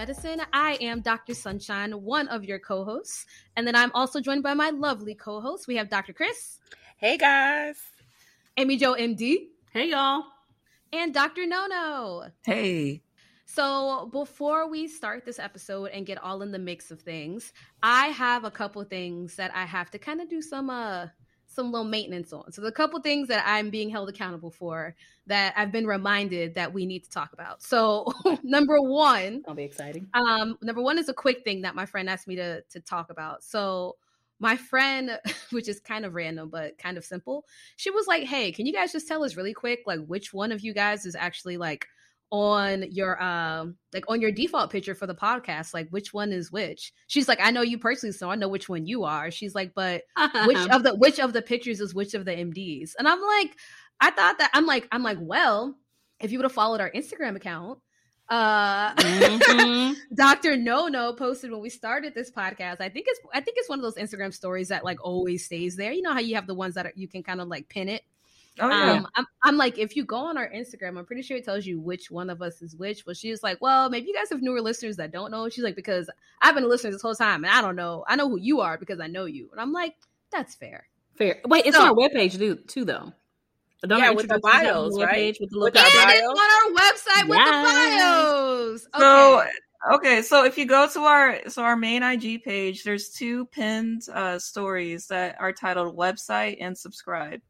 [0.00, 0.40] Medicine.
[0.54, 1.34] I am Dr.
[1.34, 3.26] Sunshine, one of your co hosts.
[3.54, 5.68] And then I'm also joined by my lovely co host.
[5.68, 6.14] We have Dr.
[6.14, 6.58] Chris.
[6.96, 7.76] Hey, guys.
[8.56, 9.48] AmiJo, MD.
[9.74, 10.24] Hey, y'all.
[10.90, 11.46] And Dr.
[11.46, 12.30] Nono.
[12.42, 13.02] Hey.
[13.44, 18.06] So, before we start this episode and get all in the mix of things, I
[18.06, 21.08] have a couple things that I have to kind of do some uh
[21.50, 22.52] some little maintenance on.
[22.52, 24.94] So, the couple things that I'm being held accountable for
[25.26, 27.62] that I've been reminded that we need to talk about.
[27.62, 30.08] So, number one, that'll be exciting.
[30.14, 33.10] Um, number one is a quick thing that my friend asked me to to talk
[33.10, 33.42] about.
[33.42, 33.96] So,
[34.38, 35.18] my friend,
[35.50, 37.44] which is kind of random but kind of simple,
[37.76, 40.52] she was like, "Hey, can you guys just tell us really quick, like which one
[40.52, 41.86] of you guys is actually like?"
[42.32, 46.52] On your um like on your default picture for the podcast like which one is
[46.52, 46.92] which?
[47.08, 49.32] She's like i know you personally so i know which one you are.
[49.32, 50.02] She's like but
[50.46, 53.56] which of the which of the pictures is which of the mds and i'm like
[54.00, 55.76] i thought that i'm like i'm like well
[56.20, 57.78] if you would have followed our instagram account
[58.28, 59.92] uh mm-hmm.
[60.14, 62.80] dr nono posted when we started this podcast.
[62.80, 65.76] I think it's i think it's one of those instagram stories that like always stays
[65.76, 65.92] there.
[65.92, 67.88] You know how you have the ones that are, you can kind of like pin
[67.88, 68.02] it
[68.58, 68.92] Oh, yeah.
[68.92, 71.64] Um, I'm, I'm like, if you go on our Instagram, I'm pretty sure it tells
[71.64, 73.04] you which one of us is which.
[73.04, 75.48] But she's like, well, maybe you guys have newer listeners that don't know.
[75.48, 76.10] She's like, because
[76.42, 78.04] I've been listening this whole time and I don't know.
[78.08, 79.48] I know who you are because I know you.
[79.52, 79.94] And I'm like,
[80.30, 80.86] that's fair.
[81.14, 81.40] Fair.
[81.46, 83.12] Wait, it's so, on our webpage too, too though.
[83.86, 85.36] Don't yeah, with the bios, right?
[85.40, 85.86] With the with bios.
[85.86, 87.28] it's on our website yes.
[87.28, 88.88] with the bios.
[88.94, 88.98] Okay.
[88.98, 93.46] So okay, so if you go to our so our main IG page, there's two
[93.46, 97.40] pinned uh, stories that are titled "Website" and "Subscribe."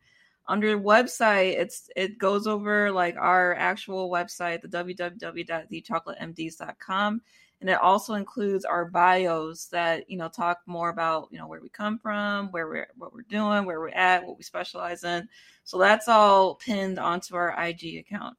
[0.46, 7.20] Under website it's it goes over like our actual website the www.thechocolatemds.com
[7.60, 11.60] and it also includes our bios that you know talk more about you know where
[11.60, 15.28] we come from where we're what we're doing where we're at what we specialize in.
[15.64, 18.36] So that's all pinned onto our ig account.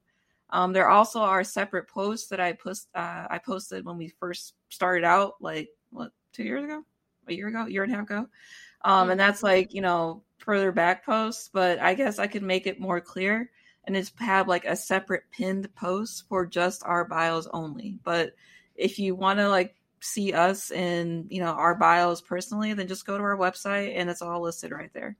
[0.50, 4.56] Um, there also are separate posts that i post uh, i posted when we first
[4.70, 6.84] started out like what two years ago?
[7.28, 7.68] A year ago?
[7.68, 8.28] Year and a half ago
[8.84, 12.68] um, and that's like you know further back posts, but I guess I could make
[12.68, 13.50] it more clear
[13.86, 17.98] and just have like a separate pinned post for just our bios only.
[18.04, 18.34] But
[18.76, 23.06] if you want to like see us in, you know, our bios personally, then just
[23.06, 25.16] go to our website and it's all listed right there.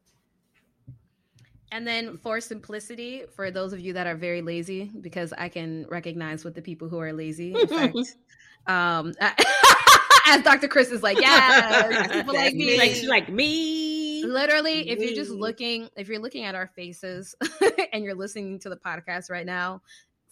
[1.72, 5.86] And then for simplicity, for those of you that are very lazy, because I can
[5.90, 7.54] recognize with the people who are lazy.
[7.54, 7.98] In fact,
[8.68, 9.14] um,
[10.32, 10.68] as Dr.
[10.68, 12.78] Chris is like, yeah, people like me.
[12.78, 14.24] Like, like me.
[14.24, 17.36] Literally, if you're just looking, if you're looking at our faces
[17.94, 19.82] and you're listening to the podcast right now,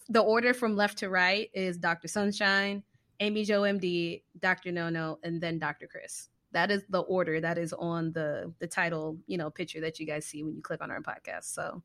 [0.08, 2.08] the order from left to right is Dr.
[2.08, 2.82] Sunshine,
[3.20, 4.72] AmiJo MD, Dr.
[4.72, 5.86] Nono, and then Dr.
[5.86, 6.28] Chris.
[6.52, 10.06] That is the order that is on the the title, you know, picture that you
[10.06, 11.44] guys see when you click on our podcast.
[11.44, 11.82] So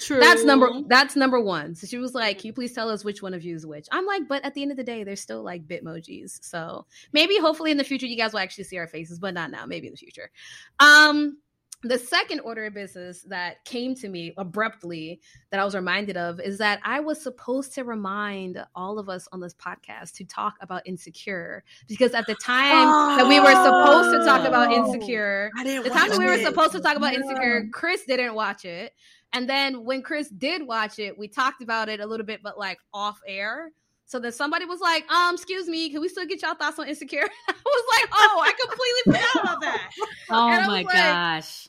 [0.00, 0.20] True.
[0.20, 1.74] That's number that's number one.
[1.74, 3.86] So she was like, Can you please tell us which one of you is which?
[3.90, 6.44] I'm like, but at the end of the day, they're still like bitmojis.
[6.44, 9.50] So maybe hopefully in the future you guys will actually see our faces, but not
[9.50, 10.30] now, maybe in the future.
[10.78, 11.38] Um
[11.84, 15.20] the second order of business that came to me abruptly
[15.50, 19.28] that I was reminded of is that I was supposed to remind all of us
[19.30, 23.54] on this podcast to talk about Insecure because at the time oh, that we were
[23.54, 24.92] supposed to talk about oh.
[24.92, 27.14] Insecure, the time that we were supposed to talk about.
[27.14, 28.92] Insecure, Chris didn't watch it.
[29.32, 32.58] And then when Chris did watch it, we talked about it a little bit, but
[32.58, 33.72] like off air.
[34.06, 36.88] So then somebody was like, um, excuse me, can we still get y'all thoughts on
[36.88, 37.28] Insecure?
[37.48, 39.90] I was like, oh, I completely forgot about that.
[40.30, 41.68] oh my like, gosh.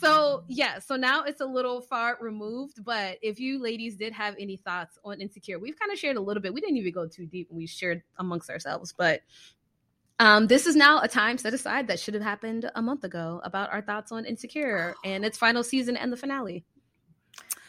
[0.00, 4.34] So yeah, so now it's a little far removed, but if you ladies did have
[4.38, 6.54] any thoughts on Insecure, we've kind of shared a little bit.
[6.54, 9.20] We didn't even go too deep and we shared amongst ourselves, but
[10.20, 13.40] um, this is now a time set aside that should have happened a month ago
[13.44, 16.64] about our thoughts on Insecure and its final season and the finale.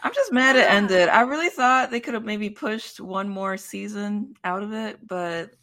[0.06, 1.10] I'm just mad it ended.
[1.10, 5.56] I really thought they could have maybe pushed one more season out of it, but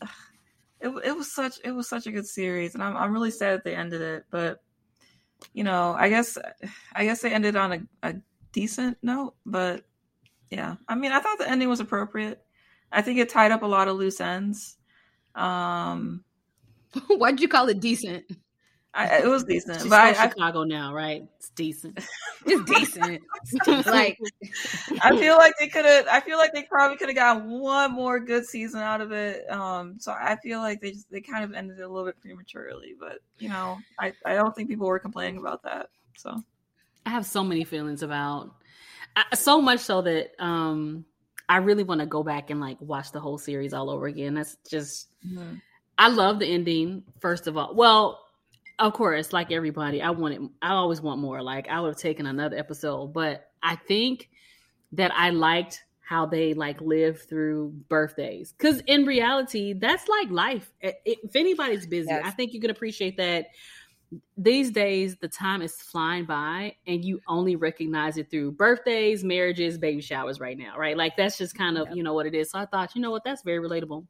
[0.80, 3.54] it it was such it was such a good series, and I'm I'm really sad
[3.54, 4.24] that they ended it.
[4.32, 4.58] But
[5.54, 6.36] you know, I guess
[6.92, 8.14] I guess they ended on a, a
[8.50, 9.34] decent note.
[9.46, 9.84] But
[10.50, 12.42] yeah, I mean, I thought the ending was appropriate.
[12.90, 14.76] I think it tied up a lot of loose ends.
[15.36, 16.24] Um,
[17.06, 18.24] Why'd you call it decent?
[18.94, 21.26] I, it was decent, She's but I, Chicago now, right?
[21.38, 21.98] It's decent.
[22.44, 23.22] It's decent.
[23.86, 24.18] like
[25.00, 26.08] I feel like they could have.
[26.08, 29.48] I feel like they probably could have gotten one more good season out of it.
[29.48, 32.20] Um, so I feel like they just they kind of ended it a little bit
[32.20, 32.94] prematurely.
[32.98, 35.90] But you know, I I don't think people were complaining about that.
[36.16, 36.42] So
[37.06, 38.56] I have so many feelings about
[39.34, 41.04] so much so that um
[41.48, 44.34] I really want to go back and like watch the whole series all over again.
[44.34, 45.10] That's just.
[45.24, 45.54] Mm-hmm.
[45.98, 47.04] I love the ending.
[47.20, 48.21] First of all, well,
[48.86, 51.42] of course, like everybody, I wanted, I always want more.
[51.42, 54.28] Like I would have taken another episode, but I think
[54.92, 58.52] that I liked how they like live through birthdays.
[58.52, 60.72] Because in reality that's like life.
[60.80, 62.22] If anybody's busy yes.
[62.26, 63.46] i think you can appreciate that
[64.36, 69.78] these days the time is flying by and you only recognize it through birthdays marriages
[69.78, 70.98] baby showers right now right?
[70.98, 72.50] Like that's just kind of you know what it is.
[72.50, 73.24] So i thought you know what?
[73.24, 74.04] That's very relatable.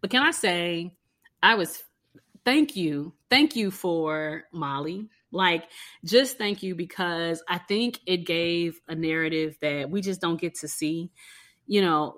[0.00, 0.96] But can i say
[1.42, 1.84] i was
[2.44, 5.08] thank you thank you for molly.
[5.32, 5.64] Like
[6.04, 10.54] just thank you because i think it gave a narrative that we just don't get
[10.60, 11.10] to see.
[11.66, 12.14] You know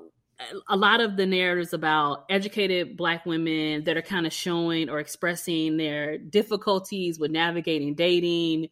[0.69, 4.99] a lot of the narratives about educated black women that are kind of showing or
[4.99, 8.69] expressing their difficulties with navigating dating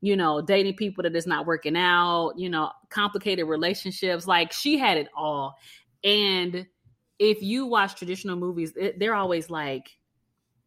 [0.00, 4.76] you know dating people that is not working out you know complicated relationships like she
[4.76, 5.54] had it all.
[6.02, 6.66] And
[7.20, 9.96] if you watch traditional movies they're always like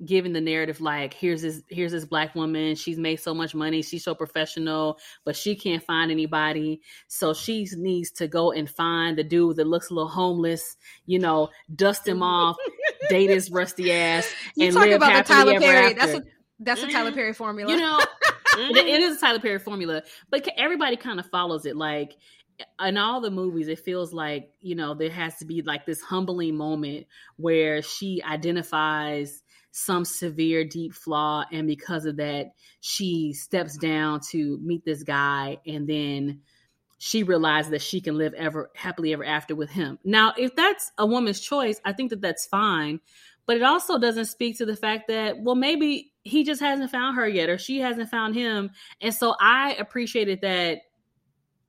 [0.05, 2.75] giving the narrative like here's this here's this black woman.
[2.75, 3.81] She's made so much money.
[3.81, 6.81] She's so professional but she can't find anybody.
[7.07, 11.19] So she needs to go and find the dude that looks a little homeless you
[11.19, 12.57] know dust him off
[13.09, 15.93] date his rusty ass you talk about the tyler perry.
[15.93, 16.23] That's a
[16.59, 17.17] that's a tyler mm-hmm.
[17.17, 17.71] perry formula.
[17.71, 17.99] You know
[18.57, 22.15] it is a tyler perry formula but everybody kind of follows it like
[22.83, 26.01] in all the movies it feels like you know there has to be like this
[26.01, 27.05] humbling moment
[27.35, 29.43] where she identifies
[29.77, 32.47] some severe deep flaw and because of that
[32.79, 36.41] she steps down to meet this guy and then
[36.97, 39.99] she realizes that she can live ever happily ever after with him.
[40.03, 42.99] Now if that's a woman's choice i think that that's fine
[43.45, 47.15] but it also doesn't speak to the fact that well maybe he just hasn't found
[47.15, 48.71] her yet or she hasn't found him.
[48.99, 50.79] And so i appreciated that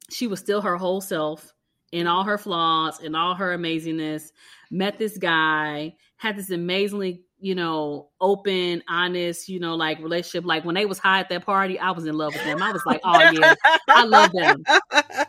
[0.08, 1.52] she was still her whole self
[1.93, 4.32] in all her flaws and all her amazingness
[4.70, 10.44] met this guy had this amazingly you know, open, honest, you know, like relationship.
[10.44, 12.62] Like when they was high at that party, I was in love with them.
[12.62, 13.55] I was like, oh yeah,
[13.88, 14.64] I love them.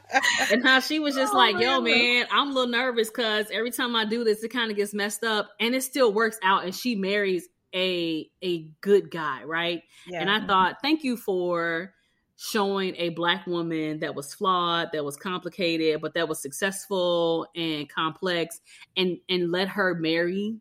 [0.51, 3.69] And how she was just oh, like, yo, man, I'm a little nervous because every
[3.69, 6.65] time I do this, it kind of gets messed up, and it still works out.
[6.65, 9.83] And she marries a a good guy, right?
[10.07, 10.21] Yeah.
[10.21, 11.93] And I thought, thank you for
[12.37, 17.87] showing a black woman that was flawed, that was complicated, but that was successful and
[17.87, 18.61] complex,
[18.97, 20.59] and and let her marry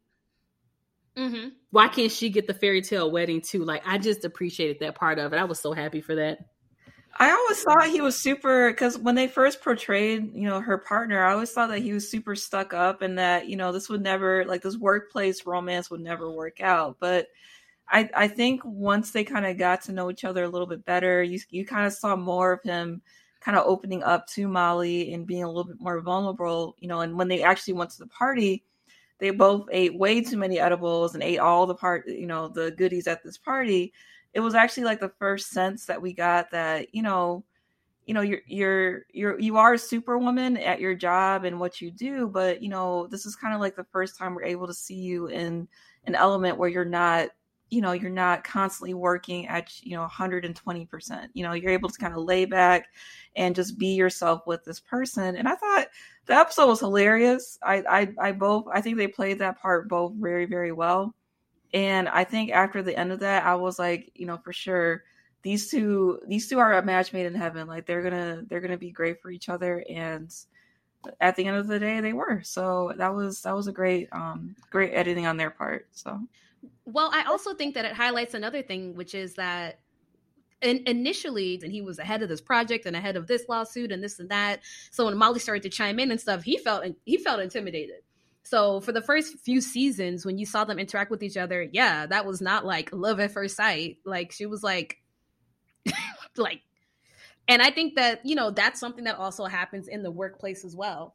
[1.19, 1.49] Mm-hmm.
[1.71, 3.65] Why can't she get the fairy tale wedding too?
[3.65, 5.39] Like, I just appreciated that part of it.
[5.39, 6.39] I was so happy for that.
[7.21, 11.25] I always thought he was super because when they first portrayed, you know, her partner,
[11.25, 14.03] I always thought that he was super stuck up and that, you know, this would
[14.03, 16.99] never like this workplace romance would never work out.
[17.01, 17.27] But
[17.89, 20.85] I I think once they kind of got to know each other a little bit
[20.85, 23.03] better, you you kind of saw more of him
[23.41, 27.01] kind of opening up to Molly and being a little bit more vulnerable, you know,
[27.01, 28.65] and when they actually went to the party,
[29.19, 32.71] they both ate way too many edibles and ate all the part, you know, the
[32.73, 33.93] goodies at this party.
[34.35, 37.45] It was actually like the first sense that we got that, you know,
[38.07, 41.91] you know, you're you're you're you are a superwoman at your job and what you
[41.91, 44.75] do, but you know, this is kind of like the first time we're able to
[44.75, 45.69] see you in
[46.05, 47.29] an element where you're not
[47.71, 51.99] you know you're not constantly working at you know 120% you know you're able to
[51.99, 52.87] kind of lay back
[53.37, 55.37] and just be yourself with this person.
[55.37, 55.89] And i thought
[56.27, 57.59] the episode was hilarious.
[57.63, 61.15] I, I i both i think they played that part both very very well.
[61.75, 65.05] And i think after the end of that i was like you know for sure
[65.43, 67.67] these two these two are a match made in heaven.
[67.67, 69.85] Like they're gonna they're gonna be great for each other.
[69.89, 70.35] And
[71.21, 72.43] at the end of the day they were.
[72.43, 75.87] So that was that was a great um great editing on their part.
[75.93, 76.21] So
[76.89, 79.81] well, I also think that it highlights another thing, which is that
[80.63, 84.03] in, initially, and he was ahead of this project and ahead of this lawsuit and
[84.03, 84.61] this and that.
[84.91, 88.01] So when Molly started to chime in and stuff, he felt he felt intimidated.
[88.43, 92.07] So for the first few seasons, when you saw them interact with each other, yeah,
[92.07, 93.99] that was not like love at first sight.
[94.07, 94.97] Like she was like,
[96.39, 96.63] like,
[97.47, 100.75] and I think that you know that's something that also happens in the workplace as
[100.75, 101.15] well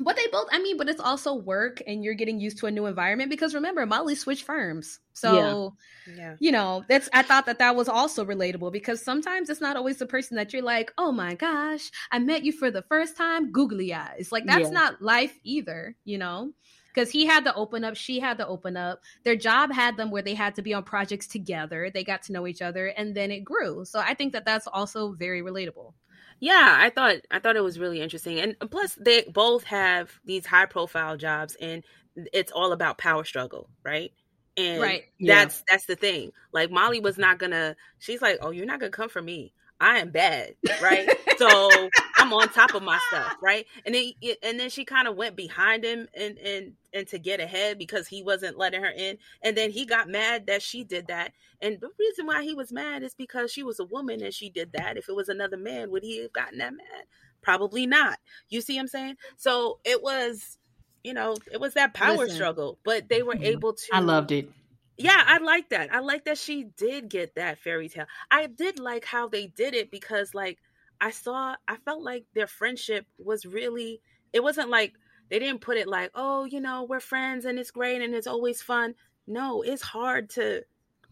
[0.00, 2.70] but they both i mean but it's also work and you're getting used to a
[2.70, 5.00] new environment because remember molly switched firms.
[5.12, 5.74] So
[6.06, 6.14] yeah.
[6.14, 6.36] yeah.
[6.38, 9.98] you know that's i thought that that was also relatable because sometimes it's not always
[9.98, 13.50] the person that you're like oh my gosh i met you for the first time
[13.50, 14.30] googly eyes.
[14.30, 14.70] Like that's yeah.
[14.70, 16.52] not life either you know?
[16.94, 19.02] Because he had to open up she had to open up.
[19.24, 21.90] Their job had them where they had to be on projects together.
[21.92, 23.84] They got to know each other and then it grew.
[23.84, 25.94] So i think that that's also very relatable
[26.40, 30.46] yeah, I thought I thought it was really interesting, and plus they both have these
[30.46, 31.84] high profile jobs, and
[32.32, 34.12] it's all about power struggle, right?
[34.56, 35.04] And right.
[35.20, 35.72] that's yeah.
[35.72, 36.32] that's the thing.
[36.52, 37.76] Like Molly was not gonna.
[37.98, 39.52] She's like, "Oh, you're not gonna come for me.
[39.80, 41.08] I am bad, right?
[41.38, 41.70] so
[42.16, 43.66] I'm on top of my stuff, right?
[43.86, 47.40] And then and then she kind of went behind him and and and to get
[47.40, 49.18] ahead because he wasn't letting her in.
[49.42, 51.32] And then he got mad that she did that.
[51.60, 54.50] And the reason why he was mad is because she was a woman and she
[54.50, 54.96] did that.
[54.96, 57.04] If it was another man, would he have gotten that mad?
[57.42, 58.18] Probably not.
[58.48, 59.16] You see what I'm saying?
[59.36, 60.58] So it was,
[61.04, 63.44] you know, it was that power Listen, struggle, but they were mm-hmm.
[63.44, 63.86] able to.
[63.92, 64.50] I loved it.
[64.98, 65.94] Yeah, I like that.
[65.94, 68.06] I like that she did get that fairy tale.
[68.32, 70.58] I did like how they did it because, like,
[71.00, 74.00] I saw, I felt like their friendship was really,
[74.32, 74.94] it wasn't like,
[75.30, 78.26] they didn't put it like, oh, you know, we're friends and it's great and it's
[78.26, 78.94] always fun.
[79.28, 80.62] No, it's hard to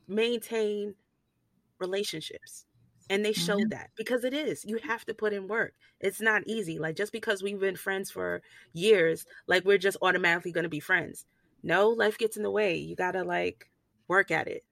[0.09, 0.95] maintain
[1.79, 2.65] relationships.
[3.09, 3.69] And they showed mm-hmm.
[3.69, 4.65] that because it is.
[4.65, 5.75] You have to put in work.
[6.01, 6.81] It's not easy.
[6.81, 10.81] Like just because we've been friends for years, like we're just automatically going to be
[10.81, 11.25] friends.
[11.63, 12.77] No, life gets in the way.
[12.77, 13.69] You got to like
[14.09, 14.65] work at it.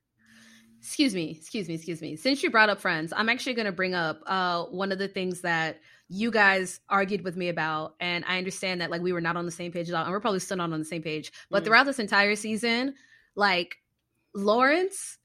[0.80, 2.16] Excuse me, excuse me, excuse me.
[2.16, 5.08] Since you brought up friends, I'm actually going to bring up uh, one of the
[5.08, 9.22] things that you guys argued with me about, and I understand that like we were
[9.22, 11.02] not on the same page at all, and we're probably still not on the same
[11.02, 11.32] page.
[11.50, 12.94] But mm throughout this entire season,
[13.34, 13.78] like
[14.34, 15.18] Lawrence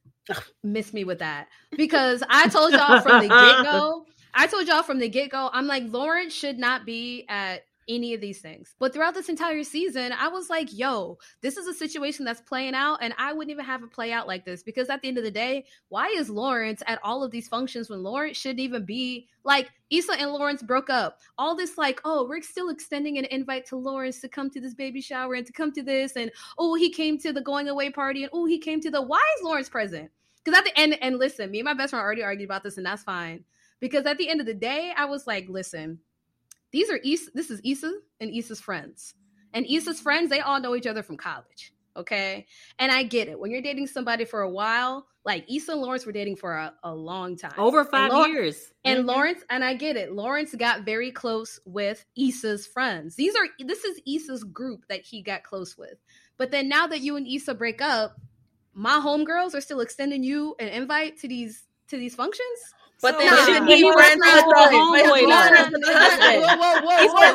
[0.64, 4.06] missed me with that because I told y'all from the get go.
[4.34, 5.50] I told y'all from the get go.
[5.52, 8.76] I'm like Lawrence should not be at any of these things.
[8.80, 12.76] But throughout this entire season, I was like, yo, this is a situation that's playing
[12.76, 15.18] out, and I wouldn't even have it play out like this because at the end
[15.18, 18.86] of the day, why is Lawrence at all of these functions when Lawrence shouldn't even
[18.86, 21.20] be like Issa and Lawrence broke up?
[21.38, 24.76] All this, like, oh, we're still extending an invite to Lawrence to come to this
[24.76, 27.90] baby shower and to come to this, and oh, he came to the going away
[27.90, 30.12] party, and oh, he came to the why is Lawrence present?
[30.44, 32.78] Because at the end, and listen, me and my best friend already argued about this,
[32.78, 33.44] and that's fine.
[33.80, 36.00] Because at the end of the day, I was like, listen,
[36.72, 39.14] these are Issa, this is Issa and Issa's friends.
[39.54, 41.74] And Issa's friends, they all know each other from college.
[41.98, 42.46] Okay.
[42.78, 43.40] And I get it.
[43.40, 46.74] When you're dating somebody for a while, like Issa and Lawrence were dating for a,
[46.84, 47.54] a long time.
[47.58, 48.74] Over five and years.
[48.86, 49.10] And mm-hmm.
[49.10, 50.14] Lawrence, and I get it.
[50.14, 53.16] Lawrence got very close with Issa's friends.
[53.16, 55.96] These are this is Issa's group that he got close with.
[56.38, 58.16] But then now that you and Issa break up,
[58.74, 62.60] my homegirls are still extending you an invite to these to these functions.
[63.02, 65.24] But then nah, should be friends with the homeboy.
[65.24, 65.48] Whoa,
[66.58, 67.30] whoa, whoa, whoa!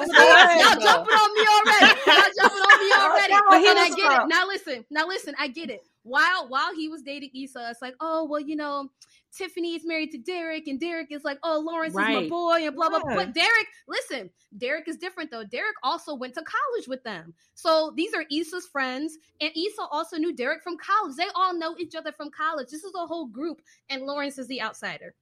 [0.61, 2.01] Y'all jumping on me already.
[2.05, 3.33] Y'all jumping on me already.
[3.49, 4.29] but And I get it.
[4.29, 4.85] Now listen.
[4.91, 5.35] Now listen.
[5.39, 5.81] I get it.
[6.03, 8.91] While while he was dating Issa, it's like, oh well, you know,
[9.35, 12.11] Tiffany is married to Derek, and Derek is like, oh, Lawrence right.
[12.11, 13.01] is my boy, and blah blah.
[13.09, 13.17] Yeah.
[13.17, 14.29] But Derek, listen,
[14.59, 15.45] Derek is different though.
[15.45, 20.19] Derek also went to college with them, so these are Issa's friends, and Issa also
[20.19, 21.17] knew Derek from college.
[21.17, 22.69] They all know each other from college.
[22.69, 25.15] This is a whole group, and Lawrence is the outsider.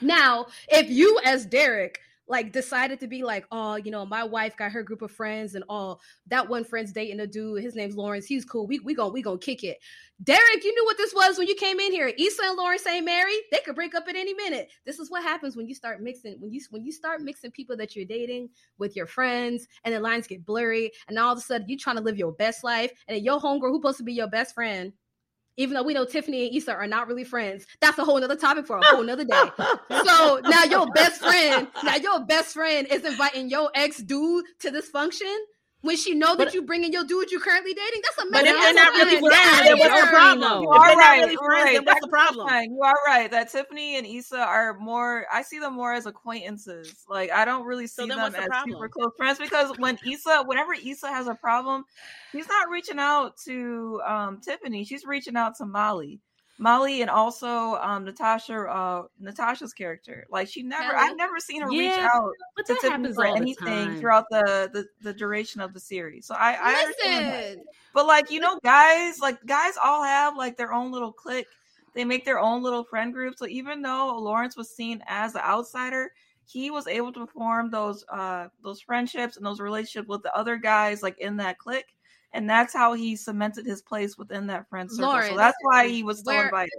[0.00, 4.56] Now, if you as Derek like decided to be like, oh, you know, my wife
[4.56, 5.98] got her group of friends, and oh,
[6.28, 7.62] that one friend's dating a dude.
[7.62, 8.26] His name's Lawrence.
[8.26, 8.66] He's cool.
[8.66, 9.78] We we gonna we gonna kick it.
[10.22, 12.12] Derek, you knew what this was when you came in here.
[12.16, 13.42] Issa and Lawrence ain't married.
[13.50, 14.70] They could break up at any minute.
[14.86, 17.76] This is what happens when you start mixing when you when you start mixing people
[17.76, 18.48] that you're dating
[18.78, 21.96] with your friends, and the lines get blurry, and all of a sudden you trying
[21.96, 24.92] to live your best life, and your homegirl who's supposed to be your best friend
[25.56, 27.66] even though we know Tiffany and Issa are not really friends.
[27.80, 29.42] That's a whole nother topic for a whole nother day.
[30.04, 34.70] so now your best friend, now your best friend is inviting your ex dude to
[34.70, 35.34] this function
[35.84, 38.46] when she know that but, you bringing your dude you currently dating, that's a But
[38.46, 40.62] if they're not really friends, then what's the problem?
[40.62, 41.20] You are right.
[41.20, 41.86] Really friends, right.
[41.86, 42.48] what's the problem?
[42.64, 45.26] You are right that Tiffany and Issa are more.
[45.30, 47.04] I see them more as acquaintances.
[47.06, 48.76] Like I don't really see so them the as problem?
[48.76, 51.84] super close friends because when Issa, whenever Issa has a problem,
[52.32, 54.84] she's not reaching out to um, Tiffany.
[54.84, 56.18] She's reaching out to Molly.
[56.58, 60.26] Molly and also um, Natasha, uh, Natasha's character.
[60.30, 60.96] Like she never, Kelly.
[61.10, 62.32] I've never seen her yeah, reach out
[62.66, 66.26] to Tiffany for anything throughout the, the, the duration of the series.
[66.26, 67.64] So I, I understand that.
[67.92, 71.46] But like you know, guys, like guys all have like their own little clique.
[71.94, 73.36] They make their own little friend group.
[73.36, 76.12] So even though Lawrence was seen as the outsider,
[76.46, 80.56] he was able to form those uh those friendships and those relationships with the other
[80.56, 81.96] guys like in that clique
[82.34, 85.06] and that's how he cemented his place within that friend circle.
[85.06, 86.72] Lawrence, so that's why he was so where, invited.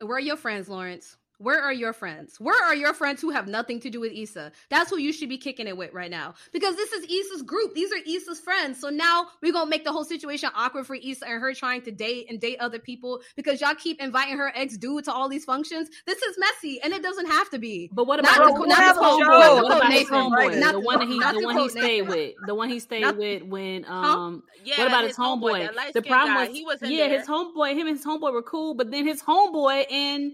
[0.00, 1.16] Where are your friends, Lawrence?
[1.42, 2.38] Where are your friends?
[2.38, 4.52] Where are your friends who have nothing to do with Issa?
[4.70, 6.34] That's who you should be kicking it with right now.
[6.52, 7.74] Because this is Issa's group.
[7.74, 8.78] These are Issa's friends.
[8.80, 11.90] So now we're gonna make the whole situation awkward for Issa and her trying to
[11.90, 15.44] date and date other people because y'all keep inviting her ex dude to all these
[15.44, 15.88] functions.
[16.06, 17.90] This is messy and it doesn't have to be.
[17.92, 19.62] But what about, not the, not the homeboy?
[19.62, 20.72] What about his homeboy?
[20.72, 22.34] The one that he the one he stayed with.
[22.46, 25.92] The one he stayed with when um yeah, what about his, homeboy?
[25.92, 28.92] the problem was he was yeah, his homeboy, him and his homeboy were cool, but
[28.92, 30.32] then his homeboy and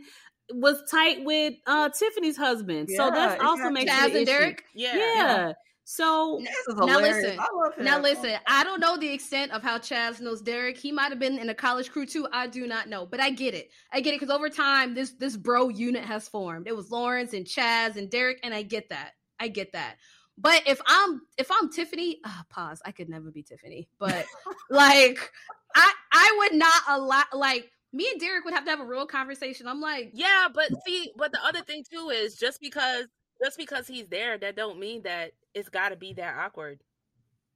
[0.53, 2.89] was tight with uh Tiffany's husband.
[2.91, 4.65] Yeah, so that's also makes Chaz and Derek.
[4.75, 4.97] Yeah.
[4.97, 5.53] Yeah.
[5.91, 6.39] So
[6.69, 7.39] now listen,
[7.81, 8.35] now listen.
[8.47, 10.77] I don't know the extent of how Chaz knows Derek.
[10.77, 12.29] He might have been in a college crew too.
[12.31, 13.71] I do not know, but I get it.
[13.91, 16.69] I get it because over time, this this bro unit has formed.
[16.69, 19.13] It was Lawrence and Chaz and Derek, and I get that.
[19.41, 19.97] I get that.
[20.37, 22.83] But if I'm if I'm Tiffany, uh, pause.
[22.85, 24.27] I could never be Tiffany, but
[24.71, 25.33] like
[25.75, 29.07] I I would not allow like me and Derek would have to have a real
[29.07, 29.67] conversation.
[29.67, 33.07] I'm like, yeah, but see, but the other thing too is just because
[33.43, 36.81] just because he's there, that don't mean that it's got to be that awkward.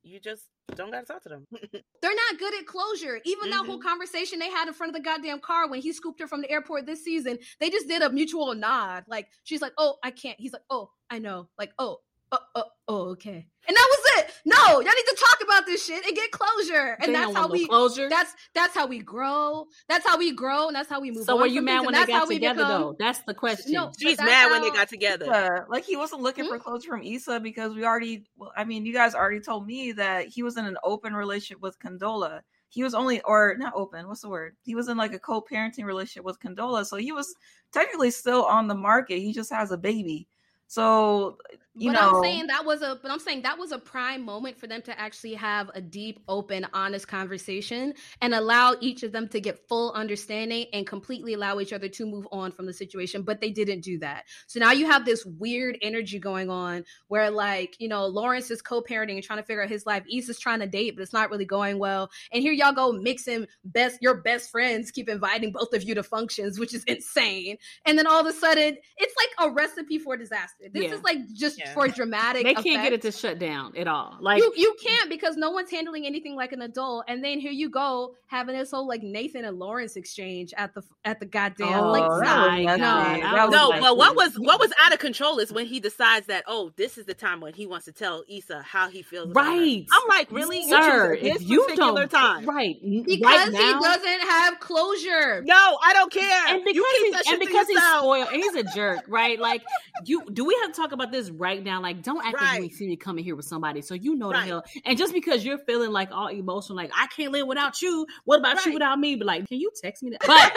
[0.03, 1.47] You just don't got to talk to them.
[1.73, 3.21] They're not good at closure.
[3.25, 3.51] Even mm-hmm.
[3.51, 3.89] that whole mm-hmm.
[3.89, 6.51] conversation they had in front of the goddamn car when he scooped her from the
[6.51, 9.05] airport this season, they just did a mutual nod.
[9.07, 11.99] Like she's like, "Oh, I can't." He's like, "Oh, I know." Like, "Oh,
[12.33, 14.33] uh, uh, oh, okay." And that was it.
[14.45, 16.97] No, y'all need to talk about this shit and get closure.
[17.01, 18.09] And that's how we closure.
[18.09, 19.67] That's that's how we grow.
[19.89, 21.25] That's how we grow, and that's how we move.
[21.25, 22.97] So were you mad when they got together become, though?
[22.99, 23.73] That's the question.
[23.73, 25.27] No, she's mad how, when they got together.
[25.27, 26.55] Yeah, like he wasn't looking mm-hmm.
[26.55, 28.25] for closure from Issa because we already.
[28.37, 31.62] Well, I mean, you guys already told me that he was in an open relationship
[31.62, 32.41] with Condola.
[32.69, 34.09] He was only, or not open.
[34.09, 34.57] What's the word?
[34.62, 37.35] He was in like a co-parenting relationship with Condola, so he was
[37.71, 39.19] technically still on the market.
[39.19, 40.27] He just has a baby.
[40.69, 41.37] So
[41.75, 44.23] you but know, I'm saying that was a but I'm saying that was a prime
[44.23, 49.12] moment for them to actually have a deep, open, honest conversation and allow each of
[49.12, 52.75] them to get full understanding and completely allow each other to move on from the
[52.75, 53.23] situation.
[53.23, 54.25] But they didn't do that.
[54.49, 58.61] So now you have this weird energy going on where like, you know, Lawrence is
[58.61, 60.05] co-parenting and trying to figure out his life.
[60.12, 62.11] Issa's trying to date, but it's not really going well.
[62.33, 66.02] And here y'all go mixing best your best friends keep inviting both of you to
[66.02, 67.57] functions, which is insane.
[67.87, 70.64] And then all of a sudden, it's like a recipe for disaster.
[70.71, 70.95] This yeah.
[70.95, 71.75] is like just yeah.
[71.75, 72.45] for dramatic.
[72.45, 72.85] They can't effect.
[72.85, 74.16] get it to shut down at all.
[74.21, 77.04] Like you, you can't because no one's handling anything like an adult.
[77.09, 80.83] And then here you go having this whole like Nathan and Lawrence exchange at the
[81.04, 82.64] at the goddamn oh, like side.
[82.78, 86.26] No, no, like, but what was what was out of control is when he decides
[86.26, 89.33] that oh this is the time when he wants to tell Issa how he feels.
[89.35, 89.87] Right.
[89.92, 91.14] I'm like really, sir.
[91.14, 92.76] If you don't time, right?
[92.83, 95.42] Because right now, he doesn't have closure.
[95.42, 96.47] No, I don't care.
[96.49, 99.38] And because he's, and because he's spoiled and he's a jerk, right?
[99.38, 99.62] Like
[100.04, 101.82] you, do we have to talk about this right now?
[101.82, 102.61] Like, don't act right.
[102.61, 104.42] like you see me coming here with somebody, so you know right.
[104.42, 104.64] the hell.
[104.85, 108.06] And just because you're feeling like all emotional, like I can't live without you.
[108.25, 108.66] What about right.
[108.66, 109.17] you without me?
[109.17, 110.21] But like, can you text me that?
[110.26, 110.52] But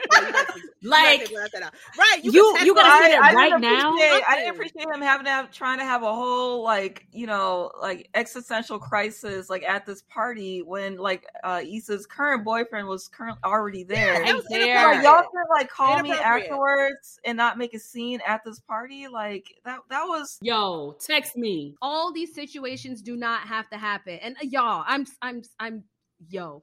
[0.82, 1.30] like,
[1.98, 3.92] right, you you, you gotta say that right now.
[3.94, 7.70] I didn't appreciate him having to have trying to have a whole like you know
[7.80, 13.40] like existential crisis like at this party when like uh Issa's current boyfriend was currently
[13.44, 14.24] already there.
[14.24, 14.94] Yeah, there.
[14.94, 19.08] Like, y'all could like call me afterwards and not make a scene at this party.
[19.08, 21.74] Like that that was yo text me.
[21.80, 25.84] All these situations do not have to happen, and uh, y'all, I'm I'm I'm
[26.28, 26.62] yo.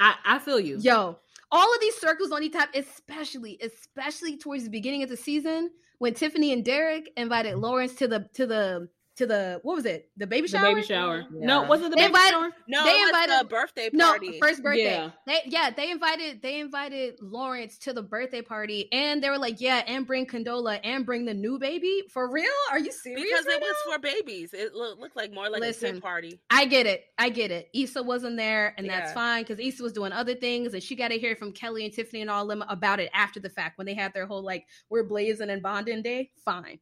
[0.00, 0.78] I, I feel you.
[0.78, 1.18] Yo,
[1.50, 6.14] all of these circles on E-Type, especially, especially towards the beginning of the season when
[6.14, 10.08] Tiffany and Derek invited Lawrence to the to the to the what was it?
[10.16, 10.68] The baby shower.
[10.68, 11.24] The baby shower.
[11.32, 11.46] Yeah.
[11.46, 12.50] No, was it the they baby invited, shower?
[12.68, 14.30] No, they invited the birthday party.
[14.30, 14.84] No, first birthday.
[14.84, 15.10] Yeah.
[15.26, 19.60] They yeah, they invited they invited Lawrence to the birthday party, and they were like,
[19.60, 22.04] yeah, and bring Condola and bring the new baby.
[22.12, 22.46] For real?
[22.70, 23.22] Are you serious?
[23.22, 24.54] Because right it was for babies.
[24.54, 26.40] It looked, looked like more like Listen, a party.
[26.50, 27.04] I get it.
[27.18, 27.68] I get it.
[27.74, 29.00] Issa wasn't there, and yeah.
[29.00, 31.84] that's fine because Issa was doing other things, and she got to hear from Kelly
[31.84, 34.42] and Tiffany and all them about it after the fact when they had their whole
[34.42, 36.30] like we're blazing and bonding day.
[36.44, 36.78] Fine.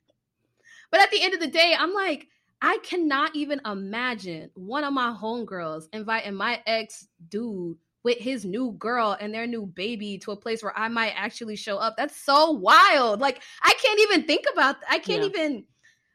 [0.91, 2.29] But at the end of the day, I'm like,
[2.63, 8.71] I cannot even imagine one of my homegirls inviting my ex dude with his new
[8.79, 11.97] girl and their new baby to a place where I might actually show up.
[11.97, 13.21] That's so wild.
[13.21, 15.29] Like I can't even think about I can't yeah.
[15.29, 15.65] even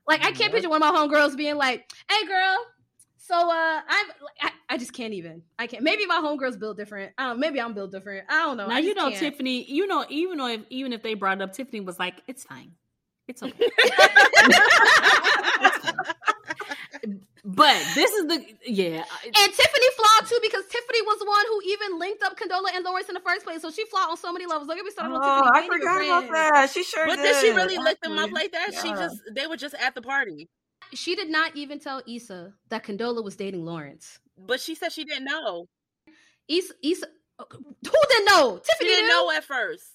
[0.07, 2.65] like I can't picture one of my homegirls being like, "Hey girl,
[3.17, 4.05] so uh I'm
[4.41, 5.43] I, I just can't even.
[5.59, 5.83] I can't.
[5.83, 7.11] Maybe my homegirls build different.
[7.17, 8.25] I don't maybe I'm built different.
[8.29, 8.67] I don't know.
[8.67, 9.19] Now you know can't.
[9.19, 12.21] Tiffany, you know even though if, even if they brought it up Tiffany was like,
[12.25, 12.71] "It's fine.
[13.27, 13.69] It's okay."
[17.43, 19.03] But this is the yeah.
[19.25, 22.85] And Tiffany flawed too because Tiffany was the one who even linked up Condola and
[22.85, 23.61] Lawrence in the first place.
[23.61, 24.67] So she flawed on so many levels.
[24.67, 25.69] Don't get me started oh, on Tiffany.
[25.71, 26.69] Oh, I forgot about that.
[26.69, 27.23] She sure but did.
[27.23, 28.69] did she really lick them up like that?
[28.73, 28.81] Yeah.
[28.81, 30.49] She just they were just at the party.
[30.93, 34.19] She did not even tell Issa that Condola was dating Lawrence.
[34.37, 35.67] But she said she didn't know.
[36.47, 37.07] Issa, Issa,
[37.39, 38.61] who didn't know?
[38.63, 39.13] Tiffany she didn't knew.
[39.13, 39.85] know at first.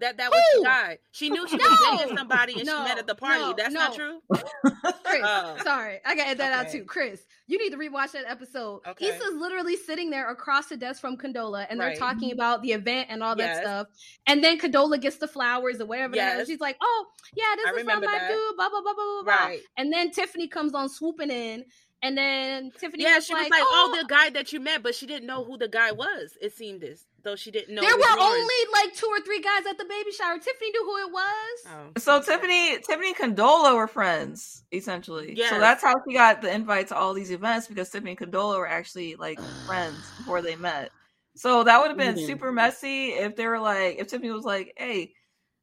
[0.00, 0.60] That that was Who?
[0.60, 0.98] the guy.
[1.12, 1.64] She knew she no.
[1.64, 2.78] was dating somebody and no.
[2.78, 3.40] she met at the party.
[3.40, 3.54] No.
[3.56, 4.20] That's not true.
[4.30, 5.56] Chris, oh.
[5.62, 6.66] sorry, I got that okay.
[6.66, 6.84] out too.
[6.84, 8.80] Chris, you need to rewatch that episode.
[8.86, 9.06] Okay.
[9.06, 11.98] Issa's literally sitting there across the desk from Condola, and they're right.
[11.98, 13.60] talking about the event and all that yes.
[13.60, 13.86] stuff.
[14.26, 16.16] And then Condola gets the flowers or whatever.
[16.16, 16.46] Yes.
[16.46, 19.34] She's like, "Oh, yeah, this I is from my dude." Blah blah blah blah blah.
[19.34, 19.60] Right.
[19.76, 21.64] And then Tiffany comes on swooping in
[22.02, 24.60] and then Tiffany yeah, was she like, was like, oh, oh, the guy that you
[24.60, 26.36] met, but she didn't know who the guy was.
[26.40, 27.80] It seemed as though she didn't know.
[27.80, 30.38] There were only like two or three guys at the baby shower.
[30.38, 31.58] Tiffany knew who it was.
[31.66, 32.00] Oh.
[32.00, 35.34] So Tiffany, Tiffany and Condola were friends essentially.
[35.36, 35.50] Yeah.
[35.50, 38.58] So that's how she got the invite to all these events because Tiffany and Condola
[38.58, 40.90] were actually like friends before they met.
[41.36, 42.26] So that would have been mm-hmm.
[42.26, 45.12] super messy if they were like, if Tiffany was like, hey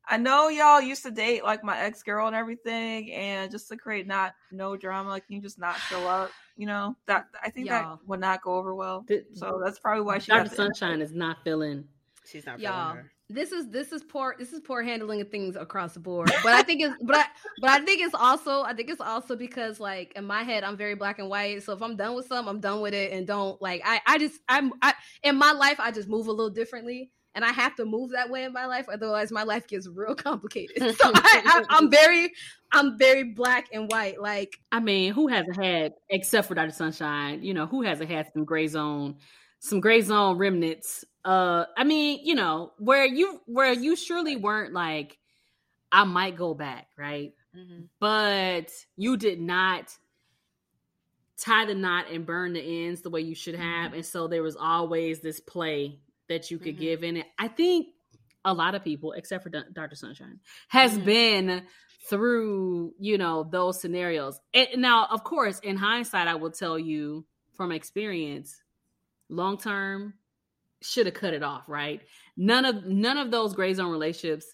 [0.08, 3.78] I know y'all used to date like my ex girl and everything, and just to
[3.78, 6.32] create not no drama, can you just not show up?
[6.58, 7.98] You know that I think y'all.
[7.98, 9.04] that would not go over well.
[9.08, 10.32] The, so that's probably why she.
[10.32, 10.50] Dr.
[10.50, 11.86] Sunshine is not feeling.
[12.26, 12.98] She's not y'all.
[13.30, 16.54] this is this is poor this is poor handling of things across the board but
[16.54, 17.26] i think it's but I,
[17.60, 20.78] but i think it's also i think it's also because like in my head i'm
[20.78, 23.26] very black and white so if i'm done with something i'm done with it and
[23.26, 26.52] don't like i i just i'm i in my life i just move a little
[26.52, 29.88] differently and i have to move that way in my life otherwise my life gets
[29.88, 32.32] real complicated so I, I, i'm very
[32.72, 37.44] i'm very black and white like i mean who hasn't had except for dr sunshine
[37.44, 39.16] you know who hasn't had some gray zone
[39.60, 44.74] some gray zone remnants uh i mean you know where you where you surely weren't
[44.74, 45.18] like
[45.92, 47.82] i might go back right mm-hmm.
[48.00, 49.96] but you did not
[51.38, 53.96] tie the knot and burn the ends the way you should have mm-hmm.
[53.96, 56.82] and so there was always this play that you could mm-hmm.
[56.82, 57.88] give in it i think
[58.46, 61.06] a lot of people except for dr sunshine has mm-hmm.
[61.06, 61.64] been
[62.10, 67.26] through you know those scenarios and now of course in hindsight i will tell you
[67.56, 68.62] from experience
[69.30, 70.14] long term
[70.86, 72.02] should have cut it off, right?
[72.38, 74.46] None of none of those gray zone relationships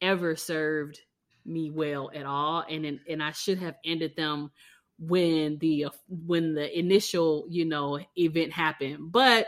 [0.00, 1.00] ever served
[1.44, 4.50] me well at all, and and I should have ended them
[4.98, 9.46] when the when the initial you know event happened, but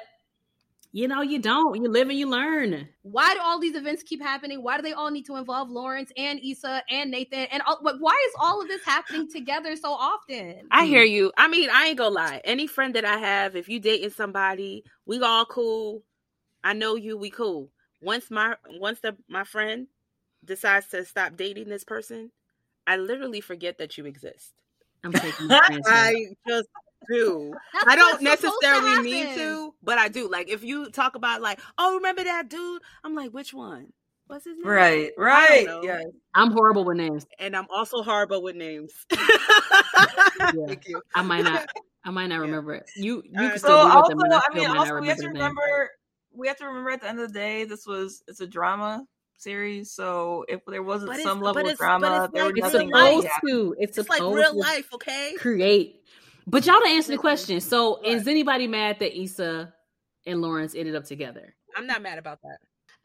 [0.93, 1.81] you know, you don't.
[1.81, 2.89] You live and you learn.
[3.03, 4.63] Why do all these events keep happening?
[4.63, 7.47] Why do they all need to involve Lawrence and Issa and Nathan?
[7.51, 10.67] And all, but why is all of this happening together so often?
[10.71, 11.31] I hear you.
[11.37, 12.41] I mean, I ain't gonna lie.
[12.45, 16.03] Any friend that I have, if you dating somebody, we all cool.
[16.65, 17.71] I know you, we cool.
[18.01, 19.89] Once my once the my friend
[20.45, 22.31] decides to stop dating this person,
[22.87, 24.53] I literally forget that you exist.
[25.05, 26.69] I'm taking I just
[27.09, 27.55] do.
[27.73, 30.29] That's I don't necessarily mean to, but I do.
[30.29, 32.83] Like if you talk about like, oh, remember that dude?
[33.05, 33.93] I'm like, which one?
[34.27, 34.67] What's his name?
[34.67, 35.67] Right, right.
[35.83, 36.03] Yeah.
[36.35, 37.27] I'm horrible with names.
[37.39, 38.93] And I'm also horrible with names.
[39.11, 40.51] yeah.
[40.67, 41.01] Thank you.
[41.15, 41.67] I might not
[42.05, 42.91] I might not remember it.
[42.97, 45.91] You you can still so also, them, I, I mean, also we have to remember
[46.33, 49.05] we have to remember at the end of the day, this was it's a drama
[49.39, 49.93] series.
[49.93, 53.77] So if there wasn't some level of drama, there would be something supposed to.
[53.79, 55.35] It's, it's like real life, okay?
[55.39, 55.98] Create.
[56.51, 57.61] But y'all to answer the question.
[57.61, 59.75] So is anybody mad that Issa
[60.25, 61.55] and Lawrence ended up together?
[61.77, 62.59] I'm not mad about that.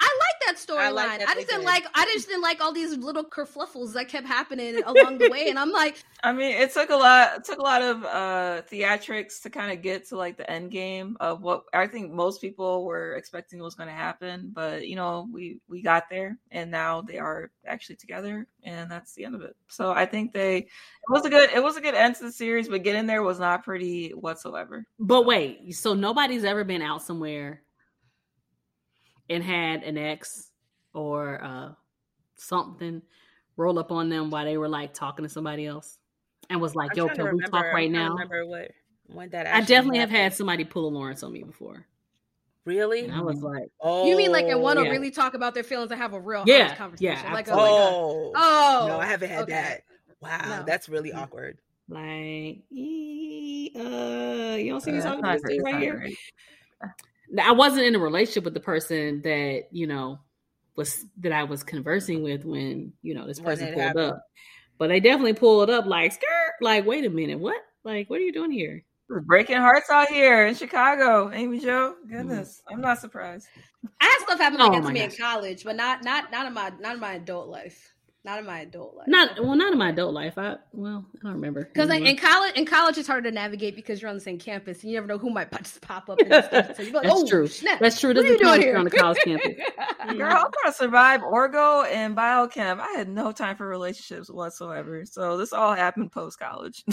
[0.03, 0.79] I like that storyline.
[0.79, 1.65] I, like I, just didn't did.
[1.65, 1.85] like.
[1.95, 5.57] I just didn't like all these little kerfluffles that kept happening along the way, and
[5.57, 7.37] I'm like, I mean, it took a lot.
[7.37, 10.71] It took a lot of uh theatrics to kind of get to like the end
[10.71, 14.51] game of what I think most people were expecting was going to happen.
[14.53, 19.13] But you know, we we got there, and now they are actually together, and that's
[19.13, 19.55] the end of it.
[19.69, 20.67] So I think they it
[21.09, 23.39] was a good it was a good end to the series, but getting there was
[23.39, 24.85] not pretty whatsoever.
[24.99, 27.63] But wait, so nobody's ever been out somewhere
[29.29, 30.51] and had an ex
[30.93, 31.71] or uh,
[32.35, 33.01] something
[33.57, 35.97] roll up on them while they were like talking to somebody else
[36.49, 38.71] and was like, "Yo, can we talk right now?" Remember what
[39.07, 39.47] when that?
[39.47, 40.15] I definitely happened.
[40.15, 41.85] have had somebody pull a Lawrence on me before.
[42.65, 43.05] Really?
[43.05, 44.91] And I was like, "Oh, you mean like and want to yeah.
[44.91, 48.33] really talk about their feelings and have a real yeah, conversation?" Yeah, like, oh, oh,
[48.35, 49.51] oh, no, I haven't had okay.
[49.51, 49.83] that.
[50.21, 50.63] Wow, no.
[50.65, 51.57] that's really awkward.
[51.89, 52.75] Like, uh,
[54.55, 56.07] you don't see me talking about this right here.
[56.81, 56.91] Right.
[57.41, 60.19] I wasn't in a relationship with the person that you know
[60.75, 64.11] was that I was conversing with when you know this person pulled happened.
[64.11, 64.25] up.
[64.77, 66.53] But they definitely pulled up like skirt.
[66.61, 67.61] Like, wait a minute, what?
[67.83, 68.83] Like, what are you doing here?
[69.21, 71.93] breaking hearts out here in Chicago, AmiJo.
[72.09, 72.73] Goodness, mm.
[72.73, 73.47] I'm not surprised.
[74.01, 75.11] I had stuff happen oh, like to me gosh.
[75.11, 77.92] in college, but not not not in my not in my adult life.
[78.25, 79.07] Not in my adult life.
[79.07, 80.37] Not well, not in my adult life.
[80.37, 81.65] I well, I don't remember.
[81.65, 84.39] Because like, in college, in college, it's harder to navigate because you're on the same
[84.39, 86.19] campus, and you never know who might just pop up.
[86.19, 86.77] And stuff.
[86.77, 87.47] So like, That's oh, true.
[87.47, 87.81] Snap.
[87.81, 88.13] That's true.
[88.13, 89.55] What are you doing here on the college campus?
[90.07, 92.79] Girl, I'm trying to survive Orgo and biochem.
[92.79, 95.05] I had no time for relationships whatsoever.
[95.05, 96.85] So this all happened post college.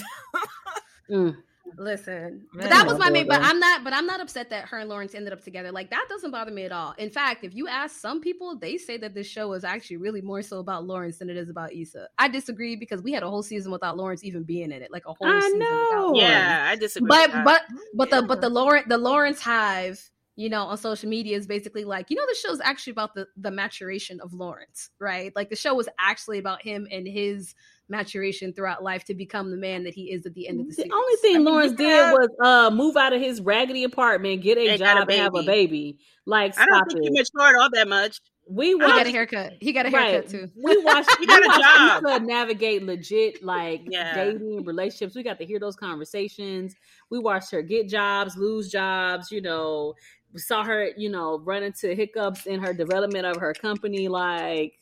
[1.11, 1.37] mm.
[1.79, 3.27] Listen, Man, but that was my main.
[3.27, 3.85] But I'm not.
[3.85, 5.73] But I'm not upset that her and Lawrence ended up together.
[5.73, 6.95] Like that doesn't bother me at all.
[6.99, 10.21] In fact, if you ask some people, they say that this show is actually really
[10.21, 12.09] more so about Lawrence than it is about Issa.
[12.19, 14.91] I disagree because we had a whole season without Lawrence even being in it.
[14.91, 16.13] Like a whole I season know.
[16.15, 17.09] Yeah, I disagree.
[17.09, 17.63] But but
[17.95, 18.21] but yeah.
[18.21, 22.09] the but the Lawrence the Lawrence hive you know, on social media is basically like,
[22.09, 25.37] you know, the show's actually about the the maturation of Lawrence, right?
[25.37, 27.55] Like the show was actually about him and his
[27.91, 30.85] maturation throughout life to become the man that he is at the end of the,
[30.85, 32.13] the only thing I mean, Lawrence did have...
[32.13, 35.43] was uh move out of his raggedy apartment, get a and job, and have a
[35.43, 35.99] baby.
[36.25, 37.05] Like, I don't think it.
[37.05, 38.21] he matured all that much.
[38.49, 39.53] We watched, he got a haircut.
[39.61, 40.29] He got a haircut right.
[40.29, 40.51] too.
[40.57, 41.17] We watched.
[41.21, 42.21] he got a job.
[42.21, 44.15] To navigate legit like yeah.
[44.15, 45.15] dating relationships.
[45.15, 46.75] We got to hear those conversations.
[47.11, 49.31] We watched her get jobs, lose jobs.
[49.31, 50.91] You know, we saw her.
[50.97, 54.09] You know, run into hiccups in her development of her company.
[54.09, 54.75] Like,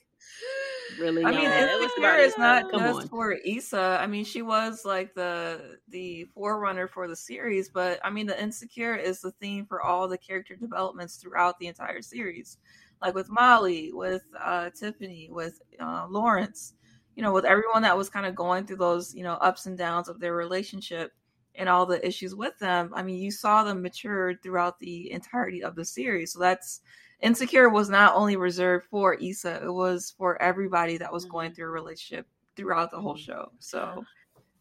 [0.99, 1.25] really.
[1.25, 3.09] I mean, Insecure is not Come just on.
[3.09, 3.99] for Issa.
[4.01, 8.41] I mean, she was like the the forerunner for the series, but I mean, the
[8.41, 12.59] Insecure is the theme for all the character developments throughout the entire series.
[13.03, 16.75] like with Molly, with uh, Tiffany, with uh, Lawrence,
[17.15, 19.79] you know, with everyone that was kind of going through those, you know, ups and
[19.79, 21.13] downs of their relationship
[21.59, 22.92] and all the issues with them.
[22.94, 26.33] I mean, you saw them mature throughout the entirety of the series.
[26.33, 26.81] So that's
[27.21, 31.57] Insecure was not only reserved for Issa, it was for everybody that was going mm-hmm.
[31.57, 33.33] through a relationship throughout the whole mm-hmm.
[33.33, 33.53] show.
[33.59, 34.05] So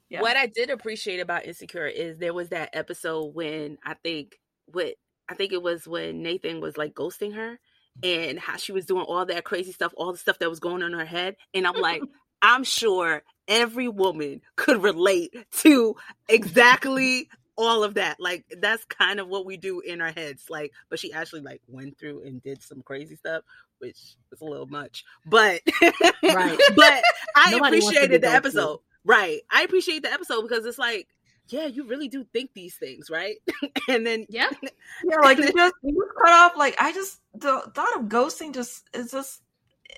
[0.10, 0.22] yeah.
[0.22, 4.96] What I did appreciate about Insecure is there was that episode when I think what
[5.28, 7.60] I think it was when Nathan was like ghosting her
[8.02, 10.82] and how she was doing all that crazy stuff, all the stuff that was going
[10.82, 11.36] on in her head.
[11.54, 12.02] And I'm like,
[12.42, 15.96] I'm sure every woman could relate to
[16.28, 18.20] exactly all of that.
[18.20, 20.46] Like that's kind of what we do in our heads.
[20.50, 23.44] Like, but she actually like went through and did some crazy stuff,
[23.80, 25.04] which was a little much.
[25.26, 26.60] But right.
[26.76, 27.04] but
[27.36, 28.80] I Nobody appreciated the episode.
[29.04, 29.42] Right.
[29.50, 31.08] I appreciate the episode because it's like,
[31.50, 33.38] yeah, you really do think these things, right?
[33.88, 36.58] and then yeah, yeah, like you just you just cut off.
[36.58, 39.42] Like I just the thought of ghosting just is just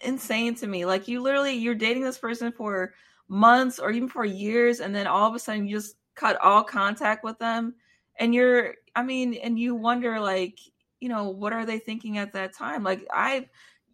[0.04, 0.86] insane to me.
[0.86, 2.94] Like you literally you're dating this person for
[3.30, 6.64] months or even for years, and then all of a sudden you just cut all
[6.64, 7.76] contact with them,
[8.20, 10.60] and you're I mean, and you wonder like
[11.00, 12.84] you know what are they thinking at that time?
[12.84, 13.48] Like I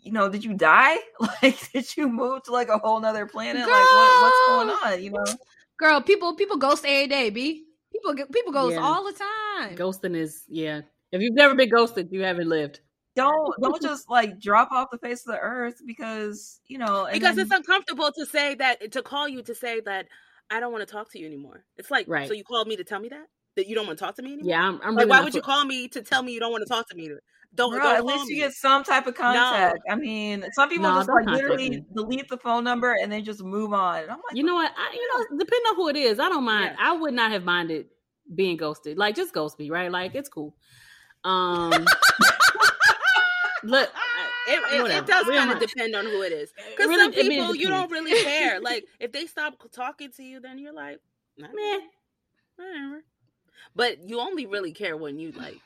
[0.05, 0.97] you know, did you die?
[1.41, 3.65] Like, did you move to like a whole nother planet?
[3.65, 3.73] Girl.
[3.73, 5.03] Like, what, what's going on?
[5.03, 5.25] You know,
[5.77, 7.65] girl, people people ghost every day, b.
[7.91, 8.81] People people ghost yeah.
[8.81, 9.75] all the time.
[9.75, 10.81] Ghosting is yeah.
[11.11, 12.79] If you've never been ghosted, you haven't lived.
[13.15, 17.36] Don't don't just like drop off the face of the earth because you know because
[17.36, 17.45] then...
[17.45, 20.08] it's uncomfortable to say that to call you to say that
[20.49, 21.65] I don't want to talk to you anymore.
[21.78, 22.28] It's like right.
[22.28, 24.21] so you called me to tell me that that you don't want to talk to
[24.21, 24.49] me anymore.
[24.49, 24.80] Yeah, I'm.
[24.84, 26.88] I'm like, why would you call me to tell me you don't want to talk
[26.89, 27.10] to me?
[27.56, 29.80] Don't, Bro, don't at least you get some type of contact.
[29.88, 29.93] No.
[29.93, 33.41] I mean, some people no, just like literally delete the phone number and then just
[33.41, 34.04] move on.
[34.04, 34.73] And I'm like, you know what?
[34.78, 36.75] I, you know, depending on who it is, I don't mind.
[36.78, 36.89] Yeah.
[36.89, 37.86] I would not have minded
[38.34, 38.97] being ghosted.
[38.97, 39.89] Like, just ghost me, right?
[39.89, 40.54] Like, it's cool.
[41.23, 41.71] Um,
[43.65, 43.89] look.
[43.93, 46.54] Ah, it, it, it, does kind of depend on who it is.
[46.71, 48.60] Because really, some people you don't really care.
[48.60, 50.99] like if they stop talking to you, then you're like,
[51.38, 51.47] meh,
[52.56, 53.04] whatever.
[53.75, 55.60] But you only really care when you like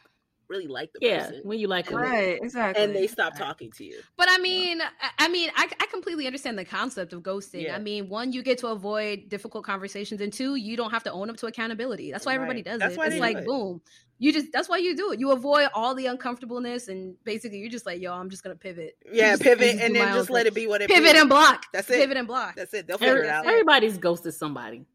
[0.50, 1.42] really like the yeah, person.
[1.44, 1.98] when you like them.
[1.98, 2.84] Right, exactly.
[2.84, 4.02] And they stop talking to you.
[4.18, 4.82] But I mean,
[5.20, 7.64] I mean, I, I completely understand the concept of ghosting.
[7.64, 7.76] Yeah.
[7.76, 11.12] I mean, one, you get to avoid difficult conversations, and two, you don't have to
[11.12, 12.12] own up to accountability.
[12.12, 13.00] That's why everybody does that's it.
[13.00, 13.46] It's like, it.
[13.46, 13.82] boom.
[14.22, 15.20] You just that's why you do it.
[15.20, 18.98] You avoid all the uncomfortableness and basically you're just like, yo, I'm just gonna pivot.
[19.12, 21.20] Yeah, just, pivot and, and then just let it be what it Pivot be.
[21.20, 21.66] and block.
[21.72, 21.96] That's it.
[21.96, 22.56] Pivot and block.
[22.58, 22.86] That's it.
[22.86, 23.46] They'll figure Every, it out.
[23.48, 24.86] Everybody's ghosted somebody.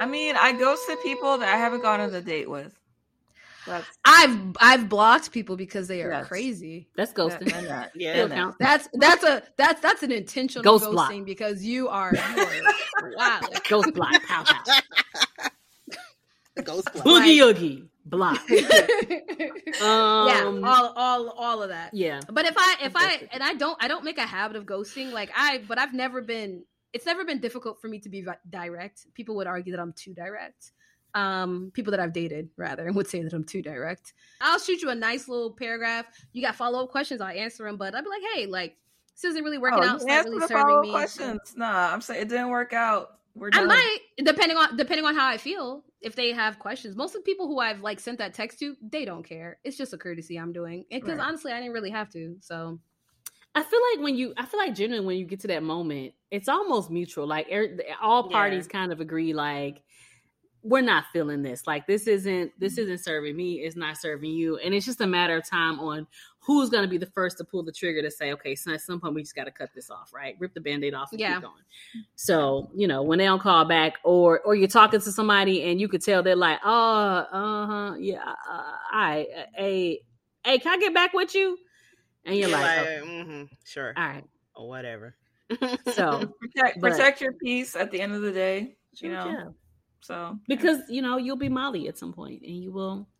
[0.00, 2.76] I mean, I ghosted people that I haven't gone on a date with.
[3.66, 6.28] That's, I've I've blocked people because they are yes.
[6.28, 6.88] crazy.
[6.96, 7.50] That's ghosting.
[7.66, 11.24] That, yeah, that's that's a that's that's an intentional Ghost ghosting block.
[11.24, 12.42] because you are, you
[13.02, 13.40] are wow.
[13.68, 14.22] Ghost block.
[14.22, 14.62] Pow, pow.
[16.62, 17.06] Ghost block.
[17.06, 18.38] Boogie oogie block.
[18.50, 21.92] um, yeah, all all all of that.
[21.92, 22.20] Yeah.
[22.30, 25.12] But if I if I and I don't I don't make a habit of ghosting
[25.12, 29.06] like I but I've never been it's never been difficult for me to be direct.
[29.14, 30.72] People would argue that I'm too direct
[31.16, 34.12] um, people that I've dated rather, would say that I'm too direct.
[34.40, 36.06] I'll shoot you a nice little paragraph.
[36.32, 37.76] You got follow up questions, I'll answer them.
[37.76, 38.76] But I'd be like, hey, like
[39.14, 39.96] this isn't really working oh, out.
[39.96, 40.90] It's not really serving me.
[40.90, 41.54] Questions?
[41.56, 43.18] Nah, I'm saying it didn't work out.
[43.34, 43.64] We're done.
[43.64, 45.82] I might, depending on depending on how I feel.
[46.00, 48.76] If they have questions, most of the people who I've like sent that text to,
[48.82, 49.58] they don't care.
[49.64, 51.26] It's just a courtesy I'm doing because right.
[51.26, 52.36] honestly, I didn't really have to.
[52.40, 52.78] So
[53.54, 56.12] I feel like when you, I feel like genuinely when you get to that moment,
[56.30, 57.26] it's almost mutual.
[57.26, 58.78] Like er, all parties yeah.
[58.78, 59.82] kind of agree, like
[60.66, 61.66] we're not feeling this.
[61.66, 62.82] Like this isn't this mm-hmm.
[62.82, 63.60] isn't serving me.
[63.60, 64.58] It's not serving you.
[64.58, 66.06] And it's just a matter of time on
[66.40, 68.80] who's going to be the first to pull the trigger to say, okay, so at
[68.80, 70.36] some point we just got to cut this off, right?
[70.38, 71.34] Rip the band-aid off and yeah.
[71.34, 71.62] keep going.
[72.16, 75.80] So you know when they don't call back, or or you're talking to somebody and
[75.80, 80.00] you could tell they're like, oh, uh huh, yeah, uh, all right, uh, hey,
[80.44, 81.58] hey, can I get back with you?
[82.24, 83.06] And you're, you're like, like okay.
[83.06, 84.24] mm-hmm, sure, all right,
[84.56, 85.14] or whatever.
[85.94, 88.76] so protect, protect your peace at the end of the day.
[88.94, 89.26] You know.
[89.26, 89.44] Yeah
[90.00, 93.06] so because you know you'll be Molly at some point, and you will.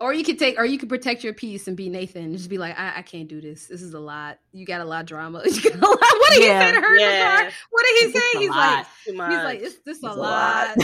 [0.00, 2.32] Or you could take, or you could protect your peace and be Nathan.
[2.32, 3.66] Just be like, I, I can't do this.
[3.66, 4.38] This is a lot.
[4.52, 5.38] You got a lot of drama.
[5.42, 6.98] What did he say to her?
[6.98, 7.50] Yeah.
[7.70, 8.38] What did he say?
[8.38, 10.76] He's like, he's like, it's this a, a lot.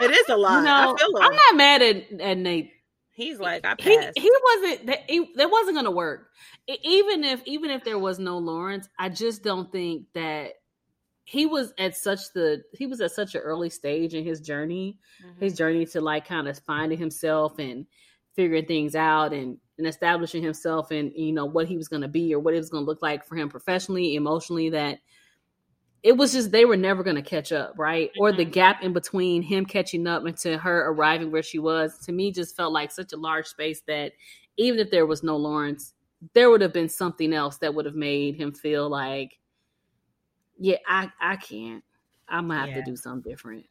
[0.00, 0.58] it is a lot.
[0.58, 2.72] You know, I'm not mad at, at Nate.
[3.12, 4.12] He's like, I passed.
[4.16, 4.86] He, he wasn't.
[4.86, 6.30] That, he, that wasn't going to work.
[6.66, 10.54] Even if, even if there was no Lawrence, I just don't think that
[11.26, 14.96] he was at such the he was at such an early stage in his journey
[15.22, 15.44] mm-hmm.
[15.44, 17.84] his journey to like kind of finding himself and
[18.34, 22.08] figuring things out and and establishing himself and you know what he was going to
[22.08, 25.00] be or what it was going to look like for him professionally emotionally that
[26.04, 28.10] it was just they were never going to catch up, right?
[28.10, 28.22] Mm-hmm.
[28.22, 31.98] Or the gap in between him catching up and to her arriving where she was,
[32.04, 34.12] to me, just felt like such a large space that
[34.56, 35.94] even if there was no Lawrence,
[36.32, 39.36] there would have been something else that would have made him feel like,
[40.58, 41.82] yeah, I I can't.
[42.28, 42.76] I'm gonna have yeah.
[42.76, 43.66] to do something different.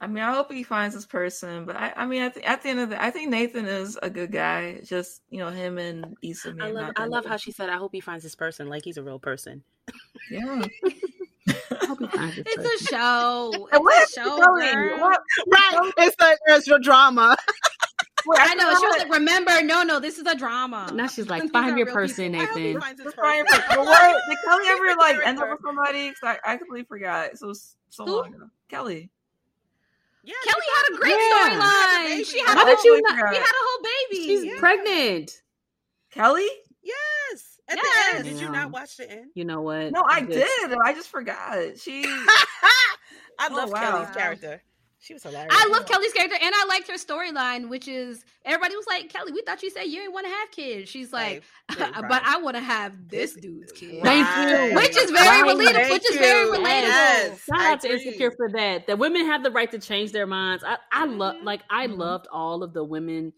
[0.00, 2.62] I mean, I hope he finds this person, but I, I mean, at the, at
[2.62, 4.80] the end of the, I think Nathan is a good guy.
[4.84, 6.54] Just you know, him and Issa.
[6.60, 8.96] I love, I love how she said, "I hope he finds this person like he's
[8.96, 9.62] a real person."
[10.30, 10.64] Yeah.
[11.48, 13.68] it's a show.
[13.72, 14.36] It's a show.
[14.98, 15.20] What?
[15.46, 15.92] Right.
[15.98, 17.36] It's like there's your drama.
[18.28, 18.68] Well, I know.
[18.78, 21.86] She was like, "Remember, no, no, this is a drama." Now she's like, "Find your
[21.86, 22.56] person, people.
[22.56, 24.22] Nathan." Find your what?
[24.28, 26.12] Did Kelly ever like end up with somebody?
[26.22, 27.38] I, I completely forgot.
[27.38, 27.54] So
[27.88, 28.16] so Who?
[28.16, 28.50] long ago.
[28.68, 29.08] Kelly.
[30.24, 32.30] Yeah, Kelly had a great storyline.
[32.30, 32.58] She had.
[32.58, 33.30] How did you not?
[33.30, 34.26] He had a whole baby.
[34.26, 34.58] She's yeah.
[34.58, 35.42] pregnant.
[36.10, 36.48] Kelly.
[36.82, 37.58] Yes.
[37.66, 38.12] At yes.
[38.12, 39.30] the end, did you not watch the end?
[39.34, 39.90] You know what?
[39.90, 40.46] No, I, did.
[40.84, 41.78] I just forgot.
[41.78, 42.04] She.
[43.38, 43.80] I oh, love oh, wow.
[43.80, 44.62] Kelly's character.
[45.00, 45.54] She was hilarious.
[45.56, 49.30] I love Kelly's character, and I liked her storyline, which is everybody was like, "Kelly,
[49.30, 51.80] we thought you said you didn't want to have kids." She's like, right.
[51.80, 52.08] Right, right.
[52.08, 54.74] "But I want to have this dude's kid." Thank you.
[54.76, 55.90] Which is very relatable.
[55.90, 56.88] Which is very relatable.
[56.88, 57.44] Yes.
[57.44, 58.88] Shout out to Insecure for that.
[58.88, 60.64] That women have the right to change their minds.
[60.66, 61.46] I, I love, mm-hmm.
[61.46, 62.00] like, I mm-hmm.
[62.00, 63.32] loved all of the women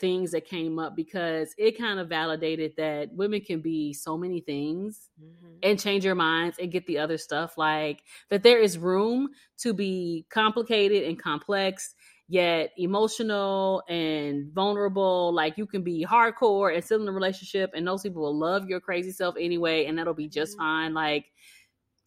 [0.00, 4.40] things that came up because it kind of validated that women can be so many
[4.40, 5.56] things mm-hmm.
[5.62, 9.72] and change your minds and get the other stuff like that there is room to
[9.74, 11.94] be complicated and complex
[12.28, 17.86] yet emotional and vulnerable like you can be hardcore and still in a relationship and
[17.86, 20.62] those people will love your crazy self anyway and that'll be just mm-hmm.
[20.62, 21.26] fine like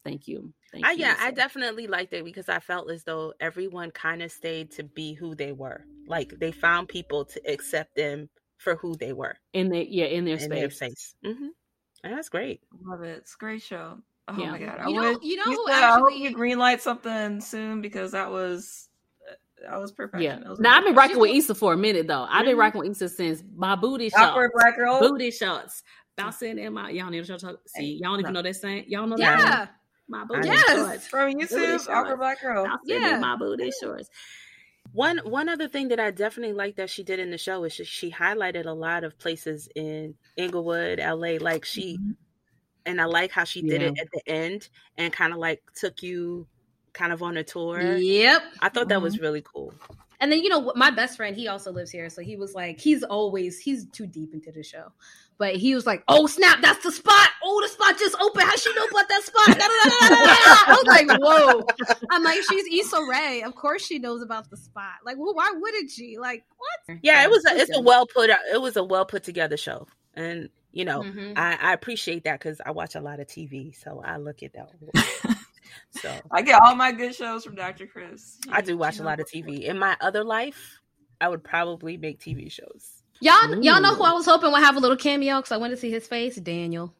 [0.04, 3.32] thank you Thank I, you, yeah, I definitely liked it because I felt as though
[3.38, 5.84] everyone kind of stayed to be who they were.
[6.06, 10.24] Like they found people to accept them for who they were in their yeah in
[10.24, 10.50] their in space.
[10.50, 11.14] Their space.
[11.24, 11.46] Mm-hmm.
[12.02, 12.60] That's great.
[12.82, 13.18] Love it.
[13.18, 13.98] It's a great show.
[14.28, 14.50] Oh yeah.
[14.52, 14.78] my god!
[14.80, 15.72] I you know, you know who actually...
[15.72, 18.88] I hope you green light something soon because that was
[19.62, 20.22] that was perfect.
[20.22, 20.38] Yeah.
[20.48, 22.26] Was now I've been rocking with Issa for a minute though.
[22.28, 22.60] I've been mm-hmm.
[22.60, 24.22] rocking with Issa since my booty shots.
[24.22, 25.00] Awkward black girl.
[25.00, 25.82] Booty shots.
[26.16, 27.56] Bouncing in my y'all need to talk.
[27.66, 28.84] See, y'all don't even know that saying.
[28.88, 29.36] Y'all know yeah.
[29.36, 29.74] that.
[30.08, 30.70] My booty yes.
[30.70, 31.08] shorts.
[31.08, 32.66] From YouTube, Awkward Black Girl.
[32.84, 33.18] Yeah.
[33.18, 34.08] My booty shorts.
[34.94, 37.72] One one other thing that I definitely like that she did in the show is
[37.72, 41.38] she, she highlighted a lot of places in Inglewood, LA.
[41.40, 42.12] Like she, mm-hmm.
[42.86, 43.88] and I like how she did yeah.
[43.88, 46.46] it at the end and kind of like took you
[46.92, 47.96] kind of on a tour.
[47.96, 48.42] Yep.
[48.60, 49.02] I thought that mm-hmm.
[49.02, 49.74] was really cool.
[50.20, 52.78] And then you know my best friend, he also lives here, so he was like,
[52.78, 54.92] he's always he's too deep into the show,
[55.38, 57.30] but he was like, "Oh snap, that's the spot!
[57.42, 58.44] Oh, the spot just opened.
[58.44, 61.66] How she know about that spot?" I was like, "Whoa!"
[62.10, 63.42] I'm like, "She's Issa Rae.
[63.42, 64.94] Of course she knows about the spot.
[65.04, 66.18] Like, well, why wouldn't she?
[66.18, 67.44] Like, what?" Yeah, it was.
[67.46, 68.30] A, it's a well put.
[68.52, 71.32] It was a well put together show, and you know, mm-hmm.
[71.36, 74.52] I, I appreciate that because I watch a lot of TV, so I look at
[74.54, 74.70] that.
[75.90, 77.86] So I get all my good shows from Dr.
[77.86, 78.38] Chris.
[78.50, 79.62] I do watch a lot of TV.
[79.62, 80.80] In my other life,
[81.20, 82.93] I would probably make TV shows.
[83.20, 83.60] Y'all, Ooh.
[83.62, 85.80] y'all know who I was hoping would have a little cameo because I wanted to
[85.80, 86.36] see his face.
[86.36, 86.92] Daniel.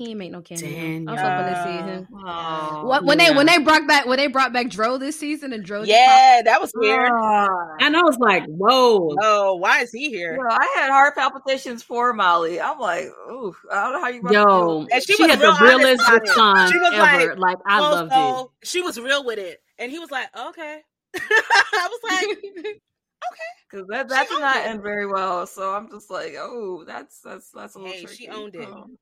[0.00, 0.64] He ain't make no cameo.
[0.64, 1.10] Daniel.
[1.10, 2.08] I was hoping to see him.
[2.24, 3.28] Oh, what, when yeah.
[3.28, 5.82] they when they brought back when they brought back Dro this season and Dro.
[5.82, 7.10] Yeah, that was weird.
[7.12, 7.48] Uh,
[7.80, 10.38] and I was like, whoa, oh, why is he here?
[10.50, 12.58] I had heart palpitations for Molly.
[12.58, 14.22] I'm like, ooh, I don't know how you.
[14.30, 17.34] Yo, and she, she had the realest response she was ever.
[17.34, 18.66] Like, like I well, loved so, it.
[18.66, 20.80] She was real with it, and he was like, okay.
[21.14, 22.80] I was like,
[23.32, 25.46] okay, because that that did not end very well.
[25.46, 27.92] So I'm just like, oh, that's that's that's a little.
[27.92, 28.24] Hey, tricky.
[28.24, 28.68] she owned it.
[28.68, 28.98] Um,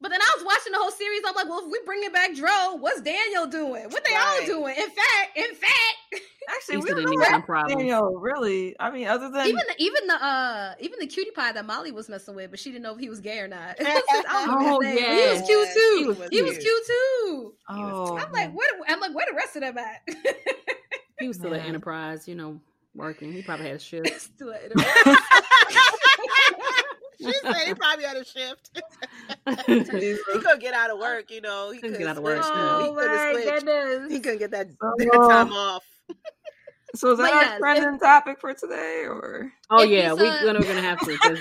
[0.00, 1.22] but then I was watching the whole series.
[1.26, 3.84] I'm like, well, if we bring it back Dro, what's Daniel doing?
[3.84, 4.40] What they right.
[4.40, 4.74] all doing?
[4.76, 5.96] In fact, in fact,
[6.50, 8.76] actually, we don't know Daniel really.
[8.78, 11.92] I mean, other than even the, even the uh even the cutie pie that Molly
[11.92, 13.76] was messing with, but she didn't know if he was gay or not.
[13.80, 15.96] oh yeah, he was cute too.
[15.98, 17.54] He was, he was cute too.
[17.70, 18.68] Oh, I'm like, where?
[18.88, 20.02] I'm like, where the rest of them at?
[21.18, 21.58] he was still yeah.
[21.58, 22.60] at Enterprise, you know,
[22.96, 23.32] working.
[23.32, 24.20] He probably had a shift.
[24.20, 25.16] still at Enterprise.
[27.20, 28.70] she said he probably had a shift.
[29.66, 31.70] he couldn't get out of work, you know.
[31.70, 32.40] He couldn't get out of work.
[32.42, 34.12] Oh, he my goodness.
[34.12, 35.84] He couldn't get that, oh, that time off.
[36.94, 39.52] So is that our yes, trending topic for today, or?
[39.68, 41.38] Oh yeah, we, are gonna have to because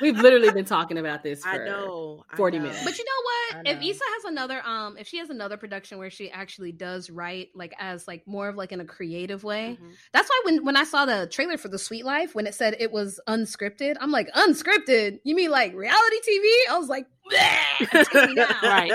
[0.00, 2.66] we've literally been talking about this for I know, forty I know.
[2.66, 2.84] minutes.
[2.84, 3.64] But you know what?
[3.64, 3.70] Know.
[3.72, 7.50] If Issa has another, um, if she has another production where she actually does write
[7.54, 9.90] like as like more of like in a creative way, mm-hmm.
[10.12, 12.76] that's why when when I saw the trailer for the Sweet Life, when it said
[12.78, 15.20] it was unscripted, I'm like, unscripted?
[15.24, 16.48] You mean like reality TV?
[16.70, 17.06] I was like,
[18.62, 18.92] right?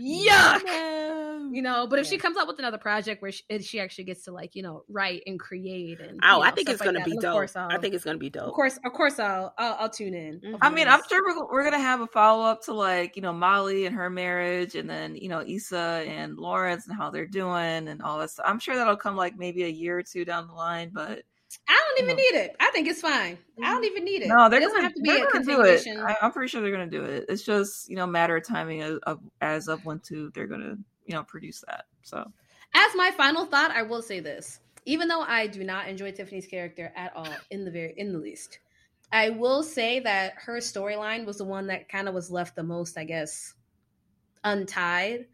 [0.00, 0.66] Yuck.
[0.66, 1.86] um, you know.
[1.86, 2.10] But if yeah.
[2.10, 4.84] she comes up with another project where she, she, actually gets to like you know
[4.88, 7.50] write and create and oh, know, I think it's gonna be dope.
[7.56, 8.48] I think it's gonna be dope.
[8.48, 10.40] Of course, of course, I'll I'll, I'll tune in.
[10.40, 10.56] Mm-hmm.
[10.60, 13.32] I mean, I'm sure we're, we're gonna have a follow up to like you know
[13.32, 17.88] Molly and her marriage, and then you know Issa and Lawrence and how they're doing
[17.88, 18.46] and all that stuff.
[18.48, 21.22] I'm sure that'll come like maybe a year or two down the line, but
[21.68, 22.32] I don't even uh-huh.
[22.32, 22.56] need it.
[22.60, 23.38] I think it's fine.
[23.62, 24.28] I don't even need it.
[24.28, 25.98] No, they're it gonna, have to be a continuation.
[25.98, 27.26] I, am pretty sure they're going to do it.
[27.28, 30.60] It's just you know matter of timing of, of as of when to they're going
[30.60, 31.86] to you know produce that.
[32.02, 32.30] So,
[32.74, 36.46] as my final thought, I will say this: even though I do not enjoy Tiffany's
[36.46, 38.60] character at all, in the very in the least,
[39.12, 42.62] I will say that her storyline was the one that kind of was left the
[42.62, 43.54] most, I guess,
[44.44, 45.26] untied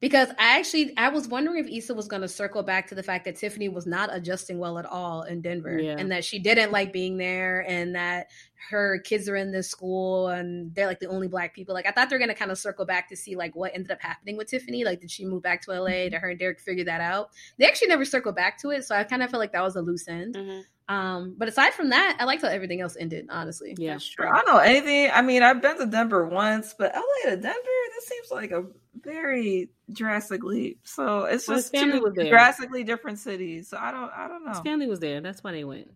[0.00, 3.02] because I actually I was wondering if Issa was going to circle back to the
[3.02, 5.96] fact that Tiffany was not adjusting well at all in Denver yeah.
[5.98, 8.28] and that she didn't like being there and that
[8.70, 11.74] her kids are in this school and they're like the only black people.
[11.74, 13.90] Like I thought they're going to kind of circle back to see like what ended
[13.90, 14.84] up happening with Tiffany.
[14.84, 15.90] Like did she move back to LA?
[15.90, 16.10] Mm-hmm.
[16.10, 17.30] Did her and Derek figure that out?
[17.58, 19.76] They actually never circled back to it, so I kind of felt like that was
[19.76, 20.34] a loose end.
[20.34, 20.60] Mm-hmm.
[20.94, 23.26] Um, but aside from that, I liked how everything else ended.
[23.30, 24.28] Honestly, yeah, sure.
[24.28, 25.10] I don't know anything.
[25.12, 27.58] I mean, I've been to Denver once, but LA to Denver,
[27.94, 28.64] this seems like a
[29.02, 30.80] very drastic leap.
[30.84, 33.68] So it's well, just two drastically different cities.
[33.68, 34.52] So I don't, I don't know.
[34.52, 35.20] His family was there.
[35.20, 35.88] That's why they went.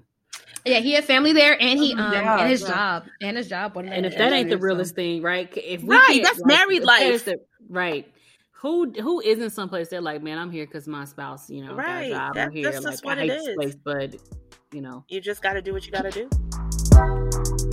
[0.64, 2.68] Yeah, he had family there, and he um yeah, and his yeah.
[2.68, 3.76] job and his job.
[3.76, 4.96] And if that ain't the realest so.
[4.96, 5.52] thing, right?
[5.56, 7.38] If right, that's like, married life, the,
[7.68, 8.10] right?
[8.52, 11.86] Who who isn't someplace they're like, man, I'm here because my spouse, you know, right.
[11.86, 12.34] got a job.
[12.34, 12.70] That, I'm here.
[12.80, 14.16] Like I hate this place, but
[14.72, 15.04] you know.
[15.08, 17.70] You just got to do what you got to do.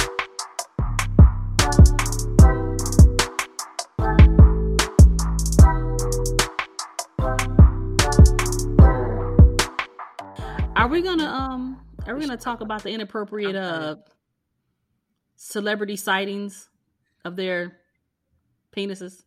[10.82, 13.98] Are we gonna um are we gonna talk about the inappropriate uh
[15.36, 16.72] celebrity sightings
[17.24, 17.78] of their
[18.76, 19.22] penises?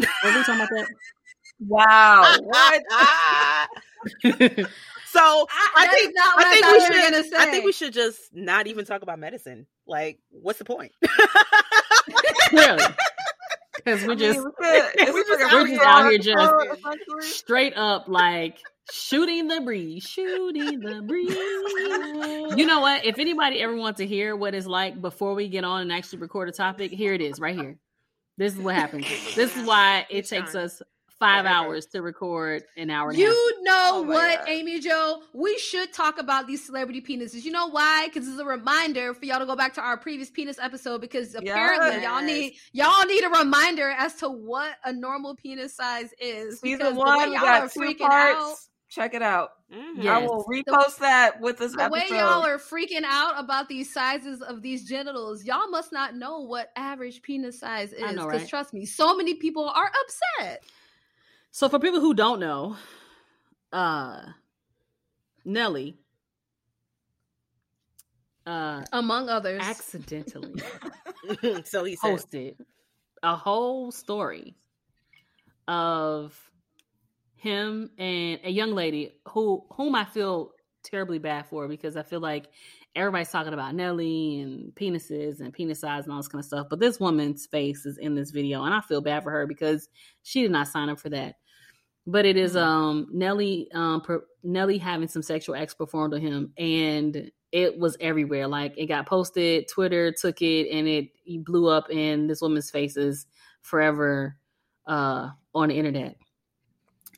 [0.00, 0.88] Are we talking about that?
[1.60, 2.36] Wow.
[2.42, 2.82] What?
[5.10, 7.34] So I, I think I think we should.
[7.34, 9.66] I think we should just not even talk about medicine.
[9.86, 10.92] Like, what's the point?
[12.52, 12.84] really?
[13.76, 16.52] Because we just I mean, we just, we're just out here just
[17.20, 18.58] straight up like
[18.90, 21.36] shooting the breeze, shooting the breeze.
[22.58, 23.04] you know what?
[23.04, 26.18] If anybody ever wants to hear what it's like before we get on and actually
[26.20, 27.76] record a topic, here it is, right here.
[28.36, 29.06] This is what happens.
[29.34, 30.80] This is why it takes us
[31.18, 33.12] five hours to record an hour.
[33.12, 33.64] you half.
[33.64, 34.48] know oh what, God.
[34.48, 35.22] AmiJo?
[35.34, 37.44] We should talk about these celebrity penises.
[37.44, 38.06] You know why?
[38.06, 41.00] Because it's a reminder for y'all to go back to our previous penis episode.
[41.00, 42.02] Because apparently yes.
[42.02, 46.60] y'all need y'all need a reminder as to what a normal penis size is.
[46.60, 48.38] Season one, we got two parts.
[48.38, 48.56] Out,
[48.88, 49.50] Check it out.
[49.72, 50.02] Mm-hmm.
[50.02, 50.10] Yes.
[50.10, 52.10] I will repost the, that with this the episode.
[52.10, 56.40] way y'all are freaking out about these sizes of these genitals, y'all must not know
[56.40, 58.12] what average penis size is.
[58.12, 58.48] Because right?
[58.48, 60.62] trust me, so many people are upset.
[61.50, 62.76] So for people who don't know,
[63.72, 64.22] uh
[65.44, 65.98] Nelly
[68.46, 70.62] uh among others accidentally
[71.64, 72.56] so he posted
[73.22, 74.54] a whole story
[75.66, 76.47] of
[77.38, 82.20] him and a young lady who whom I feel terribly bad for because I feel
[82.20, 82.48] like
[82.94, 86.66] everybody's talking about Nelly and penises and penis size and all this kind of stuff.
[86.68, 89.88] But this woman's face is in this video, and I feel bad for her because
[90.22, 91.36] she did not sign up for that.
[92.06, 92.66] But it is mm-hmm.
[92.66, 97.96] um Nelly um per, Nelly having some sexual acts performed on him, and it was
[98.00, 98.48] everywhere.
[98.48, 102.70] Like it got posted, Twitter took it, and it, it blew up in this woman's
[102.70, 103.26] faces
[103.62, 104.36] forever
[104.86, 106.16] uh on the internet.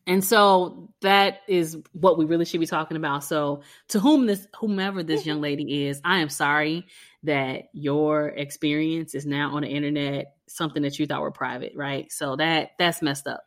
[0.07, 3.23] And so that is what we really should be talking about.
[3.25, 6.87] So to whom this whomever this young lady is, I am sorry
[7.23, 12.11] that your experience is now on the internet, something that you thought were private, right?
[12.11, 13.45] So that that's messed up.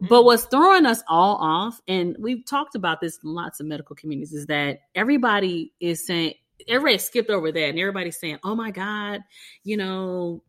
[0.00, 0.26] But mm-hmm.
[0.26, 4.32] what's throwing us all off, and we've talked about this in lots of medical communities,
[4.32, 6.34] is that everybody is saying
[6.68, 9.20] everybody skipped over that and everybody's saying, Oh my God,
[9.62, 10.42] you know,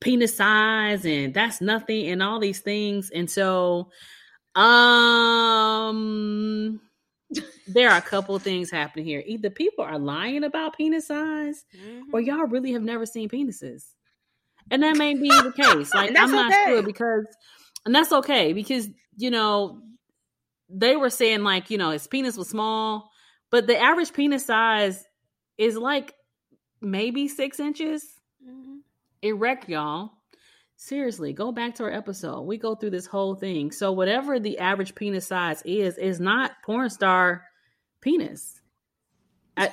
[0.00, 3.10] penis size and that's nothing and all these things.
[3.10, 3.90] And so
[4.56, 6.80] um,
[7.68, 9.22] there are a couple things happening here.
[9.26, 12.10] Either people are lying about penis size, mm-hmm.
[12.12, 13.84] or y'all really have never seen penises,
[14.70, 15.92] and that may be the case.
[15.92, 16.64] Like I'm not okay.
[16.66, 17.26] sure because,
[17.84, 19.82] and that's okay because you know
[20.70, 23.10] they were saying like you know his penis was small,
[23.50, 25.04] but the average penis size
[25.58, 26.14] is like
[26.80, 28.02] maybe six inches.
[28.42, 28.76] Mm-hmm.
[29.22, 30.12] Erect, y'all.
[30.76, 32.42] Seriously, go back to our episode.
[32.42, 33.72] We go through this whole thing.
[33.72, 37.44] So whatever the average penis size is, is not porn star
[38.02, 38.60] penis.
[39.56, 39.72] I,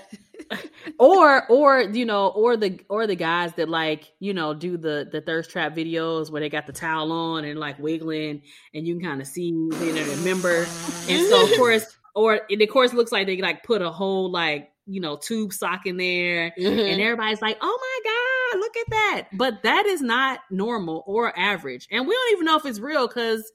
[0.99, 5.07] or or you know or the or the guys that like you know do the
[5.11, 8.41] the thirst trap videos where they got the towel on and like wiggling
[8.73, 10.65] and you can kind of see you know remember
[11.09, 14.31] and so of course or it of course looks like they like put a whole
[14.31, 16.79] like you know tube sock in there mm-hmm.
[16.79, 18.12] and everybody's like oh my god
[18.53, 22.57] look at that but that is not normal or average and we don't even know
[22.57, 23.51] if it's real because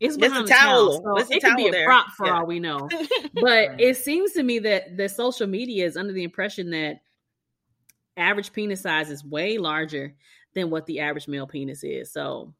[0.00, 1.02] it's it's a towel.
[1.02, 1.20] towel.
[1.20, 1.84] So it could be a there.
[1.84, 2.38] prop for yeah.
[2.38, 2.88] all we know.
[3.34, 3.80] But right.
[3.80, 7.00] it seems to me that the social media is under the impression that
[8.16, 10.14] average penis size is way larger
[10.54, 12.12] than what the average male penis is.
[12.12, 12.54] So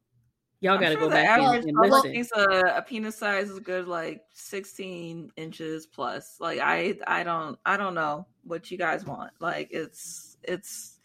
[0.61, 2.13] y'all got to sure go back and, and listen.
[2.13, 6.37] Thinks a, a penis size is good, like sixteen inches plus.
[6.41, 9.33] Like I, I don't, I don't know what you guys want.
[9.41, 11.00] Like it's, it's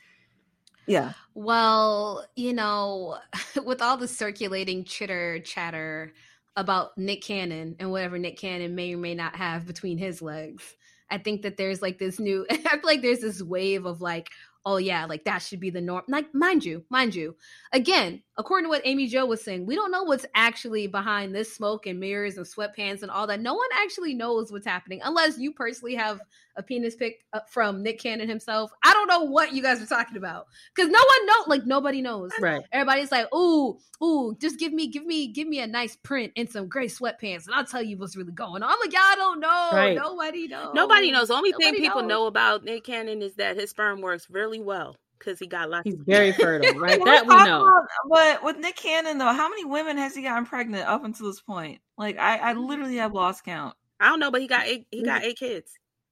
[0.87, 1.13] yeah.
[1.33, 3.17] Well, you know,
[3.65, 6.13] with all the circulating chitter chatter
[6.55, 10.75] about Nick Cannon and whatever Nick Cannon may or may not have between his legs,
[11.09, 14.29] I think that there's like this new, I feel like there's this wave of like,
[14.65, 16.03] oh yeah, like that should be the norm.
[16.07, 17.35] Like, mind you, mind you,
[17.71, 21.85] again, according to what AmiJo was saying, we don't know what's actually behind this smoke
[21.85, 23.39] and mirrors and sweatpants and all that.
[23.39, 26.19] No one actually knows what's happening unless you personally have
[26.57, 28.71] a penis pic uh, from Nick Cannon himself.
[28.83, 32.01] I don't know what you guys are talking about because no one know, like nobody
[32.01, 32.31] knows.
[32.39, 32.63] Right.
[32.71, 36.49] Everybody's like, ooh, ooh, just give me, give me, give me a nice print and
[36.49, 38.69] some gray sweatpants, and I'll tell you what's really going on.
[38.69, 39.69] I'm like, y'all don't know.
[39.73, 39.95] Right.
[39.95, 40.73] Nobody knows.
[40.73, 41.27] Nobody knows.
[41.27, 42.09] The only nobody thing people knows.
[42.09, 45.83] know about Nick Cannon is that his sperm works really well because he got lots.
[45.85, 47.03] He's very fertile, right?
[47.03, 47.69] that we know.
[48.09, 51.41] But with Nick Cannon, though, how many women has he gotten pregnant up until this
[51.41, 51.79] point?
[51.97, 53.75] Like, I, I literally have lost count.
[53.99, 54.87] I don't know, but he got eight.
[54.91, 55.71] He got eight kids.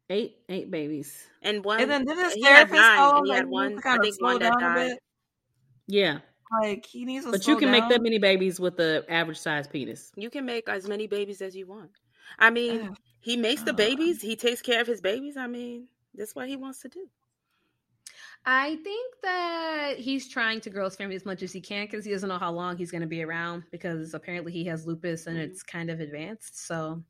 [0.09, 1.81] Eight, eight babies, and one.
[1.81, 3.79] And then did his therapist tell him he had one?
[3.83, 4.97] I think one that died.
[5.87, 6.19] Yeah.
[6.61, 7.79] Like he needs But you can down.
[7.79, 10.11] make that many babies with the average size penis.
[10.15, 11.89] You can make as many babies as you want.
[12.37, 14.21] I mean, he makes the babies.
[14.21, 15.35] He takes care of his babies.
[15.35, 17.07] I mean, that's what he wants to do.
[18.45, 22.03] I think that he's trying to grow his family as much as he can because
[22.03, 25.27] he doesn't know how long he's going to be around because apparently he has lupus
[25.27, 25.51] and mm-hmm.
[25.51, 26.65] it's kind of advanced.
[26.67, 27.01] So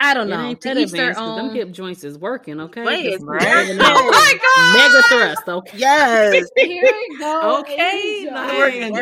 [0.00, 0.54] I don't know.
[0.54, 1.48] To each their own.
[1.48, 2.84] Them hip joints is working, okay?
[2.84, 3.68] Wait, right?
[3.80, 4.76] oh my god!
[4.76, 5.78] Mega thrust, okay?
[5.78, 6.48] Yes.
[6.56, 7.58] Here we go.
[7.60, 8.92] okay, nice.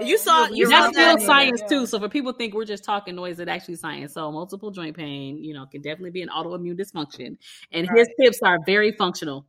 [0.00, 1.84] You saw you that's still science too.
[1.84, 4.14] So for people think we're just talking noise, it actually science.
[4.14, 7.36] So multiple joint pain, you know, can definitely be an autoimmune dysfunction,
[7.70, 7.98] and right.
[7.98, 9.44] his hips are very functional.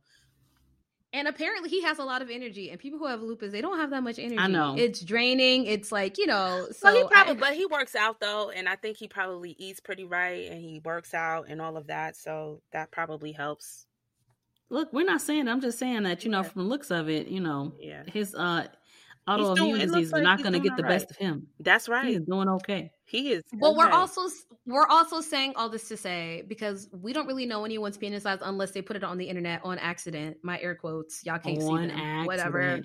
[1.16, 2.68] And apparently he has a lot of energy.
[2.68, 4.38] And people who have lupus, they don't have that much energy.
[4.38, 4.74] I know.
[4.76, 5.64] It's draining.
[5.64, 8.68] It's like, you know, so well, he probably I, but he works out though, and
[8.68, 12.16] I think he probably eats pretty right and he works out and all of that.
[12.16, 13.86] So that probably helps.
[14.68, 17.28] Look, we're not saying I'm just saying that, you know, from the looks of it,
[17.28, 18.02] you know, yeah.
[18.12, 18.66] his uh
[19.28, 21.00] autoimmune disease like not going to get the right.
[21.00, 21.46] best of him.
[21.60, 22.06] That's right.
[22.06, 22.90] He's doing okay.
[23.04, 23.42] He is.
[23.54, 23.78] Well, okay.
[23.78, 24.22] we're also
[24.66, 28.38] we're also saying all this to say because we don't really know anyone's penis size
[28.42, 30.38] unless they put it on the internet on accident.
[30.42, 31.98] My air quotes, y'all can't on see them.
[31.98, 32.26] Accident.
[32.26, 32.82] Whatever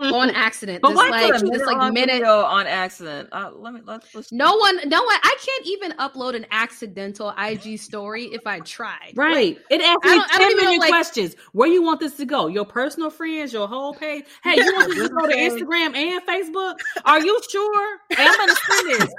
[0.00, 0.82] on accident.
[0.82, 3.28] But why like, minute like minute on accident?
[3.32, 4.32] Uh, let me let's, let's.
[4.32, 5.16] No one, no one.
[5.22, 9.12] I can't even upload an accidental IG story if I tried.
[9.14, 9.56] Right.
[9.56, 11.36] Like, it asks me ten million like, questions.
[11.52, 12.46] Where you want this to go?
[12.46, 14.24] Your personal friends, your whole page.
[14.42, 16.76] Hey, you want this to go to Instagram and Facebook?
[17.04, 17.98] Are you sure?
[18.10, 19.14] Hey, I'm gonna send this.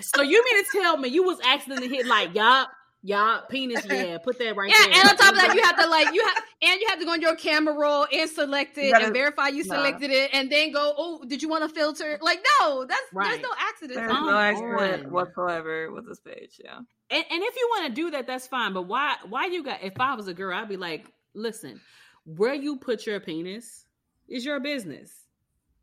[0.00, 2.70] so you mean to tell me you was accidentally hit like yup?
[3.06, 5.00] Y'all penis, yeah, put that right yeah, there.
[5.00, 7.28] and on top of that, you have to like you have and you to go
[7.28, 10.16] on your camera roll and select it gotta, and verify you selected nah.
[10.16, 12.18] it, and then go, oh, did you want to filter?
[12.20, 13.30] Like, no, that's right.
[13.30, 13.94] there's no accident.
[13.96, 16.60] There's no accident whatsoever with this page.
[16.62, 18.72] Yeah, and, and if you want to do that, that's fine.
[18.72, 19.16] But why?
[19.28, 19.82] Why you got?
[19.82, 21.80] If I was a girl, I'd be like, listen,
[22.24, 23.84] where you put your penis
[24.28, 25.10] is your business.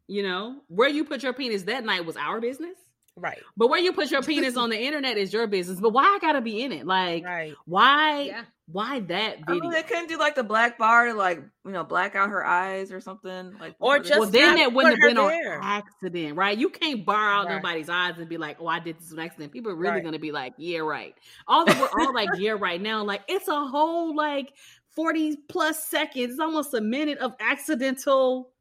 [0.07, 2.75] You know, where you put your penis that night was our business.
[3.15, 3.39] Right.
[3.55, 5.79] But where you put your penis on the internet is your business.
[5.79, 6.85] But why I gotta be in it?
[6.85, 7.53] Like, right.
[7.65, 8.21] why?
[8.23, 8.43] Yeah.
[8.71, 9.43] Why that video?
[9.47, 12.29] I mean, they couldn't do like the black bar to like you know black out
[12.29, 13.75] her eyes or something like.
[13.79, 15.59] Or just well, then that wouldn't have been there.
[15.59, 16.57] on accident, right?
[16.57, 17.55] You can't bar out right.
[17.55, 20.03] nobody's eyes and be like, "Oh, I did this on accident." People are really right.
[20.03, 21.15] gonna be like, "Yeah, right."
[21.47, 24.53] All that we're all like, "Yeah, right." Now, like it's a whole like
[24.95, 28.51] forty plus seconds, almost a minute of accidental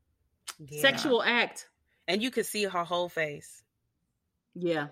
[0.58, 0.80] yeah.
[0.80, 1.68] sexual act,
[2.08, 3.62] and you could see her whole face.
[4.54, 4.88] Yeah.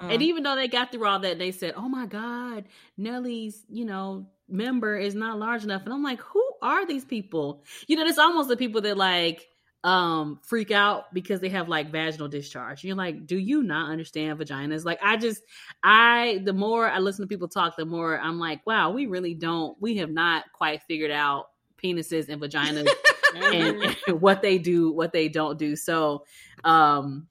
[0.00, 0.14] Mm.
[0.14, 2.64] and even though they got through all that, they said, "Oh my God,
[2.96, 7.64] Nelly's, you know, member is not large enough." And I'm like, "Who are these people?"
[7.86, 9.46] You know, it's almost the people that like
[9.84, 12.84] um freak out because they have like vaginal discharge.
[12.84, 15.42] You're like, "Do you not understand vaginas?" Like, I just,
[15.82, 19.34] I the more I listen to people talk, the more I'm like, "Wow, we really
[19.34, 19.76] don't.
[19.80, 21.46] We have not quite figured out
[21.82, 22.88] penises and vaginas."
[23.34, 25.76] and, and what they do, what they don't do.
[25.76, 26.24] So,
[26.64, 27.26] um,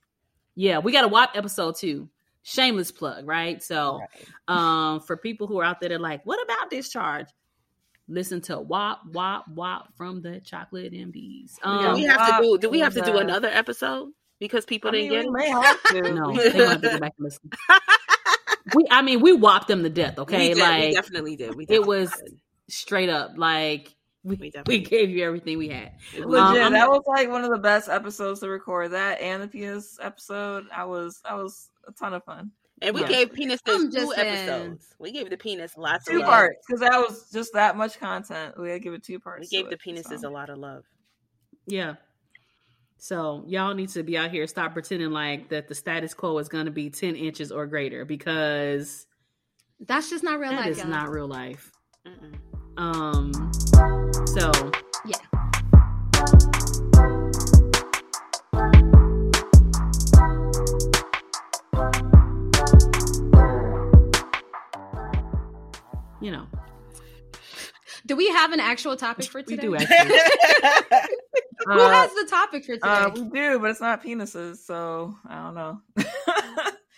[0.56, 2.10] yeah, we got a WAP episode too.
[2.48, 3.62] Shameless plug, right?
[3.62, 4.48] So, right.
[4.48, 7.28] um, for people who are out there that are like, what about discharge?
[8.08, 11.56] Listen to WAP, WAP, WAP from the Chocolate MDs.
[11.62, 12.58] Um, do we have to do?
[12.58, 15.32] Do we have to do another episode because people I didn't mean, get it?
[15.32, 16.14] May have to.
[16.14, 17.50] no, they have to go back and listen.
[18.76, 20.18] we, I mean, we whopped them to death.
[20.20, 21.56] Okay, we did, like we definitely did.
[21.56, 22.40] We definitely it was did.
[22.70, 23.94] straight up like
[24.24, 25.92] we, we, we, gave you everything we had.
[26.18, 28.92] Legit, um, that was like one of the best episodes to record.
[28.92, 32.52] That and the PS episode, I was, I was a ton of fun.
[32.82, 33.08] And we yeah.
[33.08, 34.14] gave penis two saying.
[34.16, 34.96] episodes.
[35.00, 38.60] We gave the penis lots two of parts because that was just that much content.
[38.60, 39.50] We had to give it two parts.
[39.50, 40.30] We gave the penises so.
[40.30, 40.84] a lot of love.
[41.66, 41.96] Yeah.
[43.00, 46.50] So y'all need to be out here stop pretending like that the status quo is
[46.50, 49.08] going to be ten inches or greater because
[49.80, 50.76] that's just not real that life.
[50.76, 51.72] That is not real life.
[52.06, 52.38] Mm-mm.
[52.78, 53.52] Um.
[54.28, 54.52] So
[66.22, 66.48] You know.
[68.06, 69.56] Do we have an actual topic for today?
[69.56, 70.20] We do actually.
[71.66, 73.22] Who uh, has the topic for uh, today?
[73.22, 75.82] Uh, we do, but it's not penises, so I don't know.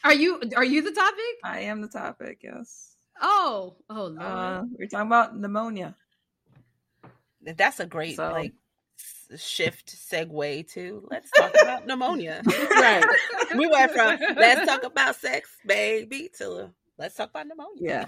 [0.03, 1.35] are you are you the topic?
[1.43, 2.39] I am the topic.
[2.43, 2.95] Yes.
[3.21, 4.21] Oh, oh no.
[4.21, 5.95] Uh, we're talking about pneumonia.
[7.41, 8.53] That's a great so, like
[9.37, 12.41] shift segue to let's talk about pneumonia.
[12.71, 13.05] right.
[13.55, 18.07] We went from let's talk about sex, baby, to let's talk about pneumonia.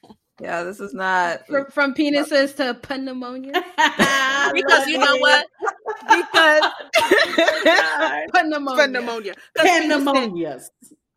[0.00, 0.08] Yeah.
[0.40, 3.52] Yeah, this is not from, from penises to pneumonia.
[4.54, 5.46] because you know what?
[6.08, 6.62] Because
[8.44, 8.86] pneumonia.
[8.86, 9.34] pneumonia.
[9.58, 10.70] Pneumonias.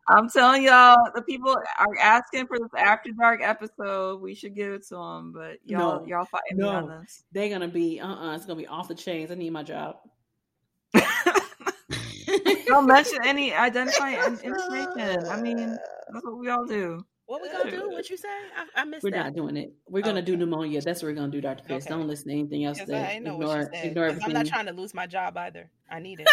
[0.08, 4.20] I'm telling y'all, the people are asking for this after dark episode.
[4.20, 6.68] We should give it to them, but y'all, no, y'all fighting no.
[6.70, 7.22] on this.
[7.30, 9.30] They're gonna be, uh, uh-uh, it's gonna be off the chains.
[9.30, 9.98] I need my job.
[12.66, 15.26] Don't mention any identifying information.
[15.28, 15.78] I mean,
[16.12, 17.04] that's what we all do.
[17.32, 17.88] What we gonna do?
[17.88, 18.28] What you say?
[18.28, 19.04] I, I missed.
[19.04, 19.24] We're that.
[19.24, 19.72] not doing it.
[19.88, 20.82] We're gonna do pneumonia.
[20.82, 21.86] That's what we're gonna do, Doctor Chris.
[21.86, 21.94] Okay.
[21.94, 22.78] Don't listen to anything else.
[22.84, 24.26] That I know ignore, what ignore everything.
[24.26, 25.70] I'm not trying to lose my job either.
[25.90, 26.28] I need it.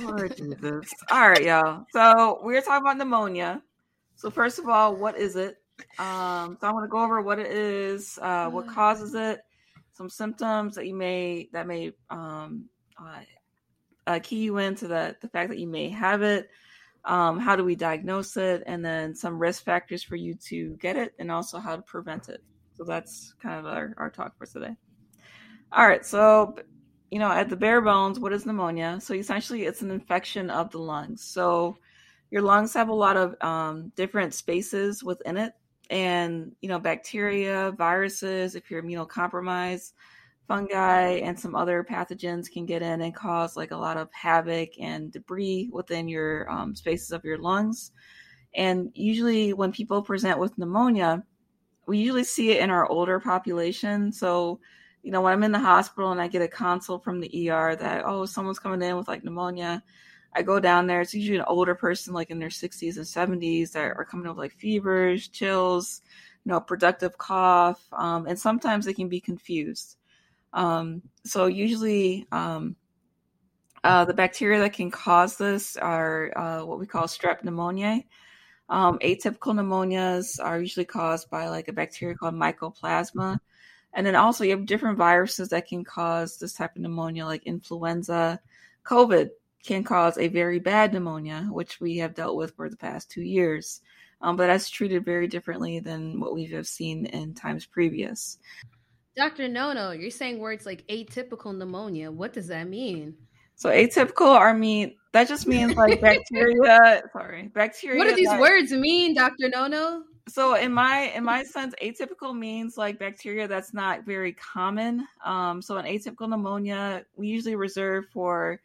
[0.02, 0.90] Lord Jesus.
[1.10, 1.84] All right, y'all.
[1.92, 3.60] So we're talking about pneumonia.
[4.16, 5.58] So first of all, what is it?
[5.98, 8.72] Um, so I'm going to go over what it is, uh, what mm.
[8.72, 9.40] causes it,
[9.92, 12.64] some symptoms that you may that may um,
[12.98, 13.20] uh,
[14.06, 16.48] uh, key you into the the fact that you may have it.
[17.04, 20.96] Um, how do we diagnose it, and then some risk factors for you to get
[20.96, 22.42] it, and also how to prevent it.
[22.76, 24.76] So that's kind of our, our talk for today.
[25.72, 26.56] All right, so
[27.10, 28.98] you know, at the bare bones, what is pneumonia?
[29.00, 31.24] So essentially, it's an infection of the lungs.
[31.24, 31.76] So
[32.30, 35.54] your lungs have a lot of um, different spaces within it,
[35.90, 39.92] and you know, bacteria, viruses, if you're immunocompromised,
[40.48, 44.70] fungi, and some other pathogens can get in and cause like a lot of havoc
[44.80, 47.92] and debris within your um, spaces of your lungs.
[48.54, 51.24] And usually, when people present with pneumonia,
[51.86, 54.12] we usually see it in our older population.
[54.12, 54.60] So
[55.02, 57.76] you know, when I'm in the hospital and I get a consult from the ER
[57.76, 59.82] that, oh, someone's coming in with like pneumonia,
[60.34, 61.00] I go down there.
[61.00, 64.30] It's usually an older person, like in their 60s and 70s, that are coming in
[64.30, 66.02] with like fevers, chills,
[66.44, 67.82] you know, productive cough.
[67.92, 69.96] Um, and sometimes they can be confused.
[70.52, 72.76] Um, so usually, um,
[73.82, 78.04] uh, the bacteria that can cause this are uh, what we call strep pneumoniae.
[78.68, 83.38] Um, atypical pneumonias are usually caused by like a bacteria called mycoplasma.
[83.94, 87.44] And then also you have different viruses that can cause this type of pneumonia, like
[87.44, 88.40] influenza.
[88.84, 89.30] COVID
[89.64, 93.22] can cause a very bad pneumonia, which we have dealt with for the past two
[93.22, 93.80] years.
[94.22, 98.38] Um, but that's treated very differently than what we have seen in times previous.
[99.16, 99.48] Dr.
[99.48, 102.10] Nono, you're saying words like atypical pneumonia.
[102.10, 103.14] What does that mean?
[103.56, 107.02] So atypical are mean that just means like bacteria.
[107.12, 107.98] sorry, bacteria.
[107.98, 109.48] What do these that, words mean, Dr.
[109.48, 110.04] Nono?
[110.30, 115.60] so in my in my sense atypical means like bacteria that's not very common um,
[115.60, 118.60] so an atypical pneumonia we usually reserve for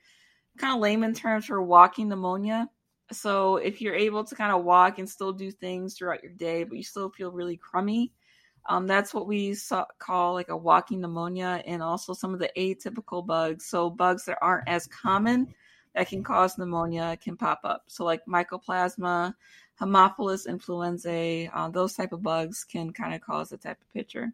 [0.57, 2.69] kind of layman terms for walking pneumonia
[3.11, 6.63] so if you're able to kind of walk and still do things throughout your day
[6.63, 8.11] but you still feel really crummy
[8.67, 12.51] um, that's what we saw, call like a walking pneumonia and also some of the
[12.57, 15.53] atypical bugs so bugs that aren't as common
[15.93, 19.33] that can cause pneumonia can pop up so like mycoplasma
[19.79, 24.31] Haemophilus influenzae, uh, those type of bugs can kind of cause a type of picture.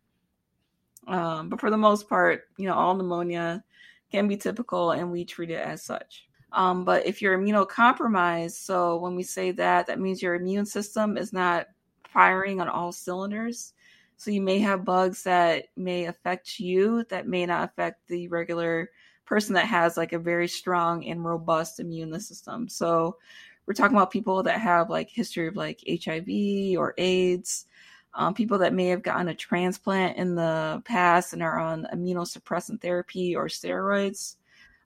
[1.08, 3.64] Um, but for the most part, you know, all pneumonia
[4.12, 6.28] can be typical and we treat it as such.
[6.52, 11.18] Um, but if you're immunocompromised, so when we say that, that means your immune system
[11.18, 11.68] is not
[12.04, 13.74] firing on all cylinders.
[14.22, 18.91] So you may have bugs that may affect you that may not affect the regular
[19.26, 22.69] person that has like a very strong and robust immune system.
[22.69, 23.17] So
[23.65, 27.65] we're talking about people that have like history of like HIV or AIDS,
[28.13, 32.80] um, people that may have gotten a transplant in the past and are on immunosuppressant
[32.80, 34.36] therapy or steroids.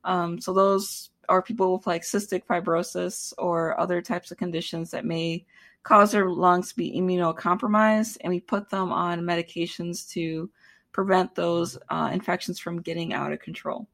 [0.06, 5.04] Um, so those are people with like cystic fibrosis or other types of conditions that
[5.04, 5.46] may
[5.86, 10.50] cause their lungs to be immunocompromised, and we put them on medications to
[10.92, 13.88] prevent those uh, infections from getting out of control.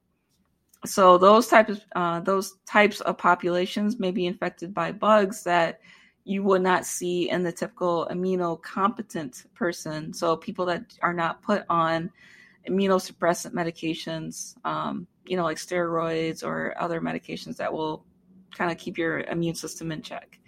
[0.85, 5.81] So those types uh, those types of populations may be infected by bugs that
[6.23, 10.13] you would not see in the typical immunocompetent person.
[10.13, 12.09] So people that are not put on
[12.69, 18.05] immunosuppressant medications, um, you know, like steroids or other medications that will
[18.55, 20.39] kind of keep your immune system in check.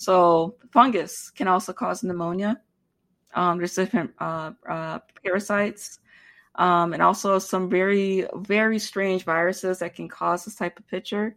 [0.00, 2.58] So fungus can also cause pneumonia.
[3.34, 5.98] Um, there's different uh, uh, parasites,
[6.54, 11.36] um, and also some very very strange viruses that can cause this type of picture.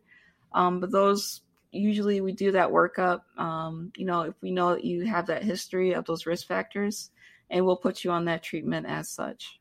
[0.53, 1.41] Um, but those
[1.73, 3.23] usually we do that workup.
[3.37, 7.11] Um, you know, if we know that you have that history of those risk factors,
[7.49, 9.59] and we'll put you on that treatment as such.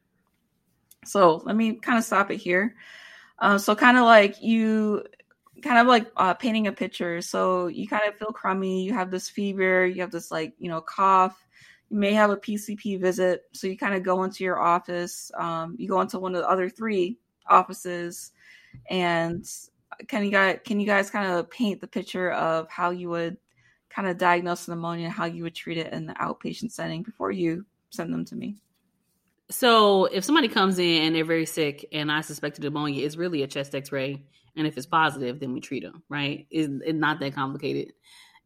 [1.05, 2.77] So let me kind of stop it here.
[3.41, 5.03] Uh, so kind of like you,
[5.63, 7.21] kind of like uh, painting a picture.
[7.21, 8.85] So you kind of feel crummy.
[8.85, 9.87] You have this fever.
[9.87, 11.47] You have this like you know cough.
[11.89, 13.43] You may have a PCP visit.
[13.53, 15.31] So you kind of go into your office.
[15.35, 18.33] Um, you go into one of the other three offices,
[18.91, 19.47] and
[20.09, 23.37] can you guys can you guys kind of paint the picture of how you would
[23.91, 27.65] kind of diagnose pneumonia, how you would treat it in the outpatient setting before you
[27.91, 28.57] send them to me?
[29.51, 33.43] So if somebody comes in and they're very sick and I suspect pneumonia, it's really
[33.43, 34.23] a chest X-ray,
[34.57, 36.03] and if it's positive, then we treat them.
[36.09, 36.47] Right?
[36.51, 37.93] It's, it's not that complicated.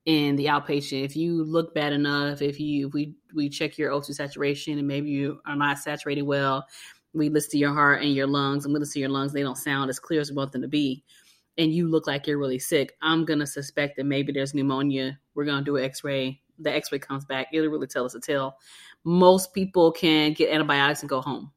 [0.05, 3.91] In the outpatient, if you look bad enough, if you if we we check your
[3.91, 6.65] O2 saturation and maybe you are not saturated well,
[7.13, 9.33] we listen to your heart and your lungs, and we listen to your lungs.
[9.33, 11.03] They don't sound as clear as we want them to be,
[11.59, 12.95] and you look like you're really sick.
[13.03, 15.19] I'm gonna suspect that maybe there's pneumonia.
[15.35, 16.41] We're gonna do an X-ray.
[16.61, 17.49] The X-ray comes back.
[17.53, 18.59] It'll really tell us a tell
[19.07, 21.53] most people can get antibiotics and go home.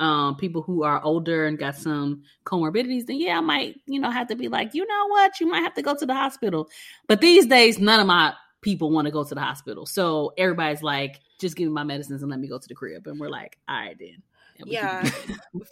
[0.00, 4.10] Um, people who are older and got some comorbidities, then yeah, I might, you know,
[4.10, 6.70] have to be like, you know what, you might have to go to the hospital.
[7.06, 8.32] But these days, none of my
[8.62, 9.84] people want to go to the hospital.
[9.84, 13.06] So everybody's like, just give me my medicines and let me go to the crib.
[13.06, 14.22] And we're like, all right then.
[14.64, 15.04] Yeah,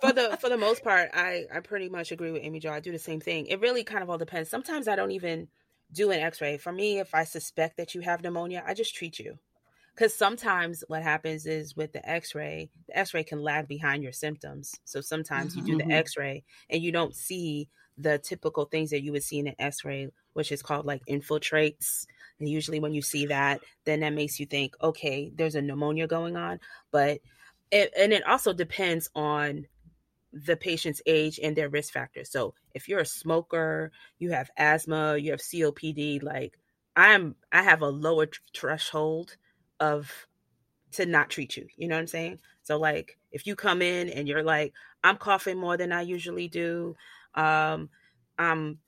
[0.00, 2.70] for the for the most part, I I pretty much agree with AmiJo.
[2.70, 3.46] I do the same thing.
[3.46, 4.50] It really kind of all depends.
[4.50, 5.48] Sometimes I don't even
[5.92, 6.56] do an X ray.
[6.58, 9.38] For me, if I suspect that you have pneumonia, I just treat you
[9.98, 14.78] because sometimes what happens is with the x-ray the x-ray can lag behind your symptoms.
[14.84, 15.90] So sometimes you do the mm-hmm.
[15.90, 20.08] x-ray and you don't see the typical things that you would see in an x-ray
[20.34, 22.06] which is called like infiltrates.
[22.38, 26.06] And usually when you see that then that makes you think okay there's a pneumonia
[26.06, 26.60] going on.
[26.92, 27.18] But
[27.72, 29.66] it, and it also depends on
[30.32, 32.30] the patient's age and their risk factors.
[32.30, 33.90] So if you're a smoker
[34.20, 36.56] you have asthma you have copd like
[36.94, 39.36] i'm i have a lower t- threshold
[39.80, 40.10] of
[40.92, 41.66] to not treat you.
[41.76, 42.40] You know what I'm saying?
[42.62, 44.72] So like if you come in and you're like,
[45.04, 46.96] I'm coughing more than I usually do,
[47.34, 47.90] um,
[48.38, 48.78] I'm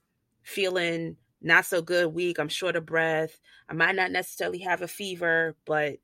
[0.42, 3.38] feeling not so good, weak, I'm short of breath.
[3.68, 5.98] I might not necessarily have a fever, but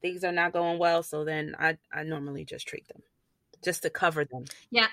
[0.00, 1.02] things are not going well.
[1.02, 3.02] So then I, I normally just treat them
[3.64, 4.44] just to cover them.
[4.70, 4.86] Yeah.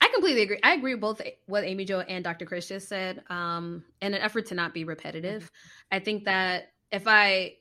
[0.00, 0.58] I completely agree.
[0.64, 2.44] I agree with both what AmiJo and Dr.
[2.44, 3.22] Chris just said.
[3.30, 5.96] Um, in an effort to not be repetitive, mm-hmm.
[5.96, 7.54] I think that if I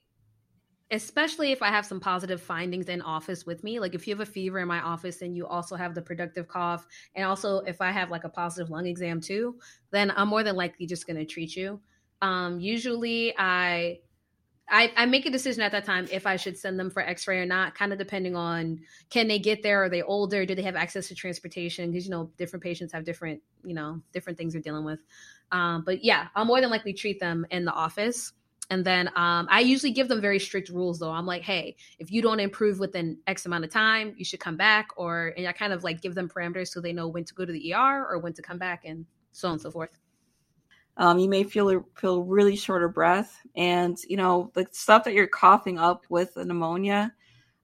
[0.91, 3.79] especially if I have some positive findings in office with me.
[3.79, 6.47] Like if you have a fever in my office and you also have the productive
[6.49, 9.57] cough, and also if I have like a positive lung exam too,
[9.91, 11.79] then I'm more than likely just going to treat you.
[12.21, 13.99] Um, usually I,
[14.69, 17.39] I, I make a decision at that time if I should send them for X-ray
[17.39, 18.79] or not, kind of depending on
[19.09, 19.83] can they get there?
[19.83, 20.45] Are they older?
[20.45, 21.91] Do they have access to transportation?
[21.91, 24.99] Because you know different patients have different you know different things they're dealing with.
[25.51, 28.33] Um, but yeah, I'll more than likely treat them in the office.
[28.71, 31.11] And then um, I usually give them very strict rules, though.
[31.11, 34.55] I'm like, hey, if you don't improve within X amount of time, you should come
[34.55, 34.87] back.
[34.95, 37.43] Or, and I kind of like give them parameters so they know when to go
[37.43, 39.89] to the ER or when to come back and so on and so forth.
[40.95, 45.13] Um, you may feel feel really short of breath, and you know the stuff that
[45.13, 47.13] you're coughing up with pneumonia.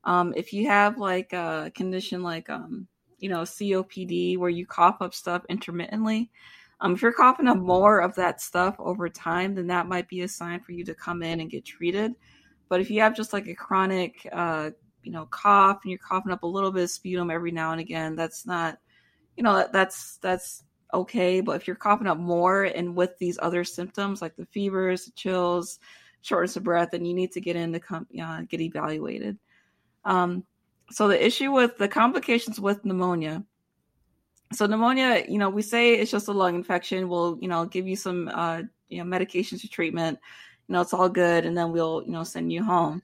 [0.06, 2.88] Um, if you have like a condition like um,
[3.20, 6.32] you know COPD where you cough up stuff intermittently,
[6.80, 10.22] um, if you're coughing up more of that stuff over time, then that might be
[10.22, 12.14] a sign for you to come in and get treated.
[12.70, 14.72] But if you have just like a chronic, uh,
[15.04, 17.82] you know, cough and you're coughing up a little bit of sputum every now and
[17.82, 18.78] again, that's not,
[19.36, 20.64] you know, that, that's that's
[20.94, 21.42] okay.
[21.42, 25.12] But if you're coughing up more and with these other symptoms like the fevers, the
[25.12, 25.80] chills,
[26.22, 29.40] shortness of breath, then you need to get in to come, uh, get evaluated.
[30.06, 30.44] Um,
[30.92, 33.44] so the issue with the complications with pneumonia
[34.54, 37.10] so pneumonia, you know, we say it's just a lung infection.
[37.10, 40.20] We'll, you know, give you some, uh, you know, medications for treatment.
[40.68, 43.02] You know, it's all good, and then we'll, you know, send you home.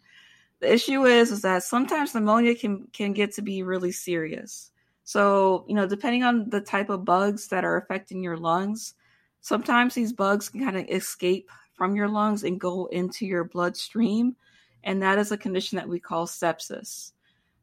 [0.60, 4.72] The issue is, is that sometimes pneumonia can can get to be really serious.
[5.04, 8.94] So, you know, depending on the type of bugs that are affecting your lungs,
[9.42, 14.36] sometimes these bugs can kind of escape from your lungs and go into your bloodstream,
[14.84, 17.12] and that is a condition that we call sepsis.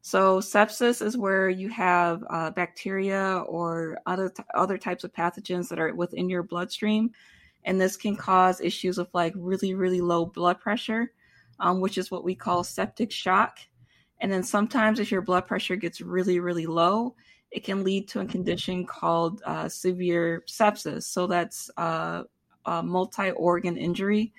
[0.01, 5.69] So sepsis is where you have uh, bacteria or other t- other types of pathogens
[5.69, 7.11] that are within your bloodstream,
[7.65, 11.13] and this can cause issues of like really really low blood pressure,
[11.59, 13.59] um, which is what we call septic shock.
[14.19, 17.15] And then sometimes if your blood pressure gets really really low,
[17.51, 21.03] it can lead to a condition called uh, severe sepsis.
[21.03, 22.23] So that's uh,
[22.65, 24.33] a multi-organ injury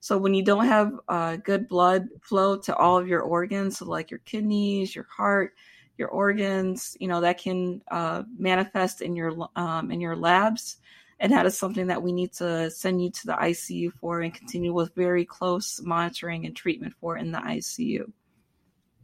[0.00, 3.84] so when you don't have uh, good blood flow to all of your organs, so
[3.84, 5.54] like your kidneys, your heart,
[5.96, 10.76] your organs, you know that can uh, manifest in your um, in your labs,
[11.18, 14.32] and that is something that we need to send you to the ICU for and
[14.32, 18.10] continue with very close monitoring and treatment for in the ICU.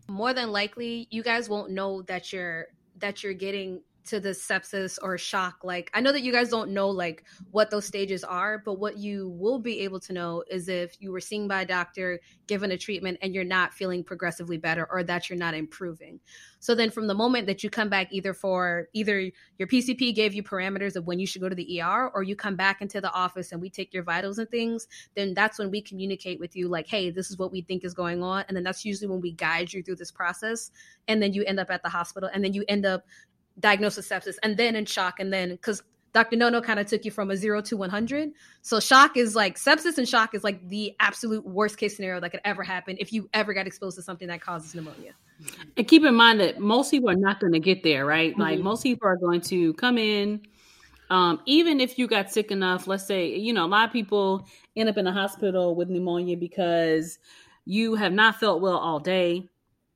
[0.09, 2.69] More than likely, you guys won't know that you're
[2.99, 6.71] that you're getting to the sepsis or shock like i know that you guys don't
[6.71, 10.69] know like what those stages are but what you will be able to know is
[10.69, 14.57] if you were seen by a doctor given a treatment and you're not feeling progressively
[14.57, 16.21] better or that you're not improving.
[16.61, 20.35] So then from the moment that you come back either for either your pcp gave
[20.35, 23.01] you parameters of when you should go to the er or you come back into
[23.01, 26.57] the office and we take your vitals and things then that's when we communicate with
[26.57, 29.09] you like hey this is what we think is going on and then that's usually
[29.09, 30.71] when we guide you through this process
[31.07, 33.05] and then you end up at the hospital and then you end up
[33.61, 35.83] diagnosis sepsis and then in shock and then because
[36.15, 36.37] Dr.
[36.37, 38.31] Nono kind of took you from a zero to 100.
[38.63, 42.31] So shock is like sepsis and shock is like the absolute worst case scenario that
[42.31, 45.13] could ever happen if you ever got exposed to something that causes pneumonia.
[45.77, 48.31] And keep in mind that most people are not going to get there, right?
[48.31, 48.41] Mm-hmm.
[48.41, 50.41] Like most people are going to come in.
[51.11, 54.47] Um, even if you got sick enough, let's say, you know, a lot of people
[54.77, 57.19] end up in the hospital with pneumonia because
[57.65, 59.49] you have not felt well all day.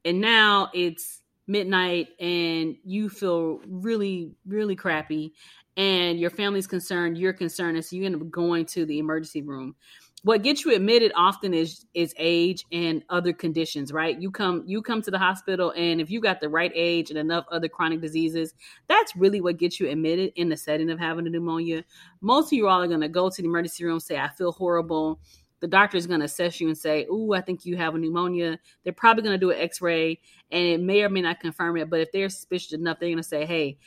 [0.04, 5.32] And now it's midnight and you feel really, really crappy
[5.78, 9.42] and your family's concerned, you're concerned, and so you end up going to the emergency
[9.42, 9.76] room.
[10.24, 14.20] What gets you admitted often is is age and other conditions, right?
[14.20, 17.18] You come you come to the hospital and if you got the right age and
[17.18, 18.53] enough other chronic diseases,
[18.88, 21.84] that's really what gets you admitted in the setting of having a pneumonia.
[22.20, 25.20] Most of you all are to go to the emergency room, say I feel horrible
[25.61, 27.98] the doctor is going to assess you and say, "Ooh, I think you have a
[27.98, 31.76] pneumonia." They're probably going to do an X-ray, and it may or may not confirm
[31.76, 31.90] it.
[31.90, 33.78] But if they're suspicious enough, they're going to say, "Hey,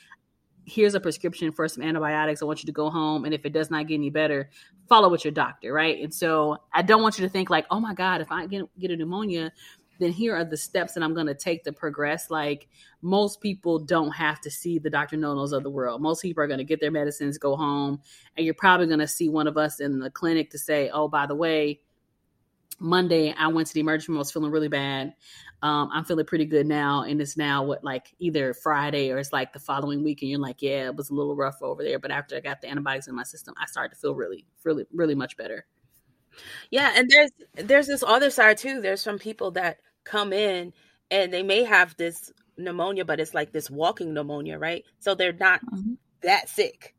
[0.64, 2.42] here's a prescription for some antibiotics.
[2.42, 4.50] I want you to go home, and if it does not get any better,
[4.88, 6.02] follow with your doctor." Right?
[6.02, 8.64] And so, I don't want you to think like, "Oh my God, if I get
[8.78, 9.52] get a pneumonia."
[10.02, 12.30] Then here are the steps that I'm going to take to progress.
[12.30, 12.68] Like
[13.00, 15.16] most people don't have to see the Dr.
[15.16, 16.00] Nonos of the world.
[16.00, 18.00] Most people are going to get their medicines, go home,
[18.36, 21.08] and you're probably going to see one of us in the clinic to say, oh,
[21.08, 21.80] by the way,
[22.78, 24.18] Monday I went to the emergency room.
[24.18, 25.14] I was feeling really bad.
[25.62, 29.32] Um, I'm feeling pretty good now, and it's now what like either Friday or it's
[29.32, 32.00] like the following week, and you're like, yeah, it was a little rough over there,
[32.00, 34.84] but after I got the antibiotics in my system, I started to feel really, really,
[34.92, 35.64] really much better.
[36.70, 38.80] Yeah, and there's there's this other side too.
[38.80, 40.72] There's some people that come in
[41.10, 44.84] and they may have this pneumonia, but it's like this walking pneumonia, right?
[44.98, 45.94] So they're not mm-hmm.
[46.22, 46.94] that sick.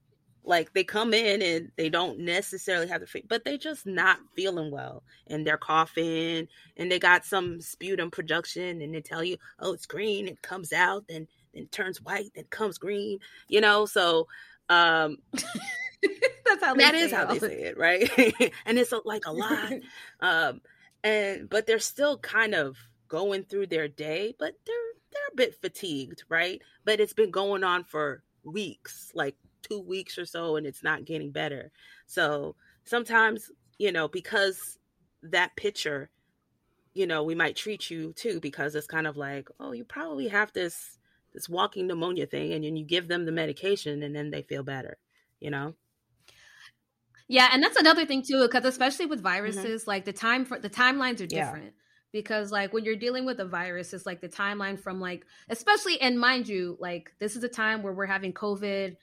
[0.45, 4.72] Like they come in and they don't necessarily have the but they're just not feeling
[4.72, 9.74] well and they're coughing and they got some sputum production and they tell you, oh,
[9.74, 13.86] it's green, it comes out, then then turns white, then comes green, you know.
[13.86, 14.28] So
[14.68, 18.12] um that's how that is how they say it, right?
[18.66, 19.74] and it's like a lot.
[20.20, 20.60] um
[21.06, 22.76] and but they're still kind of
[23.14, 24.76] going through their day, but they're
[25.11, 26.59] they're a bit fatigued, right?
[26.84, 31.05] But it's been going on for weeks, like two weeks or so, and it's not
[31.05, 31.72] getting better.
[32.07, 32.55] So
[32.86, 34.80] sometimes, you know, because
[35.22, 36.09] that picture,
[36.95, 40.30] you know, we might treat you too because it's kind of like, oh, you probably
[40.30, 40.97] have this
[41.34, 44.64] this walking pneumonia thing, and then you give them the medication, and then they feel
[44.64, 44.97] better,
[45.39, 45.76] you know.
[47.28, 49.28] Yeah, and that's another thing too, because especially with mm-hmm.
[49.28, 49.91] viruses, mm-hmm.
[49.91, 51.66] like the time for the timelines are different.
[51.66, 51.80] Yeah
[52.14, 55.99] because like when you're dealing with a virus it's like the timeline from like especially
[55.99, 58.95] and mind you like this is a time where we're having covid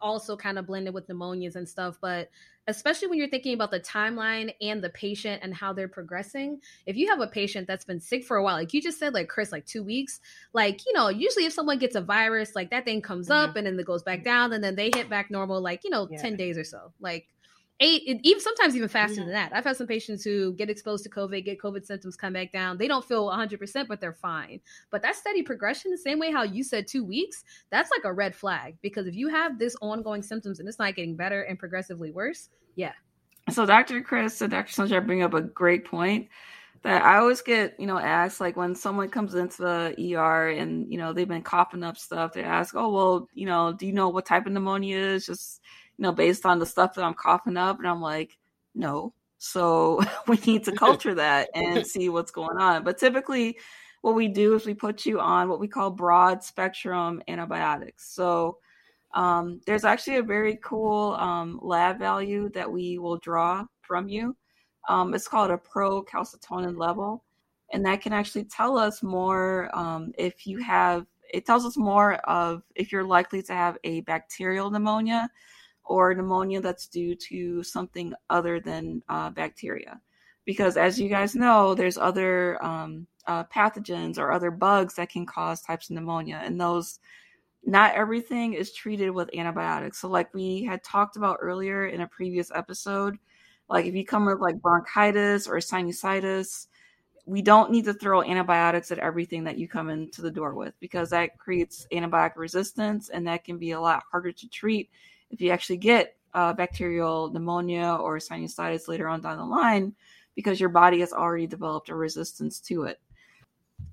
[0.00, 2.30] also kind of blended with pneumonias and stuff but
[2.66, 6.96] especially when you're thinking about the timeline and the patient and how they're progressing if
[6.96, 9.28] you have a patient that's been sick for a while like you just said like
[9.28, 10.20] chris like two weeks
[10.54, 13.50] like you know usually if someone gets a virus like that thing comes mm-hmm.
[13.50, 15.90] up and then it goes back down and then they hit back normal like you
[15.90, 16.20] know yeah.
[16.20, 17.28] 10 days or so like
[17.80, 19.52] eight, even sometimes even faster than that.
[19.54, 22.76] I've had some patients who get exposed to COVID, get COVID symptoms, come back down.
[22.76, 24.60] They don't feel 100%, but they're fine.
[24.90, 28.12] But that steady progression, the same way how you said two weeks, that's like a
[28.12, 31.58] red flag because if you have this ongoing symptoms and it's not getting better and
[31.58, 32.92] progressively worse, yeah.
[33.50, 34.02] So Dr.
[34.02, 34.72] Chris and Dr.
[34.72, 36.28] Sunshine bring up a great point
[36.82, 40.90] that I always get, you know, asked like when someone comes into the ER and,
[40.92, 43.92] you know, they've been coughing up stuff, they ask, oh, well, you know, do you
[43.92, 45.26] know what type of pneumonia is?
[45.26, 45.60] Just,
[45.98, 47.78] you know, based on the stuff that I'm coughing up.
[47.78, 48.38] And I'm like,
[48.74, 49.12] no.
[49.38, 52.84] So we need to culture that and see what's going on.
[52.84, 53.58] But typically,
[54.02, 58.08] what we do is we put you on what we call broad spectrum antibiotics.
[58.14, 58.58] So
[59.14, 64.36] um, there's actually a very cool um, lab value that we will draw from you.
[64.88, 67.24] Um, it's called a procalcitonin level.
[67.72, 72.14] And that can actually tell us more um, if you have, it tells us more
[72.14, 75.28] of if you're likely to have a bacterial pneumonia
[75.88, 80.00] or pneumonia that's due to something other than uh, bacteria.
[80.44, 85.26] Because as you guys know, there's other um, uh, pathogens or other bugs that can
[85.26, 87.00] cause types of pneumonia, and those
[87.64, 89.98] not everything is treated with antibiotics.
[89.98, 93.18] So, like we had talked about earlier in a previous episode,
[93.68, 96.68] like if you come with like bronchitis or sinusitis,
[97.26, 100.72] we don't need to throw antibiotics at everything that you come into the door with
[100.80, 104.88] because that creates antibiotic resistance and that can be a lot harder to treat
[105.30, 109.94] if you actually get uh, bacterial pneumonia or sinusitis later on down the line
[110.34, 113.00] because your body has already developed a resistance to it.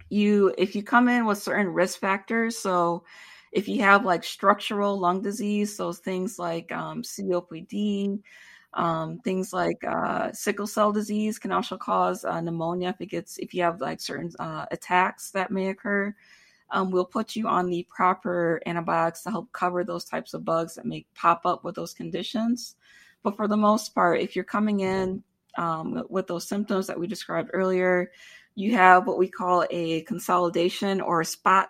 [0.09, 3.03] You if you come in with certain risk factors so
[3.51, 8.21] if you have like structural lung disease so things like um, copd
[8.75, 13.37] um, things like uh, sickle cell disease can also cause uh, pneumonia if it gets
[13.37, 16.13] if you have like certain uh, attacks that may occur
[16.75, 20.75] um, we'll put you on the proper antibiotics to help cover those types of bugs
[20.75, 22.75] that may pop up with those conditions.
[23.23, 25.23] But for the most part, if you're coming in
[25.57, 28.11] um, with those symptoms that we described earlier,
[28.55, 31.69] you have what we call a consolidation or a spot,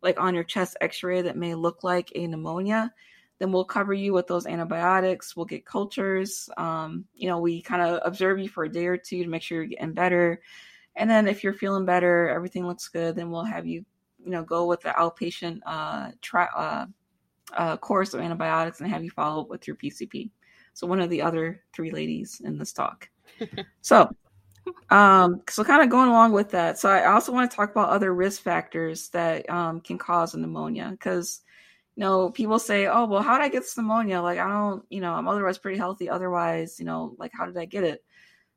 [0.00, 2.90] like on your chest x ray, that may look like a pneumonia.
[3.38, 5.36] Then we'll cover you with those antibiotics.
[5.36, 6.48] We'll get cultures.
[6.56, 9.42] Um, you know, we kind of observe you for a day or two to make
[9.42, 10.40] sure you're getting better.
[10.96, 13.84] And then if you're feeling better, everything looks good, then we'll have you
[14.24, 16.86] you know go with the outpatient uh, tri- uh,
[17.54, 20.30] uh, course of antibiotics and have you follow up with your PCP.
[20.74, 23.08] So one of the other three ladies in this talk.
[23.80, 24.10] so
[24.90, 27.88] um so kind of going along with that so i also want to talk about
[27.88, 31.40] other risk factors that um, can cause a pneumonia because
[31.96, 34.84] you know people say oh well how did i get this pneumonia like i don't
[34.90, 38.04] you know i'm otherwise pretty healthy otherwise you know like how did i get it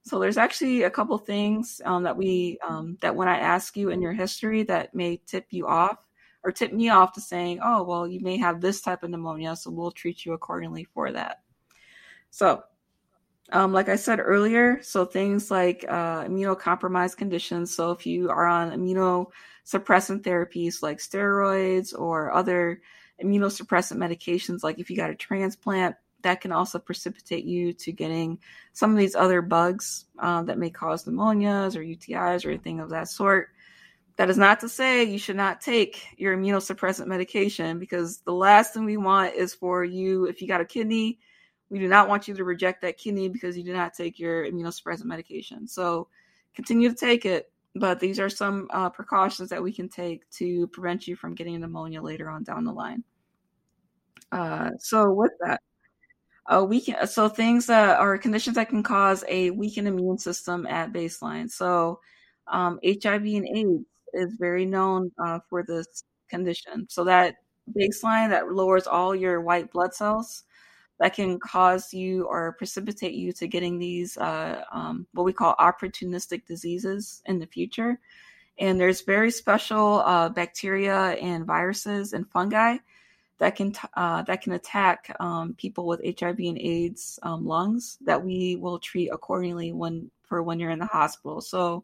[0.04, 3.90] so there's actually a couple things um, that we um, that when I ask you
[3.90, 5.98] in your history that may tip you off
[6.44, 9.56] or tip me off to saying, oh well, you may have this type of pneumonia,
[9.56, 11.42] so we'll treat you accordingly for that.
[12.32, 12.64] So,
[13.52, 17.76] um, like I said earlier, so things like uh, immunocompromised conditions.
[17.76, 22.82] So if you are on immunosuppressant therapies like steroids or other
[23.24, 28.40] immunosuppressant medications, like if you got a transplant, that can also precipitate you to getting
[28.74, 32.90] some of these other bugs uh, that may cause pneumonias or UTIs or anything of
[32.90, 33.50] that sort.
[34.18, 38.74] That is not to say you should not take your immunosuppressant medication because the last
[38.74, 41.20] thing we want is for you, if you got a kidney,
[41.70, 44.46] we do not want you to reject that kidney because you do not take your
[44.46, 45.68] immunosuppressant medication.
[45.68, 46.10] So
[46.54, 50.68] continue to take it, but these are some uh, precautions that we can take to
[50.68, 53.04] prevent you from getting pneumonia later on down the line.
[54.32, 55.62] Uh, so with that,
[56.48, 60.92] uh, weaken so things that are conditions that can cause a weakened immune system at
[60.92, 61.50] baseline.
[61.50, 62.00] So
[62.48, 66.88] um, HIV and AIDS is very known uh, for this condition.
[66.90, 67.36] So that
[67.78, 70.44] baseline that lowers all your white blood cells
[71.00, 75.56] that can cause you or precipitate you to getting these uh, um, what we call
[75.56, 78.00] opportunistic diseases in the future.
[78.60, 82.78] And there's very special uh, bacteria and viruses and fungi
[83.42, 88.24] that can uh, that can attack um, people with HIV and AIDS um, lungs that
[88.24, 91.42] we will treat accordingly when for when you're in the hospital.
[91.42, 91.84] So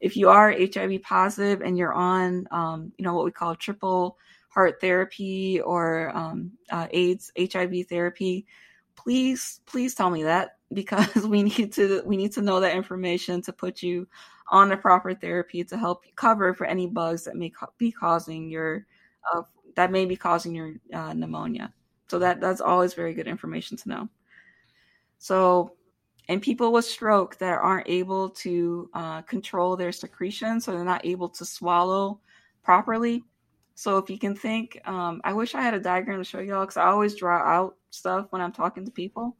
[0.00, 4.16] if you are HIV positive and you're on um, you know what we call triple
[4.48, 8.46] HAART therapy or um, uh, AIDS HIV therapy,
[8.96, 13.42] please please tell me that because we need to we need to know that information
[13.42, 14.08] to put you
[14.48, 18.86] on the proper therapy to help cover for any bugs that may be causing your
[19.34, 19.42] uh,
[19.76, 21.72] that may be causing your uh, pneumonia.
[22.08, 24.08] So that that's always very good information to know.
[25.18, 25.76] So,
[26.28, 31.04] and people with stroke that aren't able to uh, control their secretion, so they're not
[31.04, 32.20] able to swallow
[32.62, 33.24] properly.
[33.74, 36.60] So if you can think, um, I wish I had a diagram to show y'all
[36.60, 39.36] because I always draw out stuff when I'm talking to people.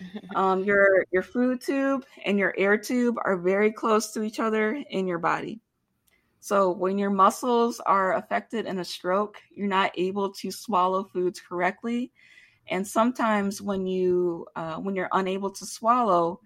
[0.36, 4.82] um, your your food tube and your air tube are very close to each other
[4.90, 5.60] in your body.
[6.40, 11.40] So when your muscles are affected in a stroke, you're not able to swallow foods
[11.40, 12.12] correctly,
[12.68, 16.40] and sometimes when you uh, when you're unable to swallow,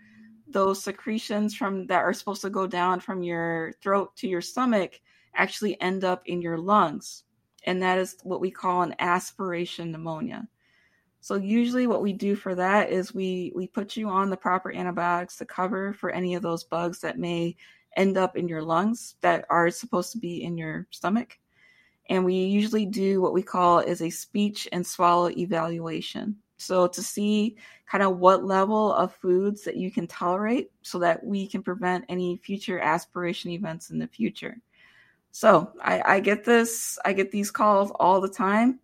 [0.49, 5.01] those secretions from that are supposed to go down from your throat to your stomach
[5.35, 7.25] actually end up in your lungs,
[7.65, 10.47] and that is what we call an aspiration pneumonia.
[11.21, 14.73] So usually what we do for that is we we put you on the proper
[14.73, 17.57] antibiotics to cover for any of those bugs that may
[17.97, 21.39] end up in your lungs that are supposed to be in your stomach.
[22.09, 26.37] And we usually do what we call is a speech and swallow evaluation.
[26.57, 31.25] So to see kind of what level of foods that you can tolerate so that
[31.25, 34.57] we can prevent any future aspiration events in the future.
[35.31, 38.81] So I, I get this, I get these calls all the time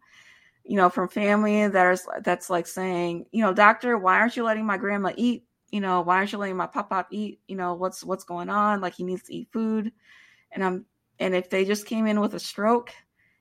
[0.69, 4.67] you know, from family that's that's like saying, you know, doctor, why aren't you letting
[4.67, 5.45] my grandma eat?
[5.71, 7.41] You know, why aren't you letting my pop pop eat?
[7.47, 8.81] You know, what's what's going on?
[8.81, 9.93] Like he needs to eat food.
[10.51, 10.87] And I'm
[11.19, 12.93] and if they just came in with a stroke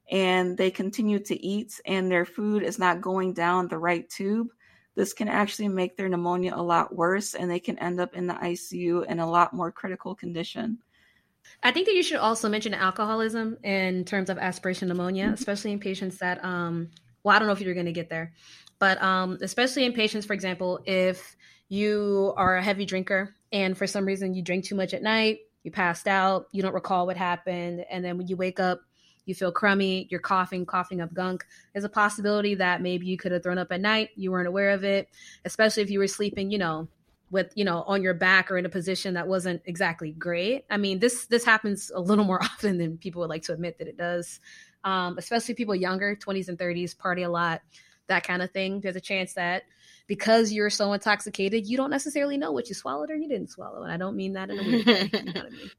[0.09, 4.47] and they continue to eat and their food is not going down the right tube,
[4.95, 8.27] this can actually make their pneumonia a lot worse and they can end up in
[8.27, 10.79] the ICU in a lot more critical condition.
[11.63, 15.33] I think that you should also mention alcoholism in terms of aspiration pneumonia, mm-hmm.
[15.33, 16.89] especially in patients that um,
[17.23, 18.33] well, I don't know if you're going to get there,
[18.79, 21.35] but um, especially in patients, for example, if
[21.69, 25.39] you are a heavy drinker and for some reason you drink too much at night,
[25.63, 28.81] you passed out, you don't recall what happened, and then when you wake up,
[29.25, 31.45] you feel crummy, you're coughing, coughing up gunk.
[31.73, 34.71] There's a possibility that maybe you could have thrown up at night, you weren't aware
[34.71, 35.09] of it,
[35.43, 36.87] especially if you were sleeping, you know,
[37.29, 40.77] with you know on your back or in a position that wasn't exactly great i
[40.77, 43.85] mean this this happens a little more often than people would like to admit that
[43.85, 44.39] it does
[44.87, 47.61] um, especially people younger, 20s and 30s, party a lot,
[48.07, 48.79] that kind of thing.
[48.79, 49.63] There's a chance that
[50.07, 53.83] because you're so intoxicated, you don't necessarily know what you swallowed or you didn't swallow.
[53.83, 55.09] And I don't mean that in a weird way.
[55.13, 55.71] you know I mean?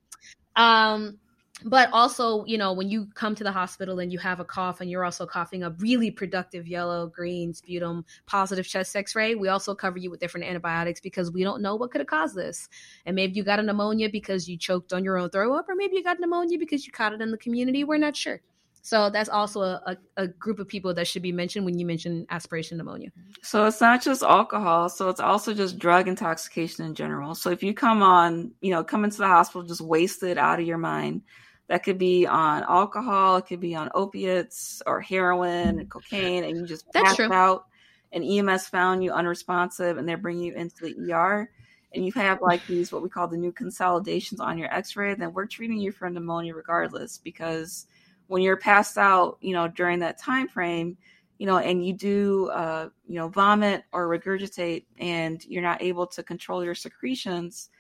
[0.57, 1.19] Um,
[1.65, 4.81] but also, you know, when you come to the hospital and you have a cough
[4.81, 9.49] and you're also coughing a really productive yellow, green sputum, positive chest x ray, we
[9.49, 12.69] also cover you with different antibiotics because we don't know what could have caused this.
[13.07, 15.75] And maybe you got a pneumonia because you choked on your own throw up, or
[15.75, 17.83] maybe you got pneumonia because you caught it in the community.
[17.83, 18.41] We're not sure.
[18.83, 22.27] So that's also a, a, group of people that should be mentioned when you mention
[22.31, 23.11] aspiration pneumonia.
[23.43, 24.89] So it's not just alcohol.
[24.89, 27.35] So it's also just drug intoxication in general.
[27.35, 30.67] So if you come on, you know, come into the hospital just wasted out of
[30.67, 31.23] your mind,
[31.69, 36.57] that could be on alcohol, it could be on opiates or heroin and cocaine, and
[36.57, 37.67] you just that's passed out.
[38.11, 41.51] And EMS found you unresponsive, and they're bringing you into the ER.
[41.95, 45.15] And you have like these what we call the new consolidations on your X-ray.
[45.15, 47.87] Then we're treating you for pneumonia regardless because
[48.29, 50.97] when you're passed out, you know, during that time frame,
[51.39, 56.07] you know, and you do, uh, you know, vomit or regurgitate, and you're not able
[56.07, 57.71] to control your secretions,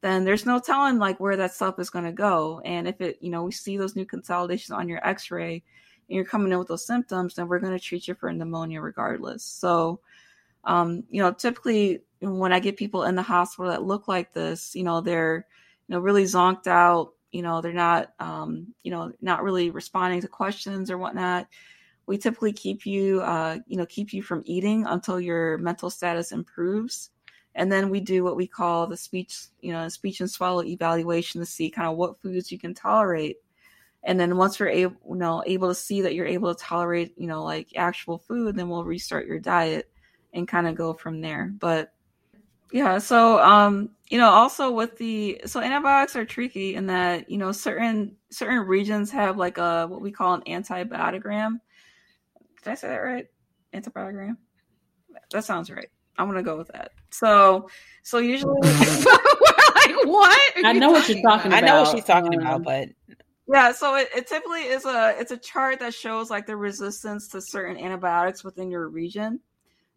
[0.00, 2.60] then there's no telling like where that stuff is going to go.
[2.64, 5.54] And if it, you know, we see those new consolidations on your X-ray,
[6.08, 8.82] and you're coming in with those symptoms, then we're going to treat you for pneumonia
[8.82, 9.42] regardless.
[9.42, 10.00] So,
[10.64, 14.74] um, you know, typically when I get people in the hospital that look like this,
[14.74, 15.46] you know, they're,
[15.88, 20.20] you know, really zonked out, you know they're not um, you know not really responding
[20.20, 21.48] to questions or whatnot.
[22.06, 26.30] We typically keep you uh, you know keep you from eating until your mental status
[26.30, 27.10] improves.
[27.56, 31.40] And then we do what we call the speech you know speech and swallow evaluation
[31.40, 33.38] to see kind of what foods you can tolerate.
[34.04, 37.14] And then once we're able you know able to see that you're able to tolerate
[37.18, 39.90] you know like actual food then we'll restart your diet
[40.32, 41.52] and kind of go from there.
[41.58, 41.92] But
[42.74, 47.38] yeah so um you know also with the so antibiotics are tricky in that you
[47.38, 51.60] know certain certain regions have like a what we call an antibiotogram.
[52.64, 53.26] Did i say that right?
[53.72, 54.36] Antibiotogram?
[55.30, 55.88] That sounds right.
[56.18, 56.90] I'm gonna go with that.
[57.10, 57.70] So
[58.02, 62.34] so usually like what i know what you're talking about i know what she's talking
[62.34, 62.88] um, about but
[63.52, 67.28] yeah so it, it typically is a it's a chart that shows like the resistance
[67.28, 69.38] to certain antibiotics within your region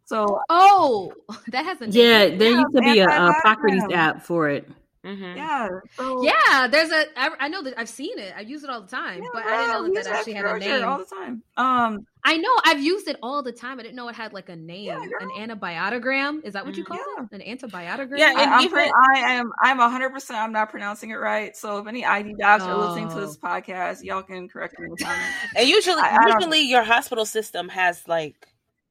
[0.08, 1.12] so oh,
[1.48, 1.92] that has a name.
[1.92, 2.36] yeah.
[2.36, 4.66] There yeah, used to be a, a Epocrates app for it.
[5.04, 5.36] Mm-hmm.
[5.36, 6.66] Yeah, so, yeah.
[6.66, 7.04] There's a.
[7.16, 8.34] I, I know that I've seen it.
[8.36, 10.44] I use it all the time, yeah, but I didn't know that that actually had
[10.46, 11.42] a name all the time.
[11.56, 13.78] Um, I know I've used it all the time.
[13.78, 16.44] I didn't know it had like a name, yeah, an antibiotogram.
[16.44, 16.94] Is that what you mm-hmm.
[16.94, 17.38] call yeah.
[17.38, 17.62] it?
[17.62, 18.18] An antibiotogram?
[18.18, 19.52] Yeah, and I, even I am.
[19.62, 20.10] I'm 100.
[20.10, 21.56] percent I'm not pronouncing it right.
[21.56, 22.70] So if any ID docs oh.
[22.70, 23.46] are listening to this oh.
[23.46, 25.36] podcast, y'all can correct me in the comments.
[25.54, 28.48] And usually, I, usually your hospital system has like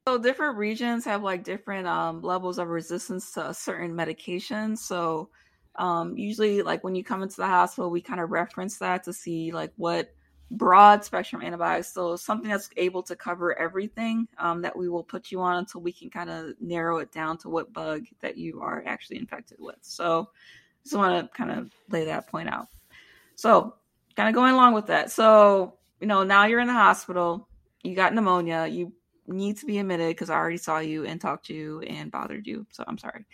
[0.08, 4.74] so different regions have like different um, levels of resistance to a certain medication.
[4.74, 5.28] So
[5.74, 9.12] um, usually, like when you come into the hospital, we kind of reference that to
[9.12, 10.14] see like what
[10.50, 15.30] broad spectrum antibiotics, so something that's able to cover everything um, that we will put
[15.30, 18.62] you on until we can kind of narrow it down to what bug that you
[18.62, 19.76] are actually infected with.
[19.82, 20.30] So,
[20.84, 22.68] just want to kind of lay that point out.
[23.34, 23.74] So,
[24.16, 25.10] kind of going along with that.
[25.10, 27.46] So, you know, now you're in the hospital,
[27.82, 28.94] you got pneumonia, you
[29.28, 32.46] need to be admitted because I already saw you and talked to you and bothered
[32.46, 32.66] you.
[32.70, 33.26] So, I'm sorry.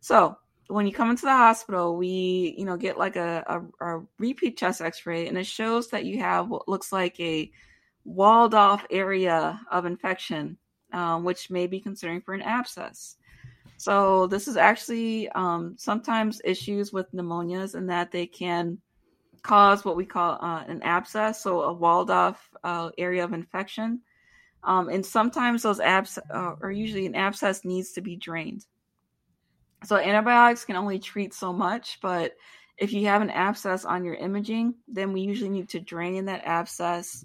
[0.00, 0.36] So,
[0.68, 3.44] when you come into the hospital, we, you know, get like a,
[3.80, 7.50] a, a repeat chest x-ray and it shows that you have what looks like a
[8.04, 10.56] walled off area of infection,
[10.92, 13.16] um, which may be considering for an abscess.
[13.76, 18.78] So this is actually um, sometimes issues with pneumonias in that they can
[19.42, 24.00] cause what we call uh, an abscess, so a walled off uh, area of infection.
[24.64, 28.64] Um, and sometimes those abs, uh, or usually an abscess needs to be drained.
[29.84, 32.36] So antibiotics can only treat so much, but
[32.78, 36.44] if you have an abscess on your imaging, then we usually need to drain that
[36.44, 37.24] abscess,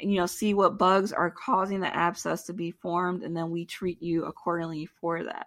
[0.00, 3.50] and, you know, see what bugs are causing the abscess to be formed, and then
[3.50, 5.46] we treat you accordingly for that.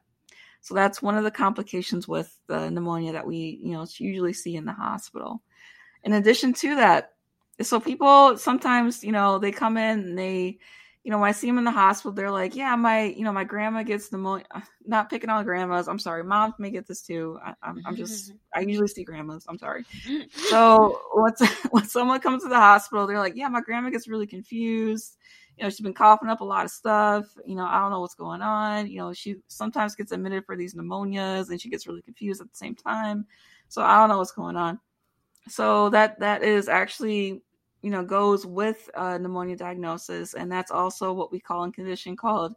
[0.62, 4.56] So that's one of the complications with the pneumonia that we, you know, usually see
[4.56, 5.42] in the hospital.
[6.04, 7.14] In addition to that,
[7.62, 10.58] so people sometimes, you know, they come in and they
[11.08, 13.32] you know, when I see them in the hospital, they're like, yeah, my, you know,
[13.32, 14.46] my grandma gets pneumonia.
[14.52, 15.88] Uh, not picking on grandmas.
[15.88, 16.22] I'm sorry.
[16.22, 17.40] Moms may get this too.
[17.42, 19.46] I, am I'm just, I usually see grandmas.
[19.48, 19.86] I'm sorry.
[20.50, 24.28] So once, when someone comes to the hospital, they're like, yeah, my grandma gets really
[24.28, 25.16] confused.
[25.58, 27.26] You know, she's been coughing up a lot of stuff.
[27.46, 28.88] You know, I don't know what's going on.
[28.88, 32.50] You know, she sometimes gets admitted for these pneumonias and she gets really confused at
[32.52, 33.26] the same time.
[33.70, 34.78] So I don't know what's going on.
[35.48, 37.44] So that that is actually
[37.82, 42.16] you know goes with a pneumonia diagnosis and that's also what we call a condition
[42.16, 42.56] called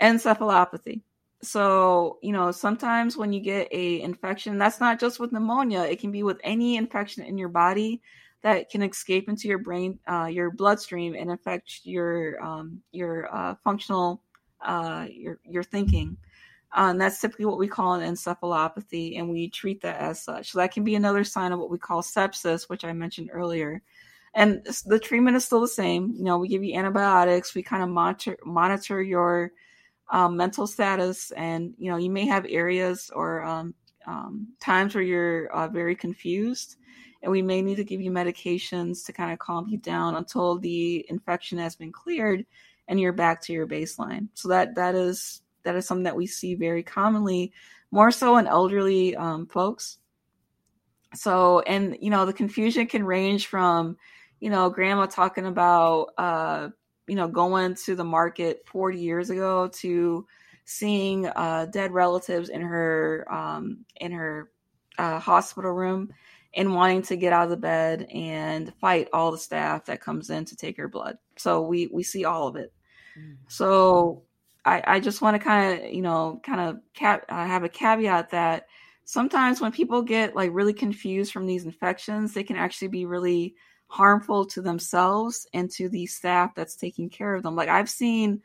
[0.00, 1.00] encephalopathy.
[1.42, 6.00] So you know sometimes when you get a infection that's not just with pneumonia it
[6.00, 8.00] can be with any infection in your body
[8.42, 13.54] that can escape into your brain uh, your bloodstream and affect your um, your uh,
[13.64, 14.22] functional
[14.60, 16.16] uh, your your thinking.
[16.74, 20.52] Uh, and that's typically what we call an encephalopathy and we treat that as such.
[20.52, 23.82] So that can be another sign of what we call sepsis which i mentioned earlier
[24.34, 26.14] and the treatment is still the same.
[26.16, 27.54] You know, we give you antibiotics.
[27.54, 29.52] We kind of monitor monitor your
[30.10, 33.74] um, mental status, and you know, you may have areas or um,
[34.06, 36.76] um, times where you're uh, very confused,
[37.22, 40.58] and we may need to give you medications to kind of calm you down until
[40.58, 42.44] the infection has been cleared
[42.88, 44.28] and you're back to your baseline.
[44.34, 47.52] So that that is that is something that we see very commonly,
[47.90, 49.98] more so in elderly um, folks.
[51.14, 53.96] So, and you know, the confusion can range from
[54.42, 56.68] you know, grandma talking about, uh,
[57.06, 60.26] you know, going to the market 40 years ago to
[60.64, 64.50] seeing uh, dead relatives in her um, in her
[64.98, 66.12] uh, hospital room
[66.54, 70.28] and wanting to get out of the bed and fight all the staff that comes
[70.28, 71.18] in to take her blood.
[71.36, 72.72] So we we see all of it.
[73.16, 73.36] Mm.
[73.46, 74.24] So
[74.64, 77.68] I, I just want to kind of you know kind of cap, uh, have a
[77.68, 78.66] caveat that
[79.04, 83.54] sometimes when people get like really confused from these infections, they can actually be really
[83.92, 87.54] harmful to themselves and to the staff that's taking care of them.
[87.54, 88.40] Like I've seen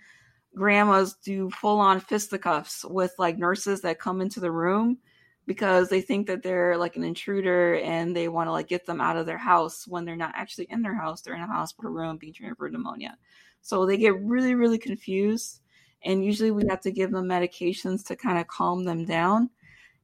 [0.54, 4.98] grandmas do full on fisticuffs with like nurses that come into the room
[5.46, 9.00] because they think that they're like an intruder and they want to like get them
[9.00, 11.22] out of their house when they're not actually in their house.
[11.22, 13.18] They're in a hospital room being treated for pneumonia.
[13.62, 15.62] So they get really, really confused.
[16.04, 19.50] And usually we have to give them medications to kind of calm them down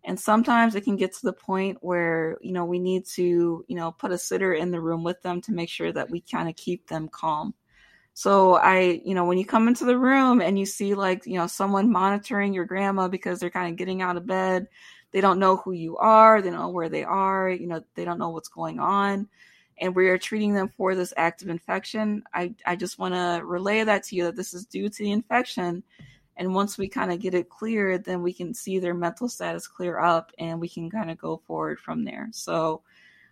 [0.06, 3.76] and sometimes it can get to the point where you know we need to you
[3.76, 6.50] know put a sitter in the room with them to make sure that we kind
[6.50, 7.54] of keep them calm.
[8.14, 11.38] So i you know when you come into the room and you see like you
[11.38, 14.68] know someone monitoring your grandma because they're kind of getting out of bed
[15.12, 18.06] they don't know who you are they don't know where they are you know they
[18.06, 19.28] don't know what's going on
[19.80, 23.84] and we are treating them for this active infection i i just want to relay
[23.84, 25.82] that to you that this is due to the infection
[26.38, 29.68] and once we kind of get it cleared, then we can see their mental status
[29.68, 32.30] clear up and we can kind of go forward from there.
[32.32, 32.82] So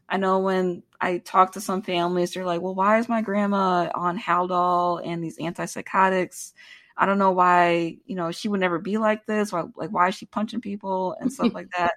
[0.08, 3.90] I know when I talk to some families, they're like, well, why is my grandma
[3.96, 6.52] on Haldol and these antipsychotics?
[6.98, 9.54] I don't know why, you know, she would never be like this.
[9.54, 11.94] Or like, why is she punching people and stuff like that?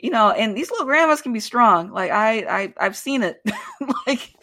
[0.00, 1.90] You know, and these little grandmas can be strong.
[1.90, 3.42] Like I, I, I've seen it.
[4.06, 4.34] like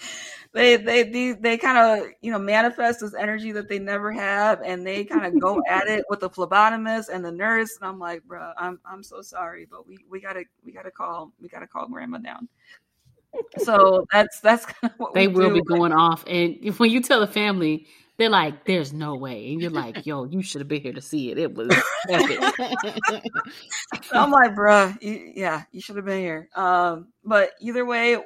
[0.56, 4.62] they they they, they kind of you know manifest this energy that they never have
[4.64, 8.00] and they kind of go at it with the phlebotomist and the nurse and i'm
[8.00, 11.68] like bro i'm i'm so sorry but we we gotta we gotta call we gotta
[11.68, 12.48] call grandma down.
[13.58, 15.56] So that's that's kind of what they will do.
[15.56, 17.86] be going off and when you tell the family
[18.18, 21.02] they're like there's no way and you're like yo you should have been here to
[21.02, 21.38] see it.
[21.38, 21.68] It was
[24.14, 26.48] i'm like bro you, yeah you should have been here.
[26.56, 28.20] Um but either way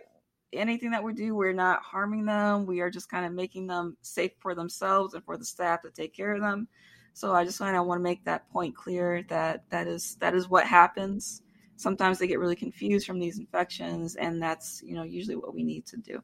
[0.53, 2.65] anything that we do, we're not harming them.
[2.65, 5.91] We are just kind of making them safe for themselves and for the staff to
[5.91, 6.67] take care of them.
[7.13, 10.35] So I just kind of want to make that point clear that that is that
[10.35, 11.41] is what happens.
[11.75, 15.63] Sometimes they get really confused from these infections, and that's you know usually what we
[15.63, 16.21] need to do.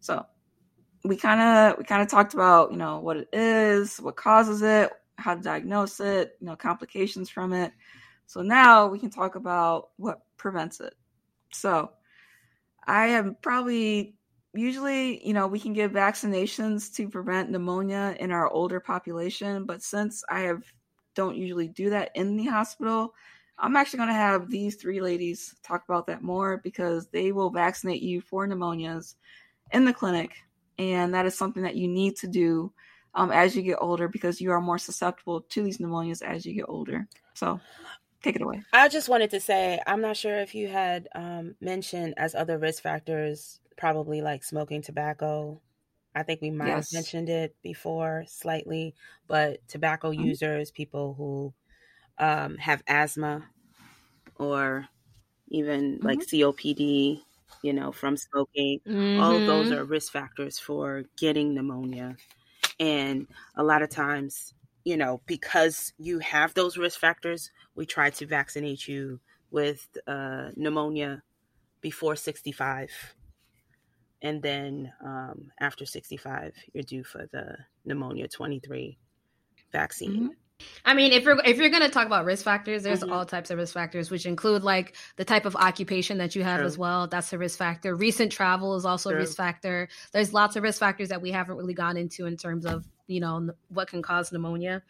[0.00, 0.24] So
[1.04, 4.62] we kind of we kind of talked about you know what it is, what causes
[4.62, 7.72] it, how to diagnose it, you know complications from it.
[8.26, 10.94] So now we can talk about what prevents it.
[11.52, 11.90] So
[12.86, 14.14] I have probably
[14.54, 19.82] usually, you know, we can give vaccinations to prevent pneumonia in our older population, but
[19.82, 20.62] since I have
[21.14, 23.14] don't usually do that in the hospital,
[23.58, 27.50] I'm actually going to have these three ladies talk about that more because they will
[27.50, 29.16] vaccinate you for pneumonias
[29.72, 30.32] in the clinic,
[30.78, 32.72] and that is something that you need to do
[33.14, 36.54] um, as you get older because you are more susceptible to these pneumonias as you
[36.54, 37.06] get older.
[37.34, 37.60] So,
[38.22, 38.62] take it away.
[38.72, 42.58] I just wanted to say I'm not sure if you had um, mentioned as other
[42.58, 45.60] risk factors, probably like smoking tobacco.
[46.14, 46.90] I think we might yes.
[46.90, 48.94] have mentioned it before slightly,
[49.28, 50.22] but tobacco mm-hmm.
[50.22, 51.54] users, people who
[52.18, 53.44] um, have asthma
[54.36, 54.88] or
[55.48, 56.06] even mm-hmm.
[56.06, 57.20] like COPD,
[57.62, 59.20] you know, from smoking, mm-hmm.
[59.20, 59.78] all of those mm-hmm.
[59.78, 62.16] are risk factors for getting pneumonia.
[62.78, 64.54] And a lot of times,
[64.84, 69.20] you know, because you have those risk factors, we try to vaccinate you
[69.50, 71.22] with uh, pneumonia
[71.80, 72.90] before 65.
[74.22, 78.98] And then um, after 65, you're due for the pneumonia 23
[79.72, 80.12] vaccine.
[80.12, 80.28] Mm-hmm.
[80.84, 83.12] I mean, if you're if you're going to talk about risk factors, there's mm-hmm.
[83.12, 86.58] all types of risk factors, which include like the type of occupation that you have
[86.58, 86.66] True.
[86.66, 87.06] as well.
[87.06, 87.94] That's a risk factor.
[87.94, 89.18] Recent travel is also True.
[89.18, 89.88] a risk factor.
[90.12, 93.20] There's lots of risk factors that we haven't really gone into in terms of you
[93.20, 94.82] know what can cause pneumonia.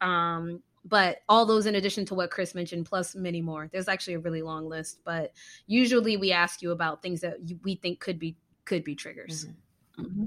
[0.00, 3.68] Um, but all those in addition to what Chris mentioned, plus many more.
[3.72, 5.32] There's actually a really long list, but
[5.66, 9.46] usually we ask you about things that we think could be could be triggers.
[9.46, 10.04] Mm-hmm.
[10.04, 10.24] Mm-hmm.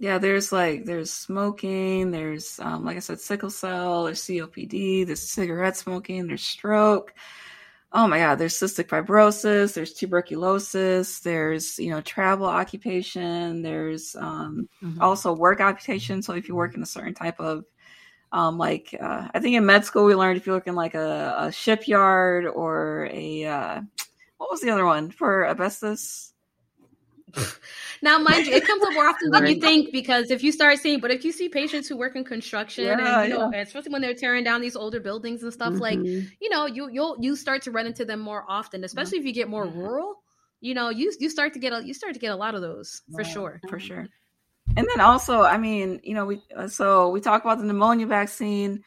[0.00, 5.22] Yeah, there's like there's smoking, there's um, like I said, sickle cell, there's COPD, there's
[5.22, 7.14] cigarette smoking, there's stroke.
[7.92, 14.68] Oh my God, there's cystic fibrosis, there's tuberculosis, there's you know travel occupation, there's um,
[14.82, 15.02] mm-hmm.
[15.02, 16.22] also work occupation.
[16.22, 17.64] So if you work in a certain type of
[18.30, 20.94] um, like uh, I think in med school we learned if you work in like
[20.94, 23.80] a, a shipyard or a uh,
[24.36, 26.34] what was the other one for asbestos
[28.02, 30.78] now, mind you, it comes up more often than you think because if you start
[30.78, 33.92] seeing, but if you see patients who work in construction yeah, and you know, especially
[33.92, 35.80] when they're tearing down these older buildings and stuff, mm-hmm.
[35.80, 39.24] like you know, you you'll you start to run into them more often, especially if
[39.24, 40.22] you get more rural.
[40.60, 42.62] You know, you you start to get a you start to get a lot of
[42.62, 44.08] those for sure, for sure.
[44.76, 48.84] And then also, I mean, you know, we so we talk about the pneumonia vaccine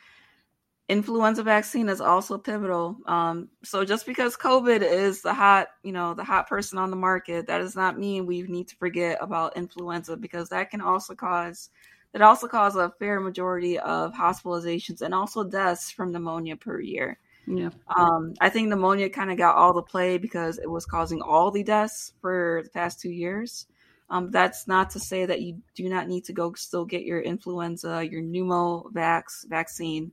[0.92, 2.98] influenza vaccine is also pivotal.
[3.06, 6.98] Um, so just because COVID is the hot, you know, the hot person on the
[6.98, 11.16] market, that does not mean we need to forget about influenza because that can also
[11.16, 11.70] cause
[12.12, 17.18] that also cause a fair majority of hospitalizations and also deaths from pneumonia per year.
[17.48, 17.70] Yeah.
[17.96, 21.52] Um, I think pneumonia kind of got all the play because it was causing all
[21.52, 23.66] the deaths for the past two years.
[24.10, 27.22] Um, that's not to say that you do not need to go still get your
[27.22, 30.12] influenza, your pneumovax vaccine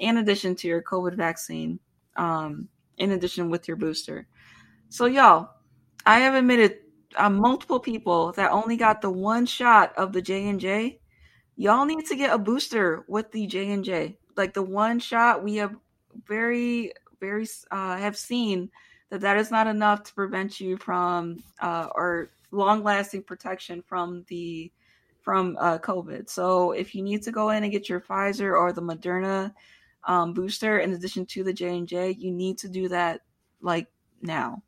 [0.00, 1.78] in addition to your COVID vaccine,
[2.16, 2.68] um,
[2.98, 4.26] in addition with your booster.
[4.88, 5.50] So, y'all,
[6.04, 6.78] I have admitted
[7.16, 11.00] uh, multiple people that only got the one shot of the J and J.
[11.56, 14.16] Y'all need to get a booster with the J and J.
[14.36, 15.76] Like the one shot, we have
[16.26, 18.70] very, very uh, have seen
[19.10, 24.24] that that is not enough to prevent you from uh, or long lasting protection from
[24.28, 24.72] the
[25.20, 26.28] from uh, COVID.
[26.30, 29.52] So if you need to go in and get your Pfizer or the Moderna
[30.04, 33.20] um, booster in addition to the J and J, you need to do that
[33.60, 33.88] like
[34.22, 34.62] now.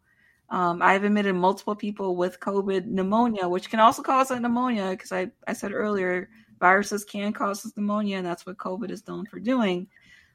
[0.51, 5.11] Um, I've admitted multiple people with COVID pneumonia, which can also cause a pneumonia because
[5.11, 6.29] I, I said earlier
[6.61, 9.89] viruses can cause pneumonia, and that's what COVID is known for doing.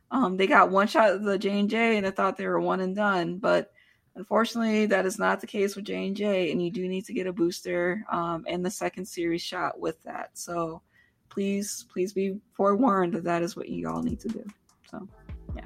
[0.10, 2.60] Um, they got one shot of the J and J, and they thought they were
[2.60, 3.72] one and done, but
[4.15, 7.14] unfortunately, that is not the case with J and J, and you do need to
[7.14, 10.32] get a booster um, and the second series shot with that.
[10.34, 10.82] So
[11.30, 14.45] please, please be forewarned that that is what you all need to do.
[14.90, 15.06] So,
[15.54, 15.64] yeah.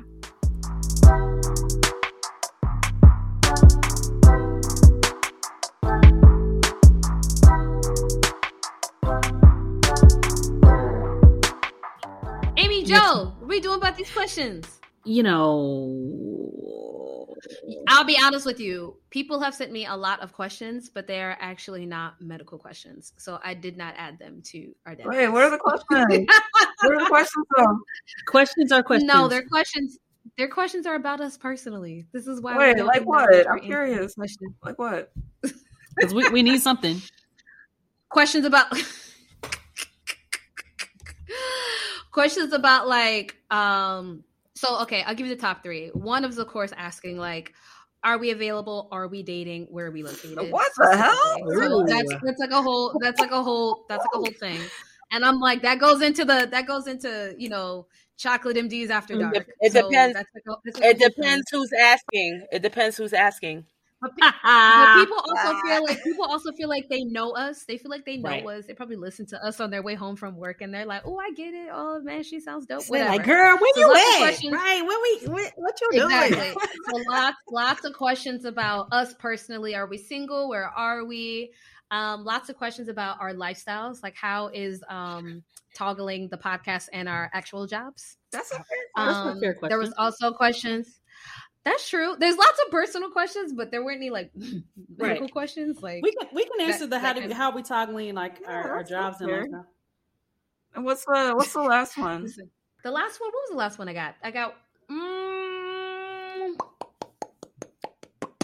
[12.57, 14.79] AmiJo, what are we doing about these questions?
[15.05, 16.90] You know,
[17.87, 18.97] I'll be honest with you.
[19.09, 23.13] People have sent me a lot of questions, but they are actually not medical questions.
[23.17, 25.07] So I did not add them to our database.
[25.07, 26.27] Wait, what are the questions?
[26.81, 27.83] what are the questions from?
[28.27, 29.11] Questions are questions.
[29.11, 29.97] No, their questions.
[30.37, 32.05] Their questions are about us personally.
[32.13, 32.57] This is why.
[32.57, 33.49] Wait, like what?
[33.49, 34.15] I'm curious.
[34.15, 34.53] Questions.
[34.63, 35.11] Like what?
[35.41, 37.01] because we, we need something.
[38.09, 38.67] Questions about
[42.11, 44.23] questions about like um
[44.61, 45.89] so okay i'll give you the top three.
[45.89, 47.53] One of the course asking like
[48.03, 48.87] are we available?
[48.91, 49.67] Are we dating?
[49.69, 50.51] Where are we located?
[50.51, 51.37] What the hell?
[51.53, 54.59] so that's that's like a whole that's like a whole that's like a whole thing.
[55.11, 59.15] And i'm like that goes into the that goes into you know chocolate md's after
[59.15, 59.47] mm, dark.
[59.59, 61.59] it so depends like a, it depends thing.
[61.59, 62.45] who's asking.
[62.51, 63.65] It depends who's asking
[64.01, 67.63] but, pe- but, people also feel like people also feel like they know us.
[67.65, 68.45] They feel like they know right.
[68.45, 68.65] us.
[68.65, 71.17] They probably listen to us on their way home from work, and they're like, "Oh,
[71.19, 71.69] I get it.
[71.71, 73.09] Oh man, she sounds dope." Whatever.
[73.09, 74.43] Like, girl, when so you at?
[74.51, 74.81] Right?
[74.81, 75.49] When we?
[75.55, 76.37] what you exactly.
[76.37, 76.55] doing?
[76.89, 79.75] so lots, lots of questions about us personally.
[79.75, 80.49] Are we single?
[80.49, 81.51] Where are we?
[81.91, 85.43] Um, lots of questions about our lifestyles, like how is um,
[85.75, 88.17] toggling the podcast and our actual jobs.
[88.31, 89.69] That's a fair, um, that's a fair question.
[89.69, 91.00] There was also questions
[91.63, 92.15] that's true.
[92.19, 94.31] There's lots of personal questions, but there weren't any like
[94.97, 95.31] medical right.
[95.31, 95.81] questions.
[95.81, 98.51] Like we can we can answer that, the how do, how we toggling like yeah,
[98.51, 99.65] our, our jobs and stuff.
[100.73, 102.23] And what's the what's the last one?
[102.83, 103.29] The last one.
[103.31, 104.15] What was the last one I got?
[104.23, 104.55] I got.
[104.89, 106.57] Mm,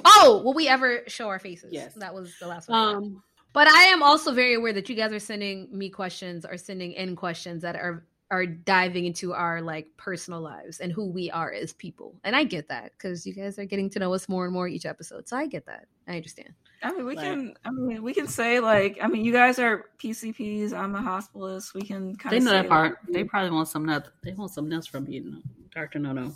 [0.06, 1.74] oh, will we ever show our faces?
[1.74, 2.96] Yes, that was the last one.
[2.96, 3.24] Um,
[3.54, 6.92] but I am also very aware that you guys are sending me questions or sending
[6.94, 11.52] in questions that are are diving into our like personal lives and who we are
[11.52, 12.16] as people.
[12.24, 14.68] And I get that because you guys are getting to know us more and more
[14.68, 15.28] each episode.
[15.28, 15.86] So I get that.
[16.08, 16.54] I understand.
[16.84, 17.54] I mean, we like, can.
[17.66, 19.00] I mean, we can say like.
[19.02, 20.74] I mean, you guys are PCPs.
[20.74, 21.74] I'm a hospitalist.
[21.74, 22.44] We can kind they of.
[22.44, 22.98] They know that part.
[23.06, 24.10] Like, they probably want something else.
[24.24, 25.42] They want something else from you,
[25.74, 26.36] Doctor Nono.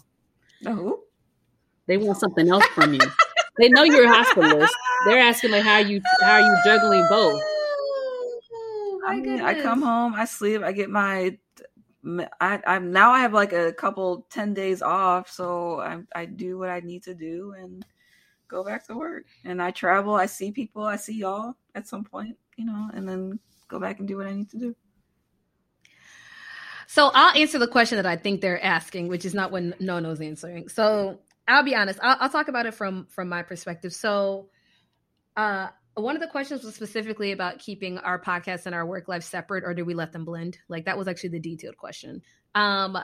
[0.61, 1.01] No.
[1.87, 3.01] They want something else from you.
[3.57, 4.69] they know you're a hospitalist.
[5.05, 7.41] They're asking like how you how are you juggling both.
[8.53, 11.37] Oh, I mean, I come oh home, I sleep, I get my
[12.39, 16.57] I, I'm now I have like a couple 10 days off, so I, I do
[16.57, 17.85] what I need to do and
[18.47, 19.25] go back to work.
[19.45, 23.07] And I travel, I see people, I see y'all at some point, you know, and
[23.07, 24.75] then go back and do what I need to do.
[26.87, 30.19] So I'll answer the question that I think they're asking, which is not what Nono's
[30.19, 30.67] answering.
[30.67, 31.99] So I'll be honest.
[32.01, 33.93] I'll, I'll talk about it from from my perspective.
[33.93, 34.49] So,
[35.37, 39.23] uh, one of the questions was specifically about keeping our podcast and our work life
[39.23, 40.57] separate or do we let them blend?
[40.69, 42.21] Like that was actually the detailed question.
[42.55, 42.97] Um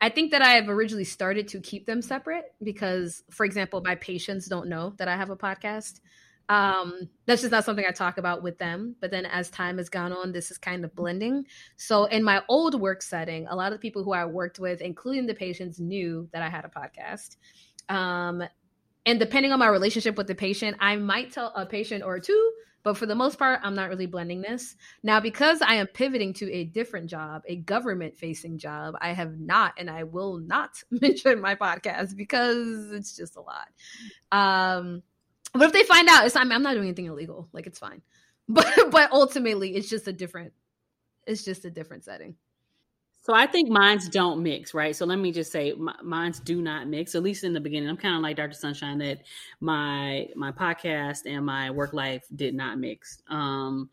[0.00, 3.94] i think that i have originally started to keep them separate because for example my
[3.94, 6.00] patients don't know that i have a podcast.
[6.48, 9.88] Um that's just not something i talk about with them but then as time has
[9.88, 11.46] gone on this is kind of blending.
[11.76, 15.26] So in my old work setting a lot of people who i worked with including
[15.26, 17.36] the patients knew that i had a podcast.
[17.88, 18.42] Um
[19.06, 22.52] and depending on my relationship with the patient, I might tell a patient or two,
[22.82, 24.76] but for the most part, I'm not really blending this.
[25.02, 29.38] Now, because I am pivoting to a different job, a government facing job, I have
[29.38, 33.68] not and I will not mention my podcast because it's just a lot.
[34.30, 35.02] Um,
[35.52, 37.48] but if they find out, it's I'm, I'm not doing anything illegal.
[37.52, 38.02] Like it's fine.
[38.48, 40.52] But but ultimately, it's just a different.
[41.28, 42.34] It's just a different setting.
[43.22, 44.96] So I think minds don't mix, right?
[44.96, 47.14] So let me just say, minds do not mix.
[47.14, 48.52] At least in the beginning, I'm kind of like Dr.
[48.52, 49.20] Sunshine that
[49.60, 53.22] my my podcast and my work life did not mix.
[53.28, 53.90] Um,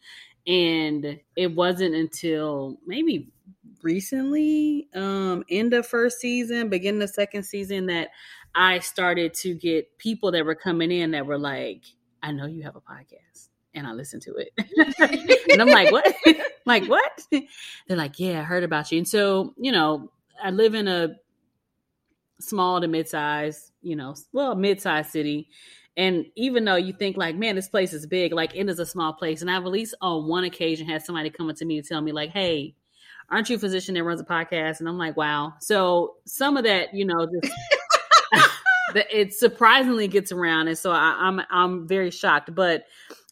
[0.47, 3.29] and it wasn't until maybe
[3.83, 8.09] recently, um, end of first season, beginning of second season, that
[8.55, 11.83] I started to get people that were coming in that were like,
[12.23, 14.51] "I know you have a podcast." And I listened to it.
[15.51, 16.15] and I'm like, what?
[16.65, 17.21] like, what?
[17.31, 18.97] They're like, yeah, I heard about you.
[18.97, 21.15] And so, you know, I live in a
[22.39, 25.49] small to mid-size, you know, well, mid-sized city.
[25.97, 28.85] And even though you think like, man, this place is big, like it is a
[28.85, 29.41] small place.
[29.41, 32.01] And I've at least on one occasion had somebody come up to me to tell
[32.01, 32.75] me like, hey,
[33.29, 34.79] aren't you a physician that runs a podcast?
[34.79, 35.53] And I'm like, wow.
[35.59, 37.53] So some of that, you know, just
[39.11, 40.67] it surprisingly gets around.
[40.67, 42.53] And so I, I'm I'm very shocked.
[42.55, 42.85] But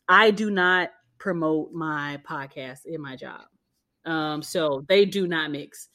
[0.09, 3.41] I do not promote my podcast in my job.
[4.05, 5.89] Um, so they do not mix.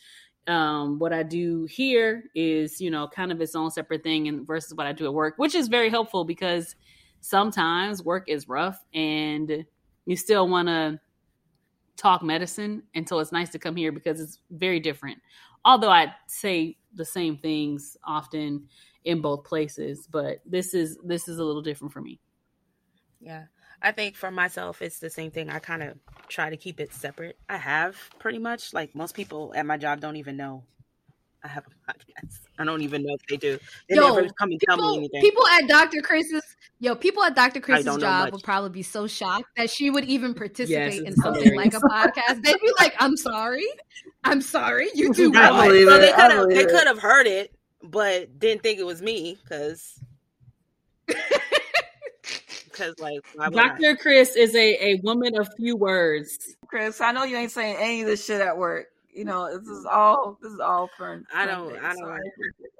[0.46, 4.46] Um, what I do here is, you know, kind of its own separate thing and
[4.46, 6.74] versus what I do at work, which is very helpful because
[7.20, 9.64] sometimes work is rough and
[10.04, 11.00] you still want to
[11.96, 12.82] talk medicine.
[12.94, 15.18] And so it's nice to come here because it's very different.
[15.64, 18.66] Although I say the same things often
[19.04, 22.18] in both places, but this is this is a little different for me.
[23.20, 23.44] Yeah.
[23.82, 25.50] I think for myself, it's the same thing.
[25.50, 25.98] I kind of
[26.28, 27.36] try to keep it separate.
[27.48, 30.62] I have pretty much like most people at my job don't even know
[31.44, 32.38] I have a podcast.
[32.58, 33.58] I don't even know if they do.
[33.88, 35.20] They yo, never come and people, tell me anything.
[35.20, 36.00] People at Dr.
[36.00, 36.42] Chris's,
[36.78, 37.60] yo, people at Dr.
[37.60, 41.42] Chris's job would probably be so shocked that she would even participate yes, in something
[41.42, 41.74] hilarious.
[41.74, 42.42] like a podcast.
[42.44, 43.66] They'd be like, "I'm sorry,
[44.22, 46.00] I'm sorry, you do." I believe so it.
[46.00, 47.52] they could have they could have heard it,
[47.82, 49.98] but didn't think it was me because
[52.72, 53.20] because like
[53.52, 53.96] Dr.
[53.96, 56.56] Chris is a, a woman of few words.
[56.66, 58.86] Chris, I know you ain't saying any of this shit at work.
[59.12, 61.22] You know, this is all this is all for.
[61.34, 61.76] I don't.
[61.76, 61.98] I don't.
[61.98, 62.18] So I,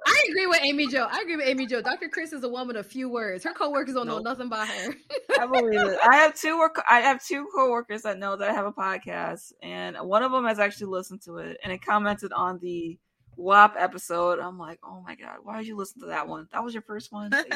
[0.07, 1.07] I, agree with AmiJo.
[1.11, 1.85] I agree with AmiJo.
[1.85, 2.09] Dr.
[2.09, 3.45] Chris is a woman of few words.
[3.45, 4.25] Her coworkers don't nope.
[4.25, 4.95] know nothing about her.
[5.39, 5.99] I believe it.
[6.03, 6.83] I have two work.
[6.89, 10.47] I have two coworkers that know that I have a podcast, and one of them
[10.47, 12.99] has actually listened to it, and it commented on the
[13.37, 14.39] WAP episode.
[14.39, 16.49] I'm like, oh my god, why did you listen to that one?
[16.53, 17.31] That was your first one.
[17.31, 17.47] That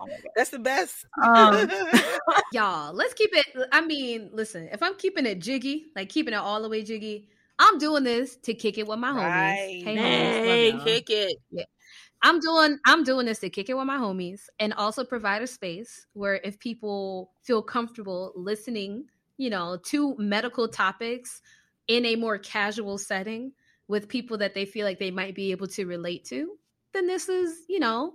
[0.00, 1.06] oh That's the best.
[1.22, 1.70] Um,
[2.52, 3.46] y'all, let's keep it.
[3.72, 7.28] I mean, listen, if I'm keeping it jiggy, like keeping it all the way jiggy,
[7.58, 9.16] I'm doing this to kick it with my homies.
[9.16, 9.82] Right.
[9.84, 11.36] Hey, hey homies, kick it.
[11.50, 11.64] Yeah.
[12.22, 15.46] I'm doing I'm doing this to kick it with my homies and also provide a
[15.46, 19.04] space where if people feel comfortable listening,
[19.36, 21.42] you know, to medical topics
[21.86, 23.52] in a more casual setting
[23.88, 26.56] with people that they feel like they might be able to relate to,
[26.92, 28.14] then this is, you know,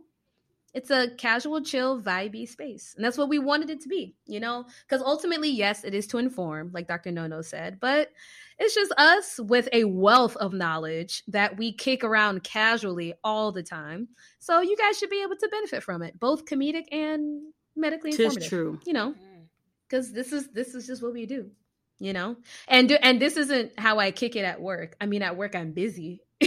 [0.74, 2.94] it's a casual, chill, vibey space.
[2.96, 4.66] And that's what we wanted it to be, you know?
[4.88, 7.12] Because ultimately, yes, it is to inform, like Dr.
[7.12, 8.12] Nono said, but
[8.60, 13.64] it's just us with a wealth of knowledge that we kick around casually all the
[13.64, 14.10] time.
[14.40, 18.41] So you guys should be able to benefit from it, both comedic and medically informative.
[18.41, 18.80] Tis true.
[18.86, 19.46] You know, mm.
[19.88, 21.50] because this is this is just what we do.
[21.99, 24.95] You know, and and this isn't how I kick it at work.
[25.01, 26.21] I mean, at work I'm busy.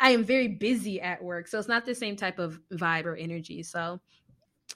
[0.00, 3.16] I am very busy at work, so it's not the same type of vibe or
[3.16, 3.62] energy.
[3.62, 4.00] So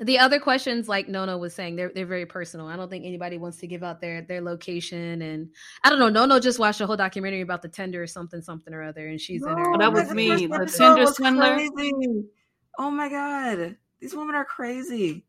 [0.01, 3.39] the other questions like nono was saying they're, they're very personal i don't think anybody
[3.39, 5.49] wants to give out their their location and
[5.85, 8.75] i don't know nono just watched a whole documentary about the Tinder or something something
[8.75, 11.59] or other and she's no, in her oh, that was me the Tinder swindler
[12.79, 15.25] oh my god these women are crazy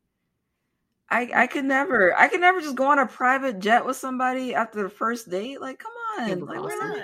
[1.10, 4.54] i i could never i could never just go on a private jet with somebody
[4.54, 7.02] after the first date like come on like, awesome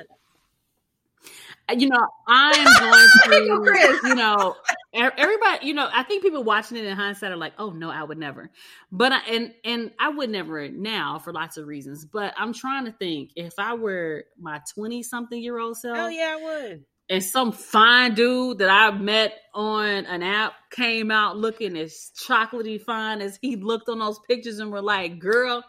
[1.69, 4.57] uh, you know, I'm going to, you know,
[4.93, 8.03] everybody, you know, I think people watching it in hindsight are like, oh no, I
[8.03, 8.51] would never.
[8.93, 12.05] But I, and and I would never now for lots of reasons.
[12.05, 15.97] But I'm trying to think if I were my 20 something year old self.
[15.99, 16.85] Oh yeah, I would.
[17.11, 22.81] And some fine dude that I met on an app came out looking as chocolatey
[22.81, 25.63] fine as he looked on those pictures and were like, girl,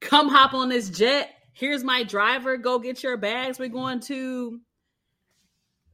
[0.00, 1.30] come hop on this jet.
[1.52, 2.56] Here's my driver.
[2.56, 3.60] Go get your bags.
[3.60, 4.60] We're going to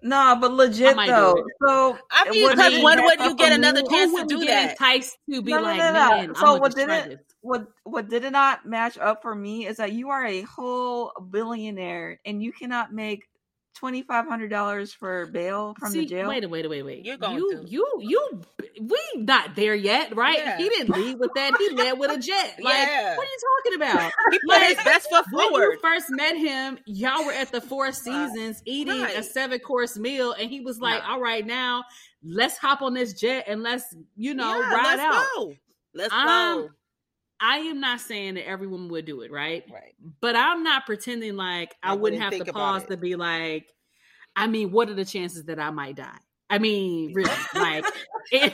[0.02, 1.44] no, but legit though.
[1.62, 4.72] So I mean, because when would you get another chance to do that?
[4.72, 6.34] Enticed to be no, like, no, no, no.
[6.34, 10.08] so what didn't what what did it not match up for me is that you
[10.08, 13.28] are a whole billionaire and you cannot make
[13.74, 16.28] twenty five hundred dollars for bail from See, the jail.
[16.28, 17.04] Wait, wait, wait, wait.
[17.04, 17.70] You're going you, to.
[17.70, 18.42] you, you,
[18.80, 20.38] we not there yet, right?
[20.38, 20.58] Yeah.
[20.58, 21.52] He didn't lead with that.
[21.58, 22.58] He led with a jet.
[22.70, 23.16] Like, yeah.
[23.16, 24.12] what are you talking about?
[24.30, 25.52] He put his best foot forward.
[25.52, 29.16] When you first met him, y'all were at the Four Seasons eating right.
[29.16, 31.84] a seven course meal, and he was like, "All right, now
[32.22, 33.84] let's hop on this jet and let's,
[34.16, 35.26] you know, yeah, ride let's out.
[35.34, 35.54] Go.
[35.94, 36.68] Let's um, go."
[37.40, 39.64] I am not saying that everyone would do it, right?
[39.72, 39.94] Right.
[40.20, 43.72] But I'm not pretending like I, I wouldn't, wouldn't have to pause to be like,
[44.36, 46.18] I mean, what are the chances that I might die?
[46.50, 47.84] I mean, really, like,
[48.32, 48.52] it,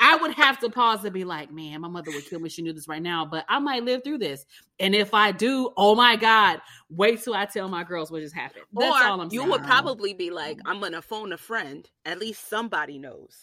[0.00, 2.48] I would have to pause to be like, man, my mother would kill me.
[2.48, 4.44] She knew this right now, but I might live through this.
[4.80, 8.34] And if I do, oh my God, wait till I tell my girls what just
[8.34, 8.64] happened.
[8.72, 9.30] That's or all I'm saying.
[9.32, 9.50] you saying.
[9.52, 10.68] would probably be like, mm-hmm.
[10.68, 11.88] I'm going to phone a friend.
[12.04, 13.36] At least somebody knows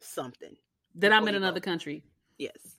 [0.00, 0.56] something.
[0.96, 1.70] That I'm in another go.
[1.70, 2.04] country.
[2.38, 2.73] Yes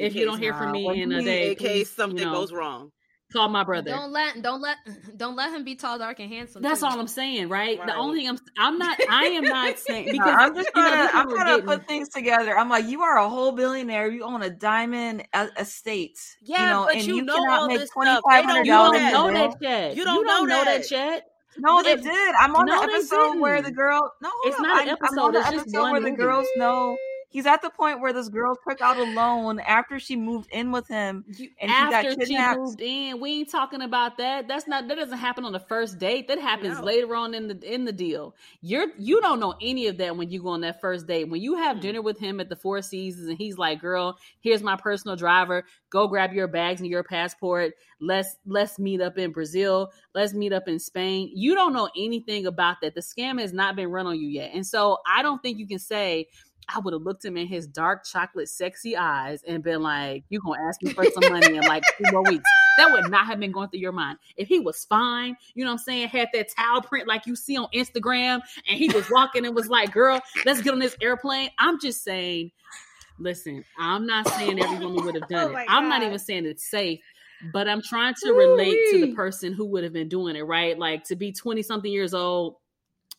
[0.00, 2.52] if you don't hear from me in a day, in case something you know, goes
[2.52, 2.90] wrong.
[3.32, 3.92] Call my brother.
[3.92, 4.76] Don't let don't let
[5.16, 6.62] don't let him be tall, dark, and handsome.
[6.62, 6.86] That's too.
[6.86, 7.78] all I'm saying, right?
[7.78, 7.86] right?
[7.86, 11.08] The only thing I'm I'm not I am not saying because no, I'm just trying
[11.08, 12.58] to I'm trying to put things together.
[12.58, 14.10] I'm like, you are a whole billionaire.
[14.10, 16.18] You own a diamond estate.
[16.42, 19.00] Yeah, you know, but and you, you know cannot make twenty five hundred dollars.
[19.00, 19.96] You don't know that yet.
[19.96, 21.26] You don't, you don't know, know that yet.
[21.58, 22.34] No, they did.
[22.38, 24.12] I'm on no, the episode where the girl.
[24.22, 25.36] No, it's not an episode.
[25.36, 26.10] I'm on the where movie.
[26.10, 26.96] the girls know
[27.30, 30.72] He's at the point where this girl took out a loan after she moved in
[30.72, 31.24] with him,
[31.60, 33.20] and after he got she moved in.
[33.20, 34.48] We ain't talking about that.
[34.48, 34.88] That's not.
[34.88, 36.26] That doesn't happen on the first date.
[36.26, 36.84] That happens no.
[36.84, 38.34] later on in the in the deal.
[38.62, 41.28] You're you don't know any of that when you go on that first date.
[41.28, 41.82] When you have mm.
[41.82, 45.64] dinner with him at the Four Seasons, and he's like, "Girl, here's my personal driver.
[45.88, 47.74] Go grab your bags and your passport.
[48.00, 49.92] Let's let's meet up in Brazil.
[50.16, 52.96] Let's meet up in Spain." You don't know anything about that.
[52.96, 55.68] The scam has not been run on you yet, and so I don't think you
[55.68, 56.26] can say
[56.68, 60.40] I would have looked him in his dark chocolate sexy eyes and been like, "You
[60.40, 63.40] gonna ask me for some money in like two more weeks?" That would not have
[63.40, 64.18] been going through your mind.
[64.36, 67.34] If he was fine, you know what I'm saying, had that towel print like you
[67.34, 70.96] see on Instagram, and he was walking and was like, "Girl, let's get on this
[71.00, 72.52] airplane." I'm just saying.
[73.18, 75.66] Listen, I'm not saying every woman would have done oh it.
[75.68, 77.00] I'm not even saying it's safe,
[77.52, 79.00] but I'm trying to relate Ooh-wee.
[79.00, 80.78] to the person who would have been doing it, right?
[80.78, 82.56] Like to be 20 something years old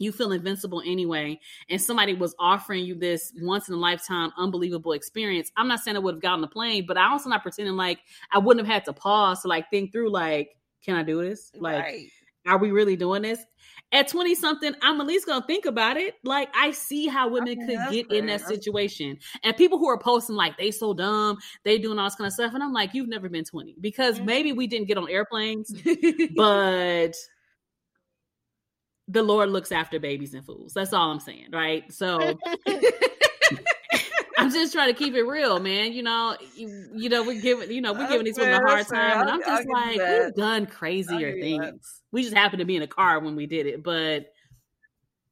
[0.02, 4.94] you feel invincible anyway, and somebody was offering you this once in a lifetime unbelievable
[4.94, 5.52] experience.
[5.56, 8.00] I'm not saying I would have gotten the plane, but I also not pretending like
[8.32, 11.52] I wouldn't have had to pause to like think through like, can I do this?
[11.56, 12.08] Like, right.
[12.48, 13.46] are we really doing this?
[13.94, 16.16] At 20 something, I'm at least gonna think about it.
[16.24, 18.18] Like, I see how women could get fair.
[18.18, 19.18] in that situation.
[19.44, 22.34] And people who are posting like they so dumb, they doing all this kind of
[22.34, 22.54] stuff.
[22.54, 24.26] And I'm like, you've never been 20 because mm-hmm.
[24.26, 25.76] maybe we didn't get on airplanes,
[26.36, 27.14] but
[29.12, 30.74] the Lord looks after babies and fools.
[30.74, 31.92] That's all I'm saying, right?
[31.92, 32.18] So
[34.38, 35.92] I'm just trying to keep it real, man.
[35.94, 38.88] You know, you, you know, we're giving, you know, we're giving these women a hard
[38.88, 41.62] time, and I'm just like, we've done crazier things.
[41.62, 41.80] That.
[42.12, 44.28] We just happened to be in a car when we did it, but.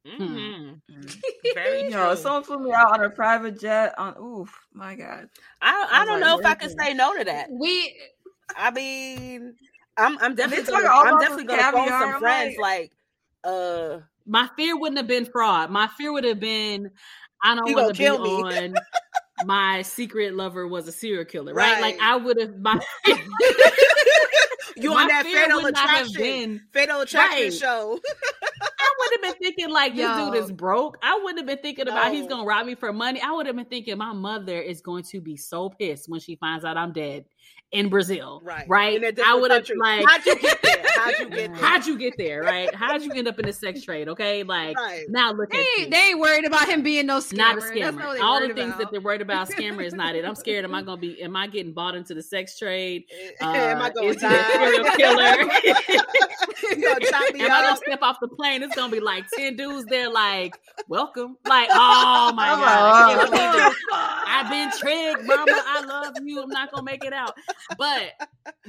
[0.06, 0.22] Hmm.
[0.22, 1.52] Mm-hmm.
[1.54, 3.94] Very you know, someone flew me out on a private jet.
[3.98, 5.28] On oof, my god.
[5.60, 7.48] I I, I don't like, know if I can say no to that.
[7.50, 7.94] We,
[8.56, 9.56] I mean,
[9.98, 12.92] I'm I'm definitely gonna, I'm definitely gonna phone some friends like, like
[13.44, 15.70] uh my fear wouldn't have been fraud.
[15.70, 16.90] My fear would have been
[17.42, 18.74] I don't want to be on
[19.44, 21.74] my secret lover was a serial killer, right?
[21.74, 21.80] right?
[21.80, 22.80] Like I would have my
[24.76, 27.52] you on that fatal attraction been, fatal attraction right.
[27.52, 27.98] show.
[28.62, 30.30] I would have been thinking like this Yo.
[30.30, 30.98] dude is broke.
[31.02, 33.20] I wouldn't have been thinking about he's gonna rob me for money.
[33.22, 36.36] I would have been thinking my mother is going to be so pissed when she
[36.36, 37.24] finds out I'm dead
[37.72, 38.40] in Brazil.
[38.44, 38.66] Right.
[38.68, 39.18] Right.
[39.24, 40.84] I would have like how'd you get there?
[41.00, 41.54] How'd you get there?
[41.54, 42.42] How'd you get there?
[42.42, 42.74] Right.
[42.74, 44.08] How'd you end up in the sex trade?
[44.08, 44.42] Okay.
[44.42, 45.04] Like right.
[45.08, 45.90] now look they, at you.
[45.90, 47.36] They ain't worried about him being no scammer.
[47.36, 48.20] Not a scammer.
[48.20, 48.78] All the things about.
[48.78, 50.24] that they're worried about scammer is not it.
[50.24, 50.64] I'm scared.
[50.64, 53.04] Am I gonna be am I getting bought into the sex trade?
[53.40, 54.52] Uh, am I going to die?
[54.52, 55.50] serial killer?
[56.72, 58.62] am I gonna step off the plane?
[58.62, 60.58] It's gonna be like 10 dudes there like,
[60.88, 61.36] welcome.
[61.46, 63.74] Like, oh my god.
[64.26, 65.62] I've been tricked, mama.
[65.66, 66.42] I love you.
[66.42, 67.34] I'm not gonna make it out.
[67.78, 68.12] But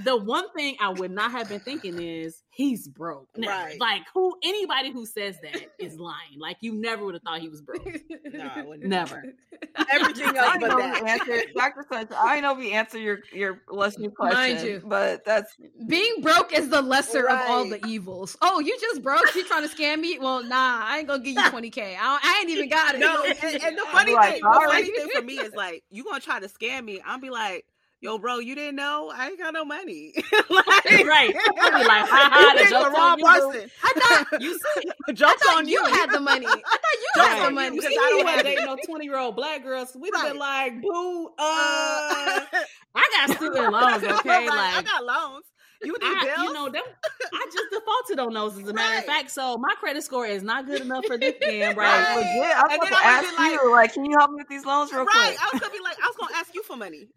[0.03, 2.20] the one thing I would not have been thinking is
[2.51, 3.29] he's broke.
[3.37, 3.79] Right.
[3.79, 6.39] Like who anybody who says that is lying.
[6.39, 7.85] Like you never would have thought he was broke.
[8.33, 8.87] no, I wouldn't.
[8.87, 9.23] Never.
[9.91, 11.03] Everything else but that.
[11.05, 11.85] Answer, Dr.
[11.91, 15.55] Sunch, I know we answer your your lesson question, Mind you, but that's
[15.87, 17.45] being broke is the lesser right.
[17.45, 18.37] of all the evils.
[18.41, 19.33] Oh, you just broke?
[19.35, 20.17] You trying to scam me?
[20.19, 21.95] Well, nah, I ain't gonna give you 20k.
[21.99, 22.99] I, I ain't even got it.
[22.99, 26.03] No, and, and the funny like, thing, the funny thing for me is like, you
[26.03, 27.01] gonna try to scam me?
[27.05, 27.65] I'll be like,
[28.01, 30.13] yo, bro, you didn't know I ain't got no money.
[30.49, 31.33] like, right.
[31.59, 33.25] I'll be like, ha ha, the joke's on you.
[33.25, 33.71] Person.
[33.83, 35.79] I thought you said, jokes on you.
[35.79, 36.47] You had the money.
[36.47, 37.75] I thought you had the money.
[37.77, 39.95] Because I don't want to date no 20 year old black girls.
[39.95, 40.31] We'd have right.
[40.31, 42.45] been like, boo, uh, uh
[42.93, 44.49] I got student loans, okay?
[44.49, 45.45] Like I got loans.
[45.83, 46.47] You need I, bills?
[46.47, 46.83] You know, them,
[47.33, 48.99] I just defaulted on those as a matter right.
[48.99, 49.31] of fact.
[49.31, 51.75] So my credit score is not good enough for this game, right?
[51.75, 52.15] right.
[52.17, 52.55] Legit.
[52.55, 54.91] I was going to ask like, you, like, can you help me with these loans
[54.91, 55.35] real right.
[55.35, 55.39] quick?
[55.41, 57.07] I was gonna be like, I was gonna ask you for money.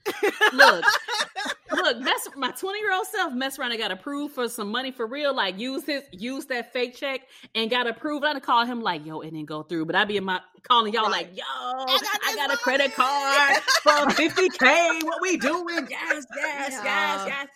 [0.53, 0.85] look,
[1.73, 4.91] look, mess my 20 year old self mess around and got approved for some money
[4.91, 5.35] for real.
[5.35, 7.23] Like use his use that fake check
[7.55, 8.25] and got approved.
[8.25, 9.87] I'd call him like, yo, it didn't go through.
[9.87, 11.29] But I'd be in my calling y'all right.
[11.29, 15.05] like, yo, I got, I got a credit card for 50K.
[15.05, 15.87] What we doing?
[15.91, 16.85] Yes, yes, yeah.
[16.85, 17.49] yes, yes.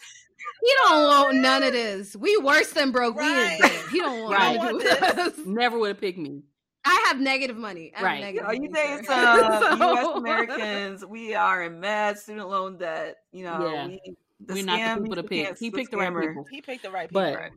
[0.61, 2.17] He don't want none of this.
[2.17, 3.17] We worse than broke.
[3.17, 3.59] Right.
[3.61, 3.91] We is dead.
[3.91, 4.61] He don't want right.
[4.61, 5.47] to do this.
[5.47, 6.43] Never would have picked me.
[6.85, 7.93] I have negative money.
[7.97, 8.21] I right.
[8.21, 9.93] Negative you know, you say uh, so.
[9.93, 10.17] U.S.
[10.17, 13.17] Americans, we are in mad student loan debt.
[13.33, 13.87] You know, yeah.
[13.87, 14.01] we,
[14.49, 15.59] we're not the people to pick.
[15.59, 16.47] He picked the, the right people.
[16.51, 17.23] He picked the right people.
[17.23, 17.53] But right.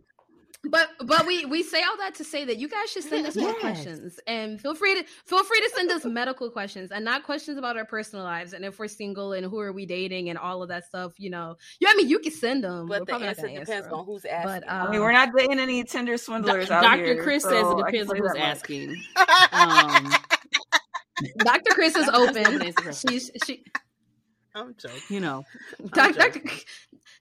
[0.70, 3.36] But but we we say all that to say that you guys should send us
[3.36, 3.44] yes.
[3.44, 7.24] more questions and feel free to feel free to send us medical questions and not
[7.24, 10.38] questions about our personal lives and if we're single and who are we dating and
[10.38, 11.14] all of that stuff.
[11.20, 14.24] You know, yeah, I mean you can send them, but the answer depends on who's
[14.24, 14.62] asking.
[14.62, 16.68] But, um, I mean, we're not dating any Tinder swindlers.
[16.68, 17.06] Do- Dr.
[17.06, 19.04] Here, Chris so says it depends on who's asking.
[19.52, 20.14] um,
[21.40, 21.72] Dr.
[21.72, 22.72] Chris is open.
[22.94, 23.64] She's she.
[24.54, 25.02] I'm joking.
[25.10, 25.44] You know,
[25.92, 26.32] Dr.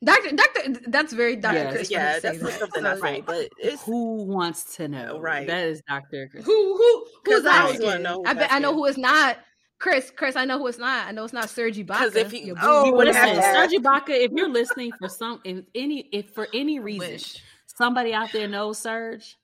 [0.02, 1.90] Doctor, doctor, that's very Doctor yes, Chris.
[1.90, 2.59] Yeah, that's that.
[2.59, 3.20] something I say.
[3.20, 3.51] But
[3.85, 5.12] who wants to know?
[5.16, 6.44] Oh, right, that is Doctor Chris.
[6.44, 8.02] Who who who's asking?
[8.02, 9.39] Know I bet I know who is not.
[9.78, 11.06] Chris, Chris, I know who it's not.
[11.06, 11.86] I know it's not Serge Ibaka.
[11.86, 16.01] Because if he, oh, you listen, Serge Ibaka, if you're listening for some, if any,
[16.12, 17.18] if for any reason
[17.66, 19.39] somebody out there knows Serge,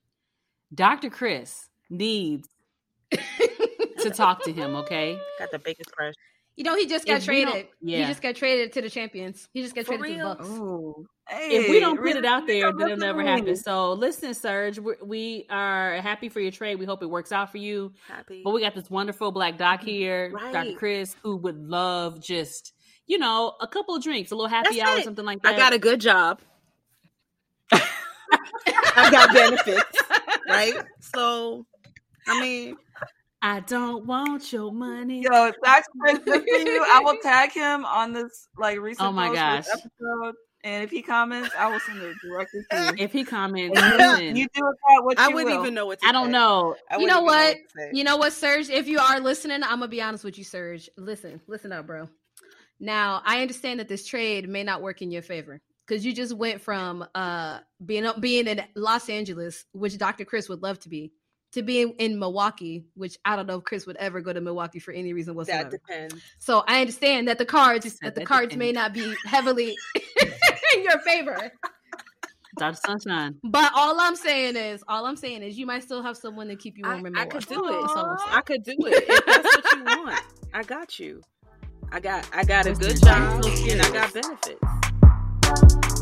[0.75, 2.49] Doctor Chris needs
[4.01, 4.77] to talk to him.
[4.77, 6.15] Okay, got the biggest crush.
[6.57, 7.69] You know, he just got if traded.
[7.83, 7.99] Yeah.
[7.99, 9.47] He just got traded to the champions.
[9.53, 10.37] He just got For traded real?
[10.37, 10.59] to the Bucks.
[10.59, 11.07] Ooh.
[11.29, 12.19] Hey, if we don't put really?
[12.21, 13.57] it out there, then it'll never happen.
[13.57, 16.77] So listen, Serge, we, we are happy for your trade.
[16.77, 17.93] We hope it works out for you.
[18.09, 18.43] Happy.
[18.43, 19.89] But we got this wonderful black doc mm-hmm.
[19.89, 20.53] here, right.
[20.53, 20.79] Dr.
[20.79, 22.73] Chris, who would love just,
[23.07, 25.05] you know, a couple of drinks, a little happy That's hour, it.
[25.05, 25.55] something like that.
[25.55, 26.41] I got a good job.
[27.73, 29.99] I got benefits,
[30.49, 30.75] right?
[31.01, 31.67] So,
[32.27, 32.77] I mean,
[33.43, 35.23] I don't want your money.
[35.23, 36.85] Yo, that's Chris you.
[36.93, 39.67] I will tag him on this like recent oh my gosh.
[39.73, 40.35] episode
[40.67, 42.93] and if he comments, I will send it directly to you.
[42.99, 45.63] If he comments, you do with that what I you wouldn't will.
[45.63, 46.33] even know what to I don't say.
[46.33, 46.75] know.
[46.91, 47.85] I you know wouldn't what?
[47.87, 47.95] what.
[47.95, 48.69] You know what, Serge?
[48.69, 50.91] If you are listening, I'm gonna be honest with you, Serge.
[50.97, 52.09] Listen, listen up, bro.
[52.81, 56.35] Now, I understand that this trade may not work in your favor because you just
[56.35, 60.25] went from uh being up being in Los Angeles, which Dr.
[60.25, 61.13] Chris would love to be,
[61.57, 64.79] to being in Milwaukee, which I don't know if Chris would ever go to Milwaukee
[64.79, 65.71] for any reason that whatsoever.
[65.71, 66.23] depends.
[66.39, 69.15] So I understand that the cards She said that the that cards may not be
[69.25, 69.75] heavily
[70.75, 71.51] in your favor.
[72.59, 72.77] Dr.
[72.85, 73.37] Sunshine.
[73.43, 76.57] But all I'm saying is, all I'm saying is, you might still have someone to
[76.57, 77.81] keep you I, warm in I could do it.
[77.81, 78.31] That's I'm saying.
[78.37, 80.21] I could do it if that's what you want.
[80.53, 81.23] I got you.
[81.91, 85.96] I got I got a good job I'm and I got benefits.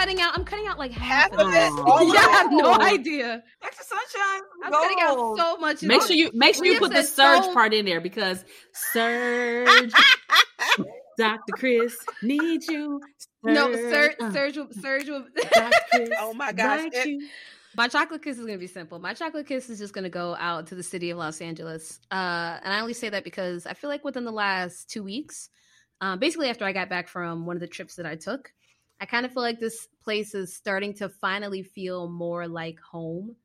[0.00, 0.34] Cutting out.
[0.34, 1.56] I'm cutting out like Half half, of of it.
[1.58, 1.72] it.
[1.86, 3.42] Oh you have no my- idea.
[3.62, 4.40] Extra sunshine.
[4.64, 5.82] I'm cutting out so much.
[5.82, 8.42] Make sure you make sure We you put the Serge so- part in there because
[8.72, 9.92] Serge,
[11.18, 11.52] Dr.
[11.52, 12.98] Chris needs you.
[13.42, 15.08] No, Serge, uh, Serge, will- Serge.
[15.10, 15.26] will-
[15.92, 17.28] Chris Oh my gosh, likes it- you.
[17.76, 18.98] My chocolate kiss is gonna be simple.
[18.98, 22.58] My chocolate kiss is just gonna go out to the city of Los Angeles, uh,
[22.64, 25.50] and I only say that because I feel like within the last two weeks,
[26.00, 28.50] um, basically after I got back from one of the trips that I took,
[29.00, 33.36] I kind of feel like this place is starting to finally feel more like home,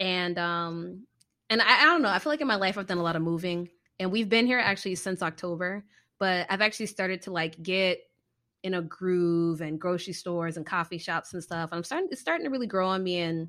[0.00, 1.06] and um,
[1.50, 2.08] and I, I don't know.
[2.08, 3.68] I feel like in my life I've done a lot of moving,
[3.98, 5.84] and we've been here actually since October,
[6.18, 7.98] but I've actually started to like get
[8.62, 11.70] in a groove and grocery stores and coffee shops and stuff.
[11.72, 13.18] And I'm starting it's starting to really grow on me.
[13.18, 13.48] And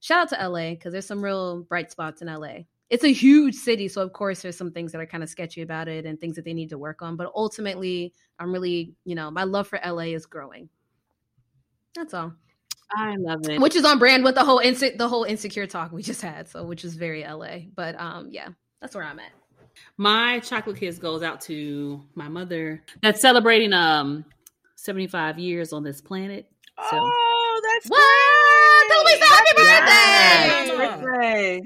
[0.00, 2.64] shout out to LA because there's some real bright spots in LA.
[2.88, 5.62] It's a huge city, so of course there's some things that are kind of sketchy
[5.62, 7.16] about it and things that they need to work on.
[7.16, 10.68] But ultimately, I'm really, you know, my love for LA is growing.
[11.96, 12.32] That's all.
[12.92, 13.60] I love it.
[13.60, 16.48] Which is on brand with the whole inse- the whole insecure talk we just had.
[16.48, 17.58] So which is very LA.
[17.74, 18.48] But um yeah,
[18.80, 19.32] that's where I'm at.
[19.96, 24.24] My chocolate kiss goes out to my mother that's celebrating um
[24.76, 26.48] 75 years on this planet.
[26.90, 28.88] So Oh, that's What?
[28.88, 30.70] Tell me happy Yes.
[30.76, 30.76] birthday!
[30.78, 31.60] Happy birthday.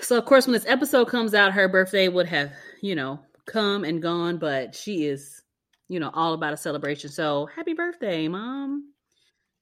[0.00, 3.84] So of course when this episode comes out, her birthday would have, you know, come
[3.84, 5.42] and gone, but she is,
[5.88, 7.08] you know, all about a celebration.
[7.10, 8.92] So happy birthday, mom.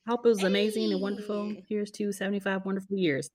[0.07, 1.55] Hope it was amazing and wonderful.
[1.69, 3.31] Here's to 75 wonderful years.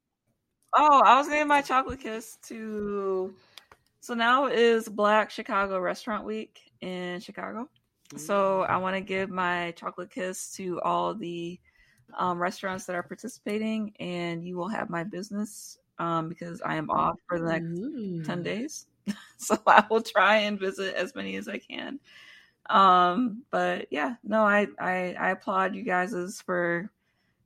[0.76, 3.34] Oh, I was giving my chocolate kiss to.
[4.02, 7.70] So now is Black Chicago Restaurant Week in Chicago.
[8.18, 11.60] So I want to give my chocolate kiss to all the
[12.18, 16.90] um, restaurants that are participating, and you will have my business um, because I am
[16.90, 18.24] off for the next Ooh.
[18.24, 18.88] 10 days.
[19.38, 22.00] so I will try and visit as many as I can.
[22.70, 26.14] Um, but yeah, no, I, I, I applaud you guys
[26.46, 26.90] for,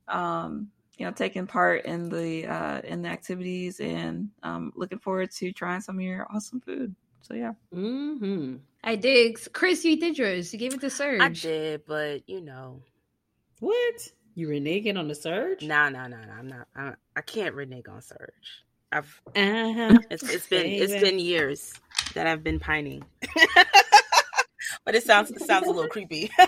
[0.06, 0.68] um,
[0.98, 5.50] you know, taking part in the, uh, in the activities and, um, looking forward to
[5.52, 6.94] trying some of your awesome food.
[7.22, 7.52] So yeah.
[7.74, 8.56] Mm-hmm.
[8.84, 9.38] I dig.
[9.54, 10.52] Chris, you did yours.
[10.52, 11.22] You gave it to Serge.
[11.22, 12.82] I did, but you know,
[13.60, 14.08] What?
[14.34, 15.62] You reneging on the Serge?
[15.62, 16.32] no, no, no, no.
[16.38, 16.68] I'm not.
[16.76, 18.62] I, I can't renege on Serge.
[18.92, 19.98] I've Uh-huh.
[20.10, 21.72] it's it's been It's been years
[22.12, 23.04] that I've been pining.
[24.84, 26.30] but it sounds it sounds a little creepy.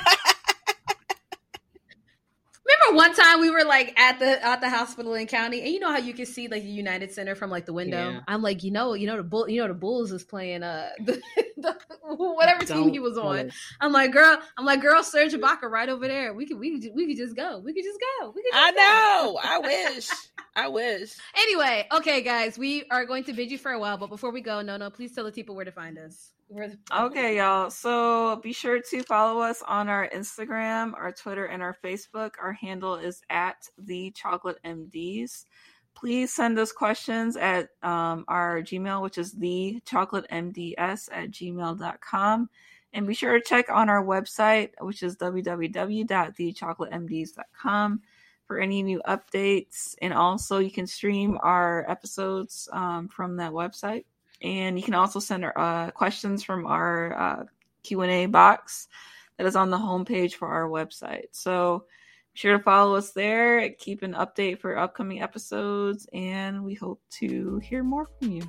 [2.66, 5.78] Remember one time we were like at the at the hospital in county, and you
[5.78, 8.10] know how you can see like the United Center from like the window.
[8.10, 8.20] Yeah.
[8.26, 10.88] I'm like, you know, you know the bull, you know the Bulls is playing uh
[10.98, 11.20] the,
[11.56, 13.36] the, whatever team he was on.
[13.38, 13.52] it.
[13.80, 16.34] I'm like, girl, I'm like, girl, Serge Ibaka right over there.
[16.34, 17.60] We could we could we could just go.
[17.60, 18.32] We could just go.
[18.34, 18.52] We could.
[18.52, 18.76] Just I go.
[18.76, 19.38] know.
[19.42, 20.08] I wish.
[20.56, 21.14] I wish.
[21.36, 24.76] Anyway, okay, guys, we are going to bid you farewell, but before we go, no,
[24.76, 26.32] no, please tell the people where to find us.
[26.50, 27.70] The- Okay, y'all.
[27.70, 32.32] So be sure to follow us on our Instagram, our Twitter, and our Facebook.
[32.40, 35.46] Our handle is at the Chocolate MDs.
[35.94, 42.50] Please send us questions at um, our Gmail, which is the chocolate MDS at gmail.com.
[42.92, 48.02] And be sure to check on our website, which is www.thechocolatemds.com
[48.44, 49.94] for any new updates.
[50.02, 54.04] And also, you can stream our episodes um, from that website
[54.42, 57.44] and you can also send uh, questions from our uh,
[57.82, 58.88] q&a box
[59.36, 61.84] that is on the homepage for our website so
[62.32, 67.00] be sure to follow us there keep an update for upcoming episodes and we hope
[67.10, 68.42] to hear more from you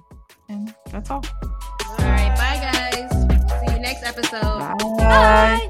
[0.49, 1.23] and that's all
[1.89, 3.11] All right, bye guys.
[3.67, 4.41] See you next episode.
[4.41, 4.75] Bye.
[4.97, 5.69] Bye.